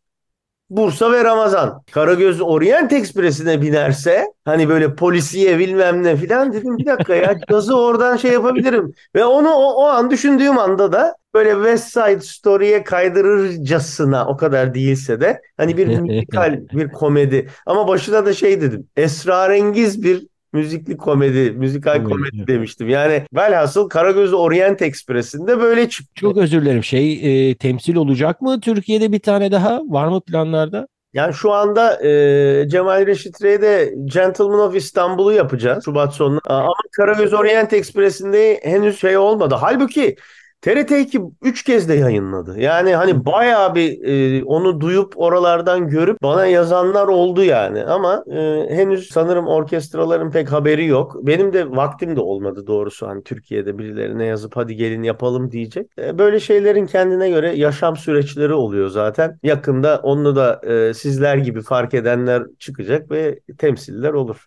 Bursa 0.70 1.12
ve 1.12 1.24
Ramazan. 1.24 1.82
Karagöz 1.92 2.40
Orient 2.40 2.92
Ekspresi'ne 2.92 3.62
binerse 3.62 4.26
hani 4.44 4.68
böyle 4.68 4.94
polisiye 4.94 5.58
bilmem 5.58 6.02
ne 6.02 6.16
filan 6.16 6.52
dedim 6.52 6.78
bir 6.78 6.86
dakika 6.86 7.14
ya 7.14 7.34
cazı 7.50 7.80
oradan 7.80 8.16
şey 8.16 8.32
yapabilirim. 8.32 8.94
Ve 9.14 9.24
onu 9.24 9.48
o, 9.48 9.72
o 9.74 9.84
an 9.84 10.10
düşündüğüm 10.10 10.58
anda 10.58 10.92
da 10.92 11.16
böyle 11.34 11.50
West 11.52 11.88
Side 11.88 12.20
Story'ye 12.20 12.84
kaydırırcasına 12.84 14.26
o 14.28 14.36
kadar 14.36 14.74
değilse 14.74 15.20
de 15.20 15.40
hani 15.56 15.76
bir 15.76 15.86
müzikal 16.00 16.60
bir 16.72 16.92
komedi 16.92 17.48
ama 17.66 17.88
başına 17.88 18.26
da 18.26 18.32
şey 18.32 18.60
dedim 18.60 18.88
esrarengiz 18.96 20.02
bir 20.02 20.26
müzikli 20.54 20.96
komedi, 20.96 21.50
müzikal 21.50 22.04
Komedi, 22.04 22.30
komedi 22.30 22.46
demiştim. 22.46 22.88
Yani 22.88 23.22
velhasıl 23.34 23.88
Karagöz 23.88 24.32
Orient 24.32 24.82
Ekspresi'nde 24.82 25.60
böyle 25.60 25.88
çıktı. 25.88 26.12
Çok 26.14 26.36
özür 26.36 26.62
dilerim. 26.62 26.84
Şey 26.84 27.50
e, 27.50 27.54
temsil 27.54 27.96
olacak 27.96 28.40
mı? 28.40 28.60
Türkiye'de 28.60 29.12
bir 29.12 29.18
tane 29.18 29.52
daha 29.52 29.80
var 29.86 30.08
mı 30.08 30.20
planlarda? 30.20 30.88
Yani 31.12 31.34
şu 31.34 31.52
anda 31.52 32.06
e, 32.06 32.68
Cemal 32.68 33.06
Reşit 33.06 33.42
Rey'de 33.42 33.94
Gentleman 34.04 34.60
of 34.60 34.76
İstanbul'u 34.76 35.32
yapacağız 35.32 35.84
Şubat 35.84 36.14
sonunda. 36.14 36.40
Ama 36.44 36.74
Karagöz 36.92 37.32
Orient 37.32 37.72
Ekspresi'nde 37.72 38.60
henüz 38.62 39.00
şey 39.00 39.16
olmadı. 39.16 39.54
Halbuki 39.60 40.16
TRT 40.64 40.90
2 40.90 41.20
3 41.42 41.62
kez 41.64 41.88
de 41.88 41.94
yayınladı. 41.94 42.60
Yani 42.60 42.94
hani 42.94 43.24
bayağı 43.26 43.74
bir 43.74 44.04
e, 44.04 44.44
onu 44.44 44.80
duyup 44.80 45.12
oralardan 45.16 45.88
görüp 45.88 46.22
bana 46.22 46.46
yazanlar 46.46 47.08
oldu 47.08 47.42
yani. 47.42 47.84
Ama 47.84 48.24
e, 48.30 48.66
henüz 48.68 49.08
sanırım 49.08 49.46
orkestraların 49.46 50.30
pek 50.30 50.52
haberi 50.52 50.86
yok. 50.86 51.16
Benim 51.22 51.52
de 51.52 51.70
vaktim 51.70 52.16
de 52.16 52.20
olmadı 52.20 52.66
doğrusu 52.66 53.06
hani 53.06 53.24
Türkiye'de 53.24 53.78
birilerine 53.78 54.24
yazıp 54.24 54.56
hadi 54.56 54.76
gelin 54.76 55.02
yapalım 55.02 55.50
diyecek. 55.50 55.86
E, 55.98 56.18
böyle 56.18 56.40
şeylerin 56.40 56.86
kendine 56.86 57.30
göre 57.30 57.56
yaşam 57.56 57.96
süreçleri 57.96 58.52
oluyor 58.52 58.88
zaten. 58.88 59.38
Yakında 59.42 60.00
onu 60.02 60.36
da 60.36 60.60
e, 60.66 60.94
sizler 60.94 61.36
gibi 61.36 61.62
fark 61.62 61.94
edenler 61.94 62.42
çıkacak 62.58 63.10
ve 63.10 63.40
temsiller 63.58 64.12
olur. 64.12 64.46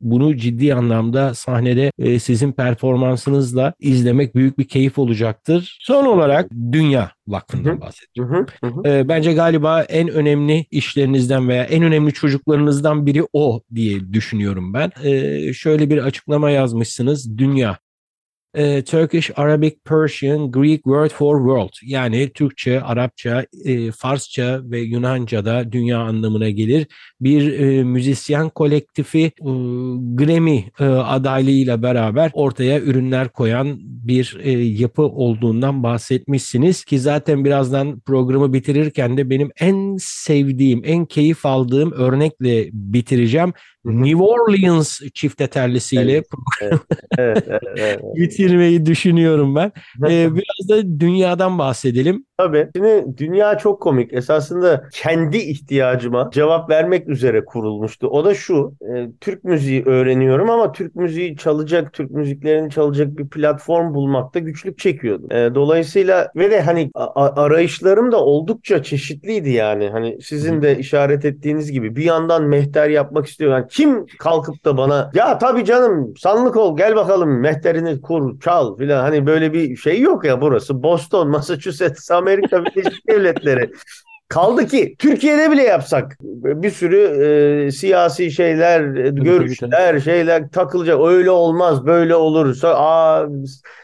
Bunu 0.00 0.36
ciddi 0.36 0.74
anlamda 0.74 1.34
sahnede 1.34 1.90
e, 1.98 2.18
sizin 2.18 2.52
performansınızla 2.52 3.74
izlemek 3.80 4.34
büyük 4.34 4.58
bir 4.58 4.68
keyif 4.68 4.98
olacaktır. 4.98 5.78
Son 5.80 6.06
olarak 6.06 6.50
Dünya 6.72 7.10
Vakfı'ndan 7.28 7.80
bahsedeceğim. 7.80 8.30
Hı 8.30 8.36
hı, 8.36 8.46
hı 8.60 8.66
hı. 8.66 8.88
E, 8.88 9.08
bence 9.08 9.32
galiba 9.32 9.82
en 9.82 10.08
önemli 10.08 10.66
işlerinizden 10.70 11.48
veya 11.48 11.64
en 11.64 11.82
önemli 11.82 12.12
çocuklarınızdan 12.12 13.06
biri 13.06 13.22
o 13.32 13.60
diye 13.74 14.12
düşünüyorum 14.12 14.74
ben. 14.74 14.92
E, 15.04 15.52
şöyle 15.52 15.90
bir 15.90 15.98
açıklama 15.98 16.50
yazmışsınız. 16.50 17.38
Dünya. 17.38 17.78
E, 18.56 18.82
Turkish, 18.84 19.30
Arabic, 19.36 19.76
Persian, 19.84 20.50
Greek 20.50 20.84
word 20.84 21.10
for 21.10 21.38
world. 21.38 21.72
Yani 21.82 22.30
Türkçe, 22.34 22.80
Arapça, 22.80 23.46
e, 23.64 23.90
Farsça 23.90 24.60
ve 24.64 24.80
Yunanca'da 24.80 25.72
dünya 25.72 25.98
anlamına 25.98 26.50
gelir. 26.50 26.86
Bir 27.20 27.58
e, 27.58 27.84
müzisyen 27.84 28.48
kolektifi 28.48 29.22
e, 29.22 29.32
Grammy 30.14 30.64
e, 30.80 30.84
adaylığıyla 30.84 31.82
beraber 31.82 32.30
ortaya 32.34 32.80
ürünler 32.80 33.28
koyan 33.28 33.76
bir 33.80 34.38
e, 34.42 34.50
yapı 34.50 35.02
olduğundan 35.02 35.82
bahsetmişsiniz 35.82 36.84
ki 36.84 36.98
zaten 36.98 37.44
birazdan 37.44 38.00
programı 38.00 38.52
bitirirken 38.52 39.16
de 39.16 39.30
benim 39.30 39.50
en 39.60 39.96
sevdiğim, 40.00 40.82
en 40.84 41.04
keyif 41.04 41.46
aldığım 41.46 41.92
örnekle 41.92 42.68
bitireceğim. 42.72 43.52
New 43.86 44.22
Orleans 44.22 45.00
çifteterlisiyle 45.14 46.12
Evet. 46.12 46.26
Evet, 46.62 46.80
evet, 47.18 47.44
evet, 47.48 47.62
evet. 47.78 48.00
bitirmeyi 48.14 48.86
düşünüyorum 48.86 49.54
ben. 49.54 49.72
Ee, 50.08 50.28
biraz 50.34 50.68
da 50.68 51.00
dünyadan 51.00 51.58
bahsedelim. 51.58 52.26
Tabii. 52.38 52.68
Şimdi 52.76 53.04
dünya 53.18 53.58
çok 53.58 53.82
komik. 53.82 54.12
Esasında 54.12 54.84
kendi 54.92 55.36
ihtiyacıma 55.38 56.30
cevap 56.32 56.70
vermek 56.70 57.08
üzere 57.08 57.44
kurulmuştu. 57.44 58.06
O 58.08 58.24
da 58.24 58.34
şu. 58.34 58.72
e, 58.96 59.06
Türk 59.20 59.44
müziği 59.44 59.84
öğreniyorum 59.84 60.50
ama 60.50 60.72
Türk 60.72 60.96
müziği 60.96 61.36
çalacak, 61.36 61.92
Türk 61.92 62.10
müziklerini 62.10 62.70
çalacak 62.70 63.18
bir 63.18 63.28
platform 63.28 63.94
bulmakta 63.94 64.38
güçlük 64.38 64.78
çekiyordum. 64.78 65.32
E, 65.32 65.54
dolayısıyla 65.54 66.28
ve 66.36 66.50
de 66.50 66.60
hani 66.60 66.90
a- 66.94 67.42
arayışlarım 67.42 68.12
da 68.12 68.24
oldukça 68.24 68.82
çeşitliydi 68.82 69.50
yani. 69.50 69.88
Hani 69.88 70.18
sizin 70.22 70.62
de 70.62 70.78
işaret 70.78 71.24
ettiğiniz 71.24 71.72
gibi 71.72 71.96
bir 71.96 72.04
yandan 72.04 72.42
mehter 72.44 72.88
yapmak 72.90 73.26
istiyor. 73.26 73.52
Yani 73.52 73.66
kim 73.70 74.06
kalkıp 74.18 74.64
da 74.64 74.76
bana 74.76 75.10
ya 75.14 75.38
tabii 75.38 75.64
canım 75.64 76.14
sanlık 76.18 76.56
ol 76.56 76.76
gel 76.76 76.96
bakalım 76.96 77.40
mehterini 77.40 78.00
kur 78.00 78.40
çal 78.40 78.76
filan 78.76 79.00
hani 79.02 79.26
böyle 79.26 79.52
bir 79.52 79.76
şey 79.76 80.00
yok 80.00 80.24
ya 80.24 80.40
burası 80.40 80.82
Boston, 80.82 81.28
Massachusetts, 81.28 82.04
Amerika 82.26 82.64
Birleşik 82.64 83.08
Devletleri. 83.08 83.70
Kaldı 84.28 84.66
ki 84.66 84.96
Türkiye'de 84.98 85.50
bile 85.50 85.62
yapsak 85.62 86.16
bir 86.20 86.70
sürü 86.70 86.98
e, 87.66 87.70
siyasi 87.70 88.30
şeyler, 88.30 88.94
e, 88.94 89.10
görüşler, 89.10 90.00
şeyler 90.00 90.48
takılacak. 90.48 91.00
Öyle 91.00 91.30
olmaz, 91.30 91.86
böyle 91.86 92.14
olursa 92.14 92.74
aa 92.76 93.26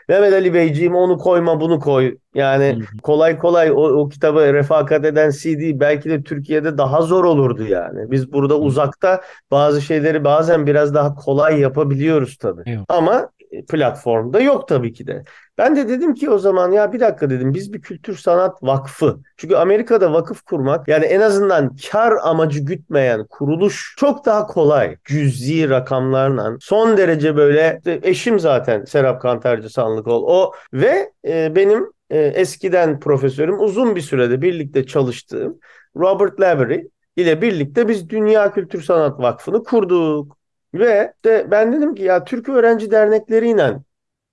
Mehmet 0.08 0.32
Ali 0.32 0.54
Beyciğim 0.54 0.94
onu 0.94 1.18
koyma, 1.18 1.60
bunu 1.60 1.80
koy. 1.80 2.16
Yani 2.34 2.78
kolay 3.02 3.38
kolay 3.38 3.70
o, 3.70 3.74
o 3.74 4.08
kitabı 4.08 4.52
refakat 4.54 5.04
eden 5.04 5.30
CD 5.30 5.80
belki 5.80 6.10
de 6.10 6.22
Türkiye'de 6.22 6.78
daha 6.78 7.02
zor 7.02 7.24
olurdu 7.24 7.66
yani. 7.66 8.10
Biz 8.10 8.32
burada 8.32 8.58
uzakta 8.58 9.20
bazı 9.50 9.82
şeyleri 9.82 10.24
bazen 10.24 10.66
biraz 10.66 10.94
daha 10.94 11.14
kolay 11.14 11.60
yapabiliyoruz 11.60 12.36
tabii. 12.36 12.62
Evet. 12.66 12.84
Ama 12.88 13.28
platformda 13.68 14.40
yok 14.40 14.68
tabii 14.68 14.92
ki 14.92 15.06
de. 15.06 15.24
Ben 15.58 15.76
de 15.76 15.88
dedim 15.88 16.14
ki 16.14 16.30
o 16.30 16.38
zaman 16.38 16.72
ya 16.72 16.92
bir 16.92 17.00
dakika 17.00 17.30
dedim 17.30 17.54
biz 17.54 17.72
bir 17.72 17.82
kültür 17.82 18.16
sanat 18.16 18.62
vakfı. 18.62 19.20
Çünkü 19.36 19.54
Amerika'da 19.54 20.12
vakıf 20.12 20.42
kurmak 20.42 20.88
yani 20.88 21.04
en 21.04 21.20
azından 21.20 21.76
kar 21.90 22.12
amacı 22.22 22.60
gütmeyen 22.60 23.26
kuruluş 23.26 23.94
çok 23.98 24.26
daha 24.26 24.46
kolay. 24.46 24.96
Cüzi 25.04 25.68
rakamlarla 25.68 26.56
son 26.60 26.96
derece 26.96 27.36
böyle 27.36 27.80
eşim 27.84 28.40
zaten 28.40 28.84
Serap 28.84 29.22
Kantarcı 29.22 29.70
Sanlıkol 29.70 30.22
o 30.26 30.52
ve 30.72 31.12
e, 31.26 31.56
benim 31.56 31.92
e, 32.10 32.18
eskiden 32.20 33.00
profesörüm 33.00 33.60
uzun 33.60 33.96
bir 33.96 34.00
sürede 34.00 34.42
birlikte 34.42 34.86
çalıştığım 34.86 35.58
Robert 35.96 36.40
Lavery 36.40 36.82
ile 37.16 37.42
birlikte 37.42 37.88
biz 37.88 38.08
Dünya 38.08 38.52
Kültür 38.52 38.82
Sanat 38.82 39.20
Vakfı'nı 39.20 39.64
kurduk. 39.64 40.36
Ve 40.74 41.14
de 41.24 41.46
ben 41.50 41.72
dedim 41.72 41.94
ki 41.94 42.02
ya 42.02 42.24
Türk 42.24 42.48
öğrenci 42.48 42.90
dernekleriyle 42.90 43.78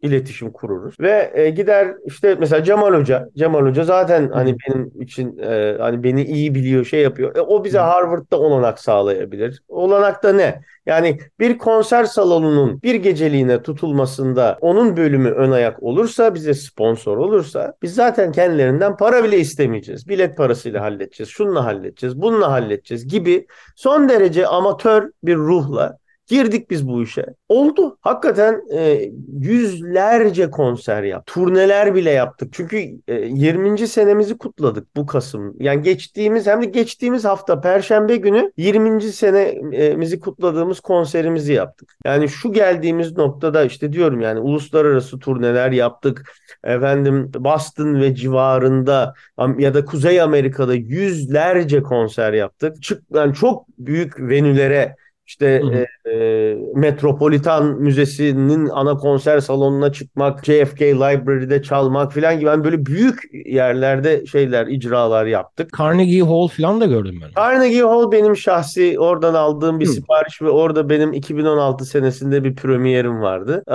iletişim 0.01 0.51
kururuz. 0.51 0.99
Ve 0.99 1.31
e, 1.33 1.49
gider 1.49 1.87
işte 2.05 2.35
mesela 2.39 2.63
Cemal 2.63 2.93
Hoca, 2.93 3.29
Cemal 3.37 3.65
Hoca 3.65 3.83
zaten 3.83 4.29
hani 4.33 4.55
benim 4.67 4.91
için 5.01 5.37
e, 5.37 5.75
hani 5.79 6.03
beni 6.03 6.23
iyi 6.23 6.55
biliyor, 6.55 6.85
şey 6.85 7.01
yapıyor. 7.01 7.35
E, 7.35 7.41
o 7.41 7.63
bize. 7.63 7.79
Harvard'da 7.79 8.39
olanak 8.39 8.79
sağlayabilir. 8.79 9.61
Olanak 9.67 10.23
da 10.23 10.33
ne? 10.33 10.61
Yani 10.85 11.19
bir 11.39 11.57
konser 11.57 12.03
salonunun 12.03 12.81
bir 12.81 12.95
geceliğine 12.95 13.61
tutulmasında 13.61 14.57
onun 14.61 14.97
bölümü 14.97 15.29
ön 15.29 15.51
ayak 15.51 15.83
olursa, 15.83 16.35
bize 16.35 16.53
sponsor 16.53 17.17
olursa 17.17 17.73
biz 17.81 17.95
zaten 17.95 18.31
kendilerinden 18.31 18.97
para 18.97 19.23
bile 19.23 19.39
istemeyeceğiz. 19.39 20.07
Bilet 20.07 20.37
parasıyla 20.37 20.81
halledeceğiz, 20.81 21.29
şununla 21.29 21.65
halledeceğiz, 21.65 22.21
bununla 22.21 22.51
halledeceğiz 22.51 23.07
gibi 23.07 23.47
son 23.75 24.09
derece 24.09 24.47
amatör 24.47 25.11
bir 25.23 25.35
ruhla 25.35 25.97
Girdik 26.29 26.69
biz 26.69 26.87
bu 26.87 27.03
işe. 27.03 27.25
Oldu. 27.49 27.97
Hakikaten 28.01 28.61
e, 28.73 29.11
yüzlerce 29.39 30.51
konser 30.51 31.03
yaptık. 31.03 31.35
Turneler 31.35 31.95
bile 31.95 32.09
yaptık. 32.09 32.49
Çünkü 32.51 32.77
e, 33.07 33.15
20. 33.15 33.87
senemizi 33.87 34.37
kutladık 34.37 34.95
bu 34.95 35.05
Kasım. 35.05 35.55
Yani 35.59 35.81
geçtiğimiz 35.81 36.47
hem 36.47 36.61
de 36.61 36.65
geçtiğimiz 36.65 37.25
hafta 37.25 37.61
Perşembe 37.61 38.15
günü 38.15 38.51
20. 38.57 39.01
senemizi 39.01 40.19
kutladığımız 40.19 40.79
konserimizi 40.79 41.53
yaptık. 41.53 41.95
Yani 42.05 42.29
şu 42.29 42.53
geldiğimiz 42.53 43.17
noktada 43.17 43.63
işte 43.63 43.93
diyorum 43.93 44.21
yani 44.21 44.39
uluslararası 44.39 45.19
turneler 45.19 45.71
yaptık. 45.71 46.33
Efendim 46.63 47.31
Boston 47.35 48.01
ve 48.01 48.15
civarında 48.15 49.13
ya 49.57 49.73
da 49.73 49.85
Kuzey 49.85 50.21
Amerika'da 50.21 50.73
yüzlerce 50.73 51.83
konser 51.83 52.33
yaptık. 52.33 52.83
Çık, 52.83 53.03
yani 53.13 53.33
çok 53.33 53.65
büyük 53.77 54.19
venülere 54.19 54.95
işte 55.29 55.61
e, 55.73 56.11
e, 56.11 56.57
Metropolitan 56.75 57.65
Müzesi'nin 57.65 58.69
ana 58.69 58.97
konser 58.97 59.39
salonuna 59.39 59.93
çıkmak, 59.93 60.45
JFK 60.45 60.81
Library'de 60.81 61.63
çalmak 61.63 62.13
falan 62.13 62.39
gibi 62.39 62.45
yani 62.45 62.63
böyle 62.63 62.85
büyük 62.85 63.21
yerlerde 63.45 64.25
şeyler, 64.25 64.67
icralar 64.67 65.25
yaptık. 65.25 65.69
Carnegie 65.79 66.21
Hall 66.21 66.47
falan 66.47 66.81
da 66.81 66.85
gördüm 66.85 67.19
ben. 67.21 67.41
Carnegie 67.41 67.81
Hall 67.81 68.11
benim 68.11 68.37
şahsi 68.37 68.99
oradan 68.99 69.33
aldığım 69.33 69.79
bir 69.79 69.85
Hı. 69.85 69.91
sipariş 69.91 70.41
ve 70.41 70.49
orada 70.49 70.89
benim 70.89 71.13
2016 71.13 71.85
senesinde 71.85 72.43
bir 72.43 72.55
premierim 72.55 73.21
vardı. 73.21 73.63
Ee, 73.67 73.73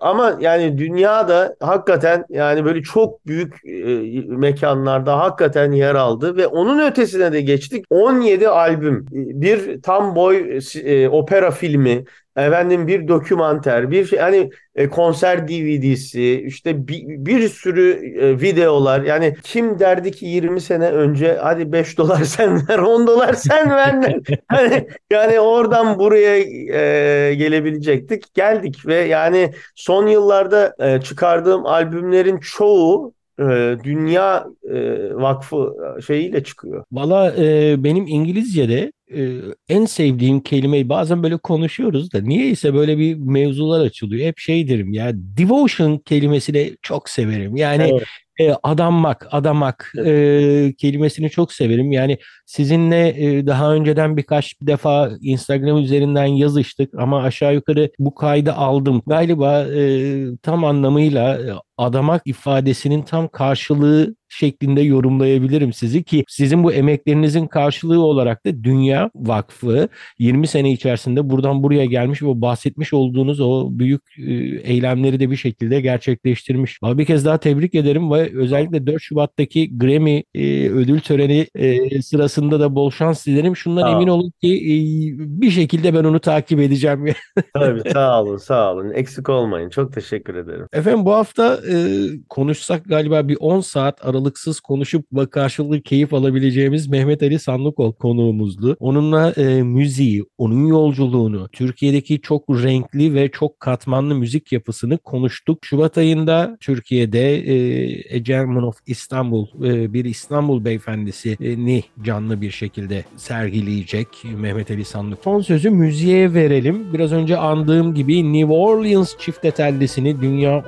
ama 0.00 0.36
yani 0.40 0.78
dünyada 0.78 1.56
hakikaten 1.60 2.24
yani 2.28 2.64
böyle 2.64 2.82
çok 2.82 3.26
büyük 3.26 3.54
e, 3.64 4.20
mekanlarda 4.28 5.18
hakikaten 5.18 5.72
yer 5.72 5.94
aldı 5.94 6.36
ve 6.36 6.46
onun 6.46 6.90
ötesine 6.90 7.32
de 7.32 7.40
geçtik. 7.40 7.84
17 7.90 8.48
albüm, 8.48 9.06
bir 9.10 9.82
tam 9.82 10.16
boy 10.16 10.60
e, 10.76 11.08
opera 11.08 11.50
filmi, 11.50 12.04
efendim 12.36 12.86
bir 12.86 13.08
dokümanter, 13.08 13.90
bir 13.90 14.04
şey 14.04 14.18
hani 14.18 14.50
e, 14.74 14.88
konser 14.88 15.48
DVD'si, 15.48 16.44
işte 16.46 16.88
bir, 16.88 17.02
bir 17.06 17.48
sürü 17.48 18.14
e, 18.20 18.40
videolar. 18.40 19.02
Yani 19.02 19.34
kim 19.42 19.78
derdi 19.78 20.12
ki 20.12 20.26
20 20.26 20.60
sene 20.60 20.88
önce 20.90 21.38
hadi 21.42 21.72
5 21.72 21.98
dolar 21.98 22.24
sen 22.24 22.68
ver, 22.68 22.78
10 22.78 23.06
dolar 23.06 23.32
sen 23.32 23.70
ver. 23.70 24.16
hani, 24.48 24.86
yani 25.10 25.40
oradan 25.40 25.98
buraya 25.98 26.36
e, 26.38 27.34
gelebilecektik. 27.34 28.34
Geldik 28.34 28.86
ve 28.86 28.94
yani 28.94 29.52
son 29.74 30.06
yıllarda 30.06 30.74
e, 30.78 31.00
çıkardığım 31.00 31.66
albümlerin 31.66 32.38
çoğu 32.38 33.14
e, 33.38 33.76
Dünya 33.84 34.46
e, 34.70 34.74
Vakfı 35.14 35.74
şeyiyle 36.06 36.44
çıkıyor. 36.44 36.84
Valla 36.92 37.34
e, 37.38 37.74
benim 37.84 38.06
İngilizce'de 38.06 38.92
e, 39.14 39.38
en 39.68 39.84
sevdiğim 39.84 40.40
kelimeyi 40.40 40.88
bazen 40.88 41.22
böyle 41.22 41.36
konuşuyoruz 41.36 42.12
da 42.12 42.20
niyeyse 42.20 42.74
böyle 42.74 42.98
bir 42.98 43.14
mevzular 43.14 43.80
açılıyor. 43.80 44.26
Hep 44.26 44.38
şey 44.38 44.68
derim 44.68 44.92
ya 44.92 45.10
devotion 45.14 45.98
kelimesini 45.98 46.76
çok 46.82 47.08
severim. 47.08 47.56
Yani 47.56 47.90
Evet. 47.92 48.02
e, 48.40 48.56
adanmak, 48.62 49.28
adamak 49.30 49.92
e, 50.06 50.74
kelimesini 50.78 51.30
çok 51.30 51.52
severim. 51.52 51.92
Yani 51.92 52.18
sizinle 52.46 53.08
e, 53.08 53.46
daha 53.46 53.74
önceden 53.74 54.16
birkaç 54.16 54.54
defa 54.62 55.10
Instagram 55.20 55.78
üzerinden 55.78 56.26
yazıştık 56.26 56.94
ama 56.94 57.22
aşağı 57.22 57.54
yukarı 57.54 57.90
bu 57.98 58.14
kaydı 58.14 58.52
aldım. 58.52 59.02
Galiba 59.06 59.62
e, 59.62 60.24
tam 60.42 60.64
anlamıyla 60.64 61.38
e, 61.38 61.52
adamak 61.76 62.22
ifadesinin 62.26 63.02
tam 63.02 63.28
karşılığı 63.28 64.14
şeklinde 64.34 64.80
yorumlayabilirim 64.80 65.72
sizi 65.72 66.04
ki 66.04 66.24
sizin 66.28 66.64
bu 66.64 66.72
emeklerinizin 66.72 67.46
karşılığı 67.46 68.00
olarak 68.00 68.46
da 68.46 68.64
Dünya 68.64 69.10
Vakfı 69.14 69.88
20 70.18 70.46
sene 70.46 70.72
içerisinde 70.72 71.30
buradan 71.30 71.62
buraya 71.62 71.84
gelmiş 71.84 72.22
ve 72.22 72.40
bahsetmiş 72.40 72.92
olduğunuz 72.92 73.40
o 73.40 73.68
büyük 73.70 74.02
e, 74.18 74.32
eylemleri 74.72 75.20
de 75.20 75.30
bir 75.30 75.36
şekilde 75.36 75.80
gerçekleştirmiş. 75.80 76.78
Bir 76.82 77.04
kez 77.04 77.24
daha 77.24 77.38
tebrik 77.38 77.74
ederim 77.74 78.10
ve 78.10 78.30
özellikle 78.34 78.86
4 78.86 79.02
Şubat'taki 79.02 79.78
Grammy 79.78 80.22
e, 80.34 80.68
ödül 80.68 81.00
töreni 81.00 81.46
e, 81.54 82.02
sırasında 82.02 82.60
da 82.60 82.74
bol 82.74 82.90
şans 82.90 83.26
dilerim. 83.26 83.56
Şundan 83.56 83.92
emin 83.92 84.08
olun 84.08 84.32
ki 84.42 84.54
e, 84.54 84.74
bir 85.18 85.50
şekilde 85.50 85.94
ben 85.94 86.04
onu 86.04 86.20
takip 86.20 86.60
edeceğim. 86.60 87.04
Tabii 87.54 87.90
sağ 87.92 88.22
olun 88.22 88.36
sağ 88.36 88.72
olun. 88.72 88.90
Eksik 88.90 89.28
olmayın. 89.28 89.70
Çok 89.70 89.92
teşekkür 89.92 90.34
ederim. 90.34 90.66
Efendim 90.72 91.04
bu 91.04 91.12
hafta 91.12 91.58
e, 91.70 92.06
konuşsak 92.28 92.84
galiba 92.84 93.28
bir 93.28 93.36
10 93.40 93.60
saat 93.60 94.04
aralıksız 94.06 94.60
konuşup 94.60 95.06
karşılıklı 95.30 95.82
keyif 95.82 96.14
alabileceğimiz 96.14 96.88
Mehmet 96.88 97.22
Ali 97.22 97.38
Sanlıkol 97.38 97.92
konuğumuzdu. 97.92 98.76
Onunla 98.80 99.30
e, 99.30 99.62
müziği, 99.62 100.24
onun 100.38 100.66
yolculuğunu, 100.66 101.48
Türkiye'deki 101.48 102.20
çok 102.20 102.50
renkli 102.50 103.14
ve 103.14 103.30
çok 103.30 103.60
katmanlı 103.60 104.14
müzik 104.14 104.52
yapısını 104.52 104.98
konuştuk. 104.98 105.58
Şubat 105.62 105.98
ayında 105.98 106.56
Türkiye'de 106.60 107.36
e, 107.36 108.16
A 108.16 108.18
German 108.18 108.62
of 108.62 108.76
İstanbul, 108.86 109.46
e, 109.64 109.92
bir 109.92 110.04
İstanbul 110.04 110.64
beyefendisini 110.64 111.82
canlı 112.04 112.40
bir 112.40 112.50
şekilde 112.50 113.04
sergileyecek 113.16 114.08
Mehmet 114.36 114.70
Ali 114.70 114.84
Sanlık. 114.84 115.18
Son 115.24 115.40
sözü 115.40 115.70
müziğe 115.70 116.34
verelim. 116.34 116.92
Biraz 116.92 117.12
önce 117.12 117.36
andığım 117.36 117.94
gibi 117.94 118.32
New 118.32 118.52
Orleans 118.52 119.18
çifte 119.18 119.50
tellisini 119.50 120.20
Dünya 120.22 120.64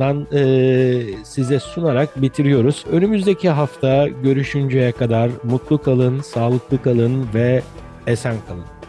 Orkestrası'ndan 0.00 0.26
e, 0.32 1.24
size 1.24 1.60
sunarak 1.60 2.22
bitiriyoruz. 2.22 2.84
Önümüzdeki 2.92 3.50
hafta 3.50 4.08
görüşünceye 4.08 4.92
kadar 4.92 5.30
mutlu 5.44 5.82
kalın, 5.82 6.20
sağlıklı 6.20 6.82
kalın 6.82 7.28
ve 7.34 7.62
esen 8.06 8.36
kalın. 8.48 8.79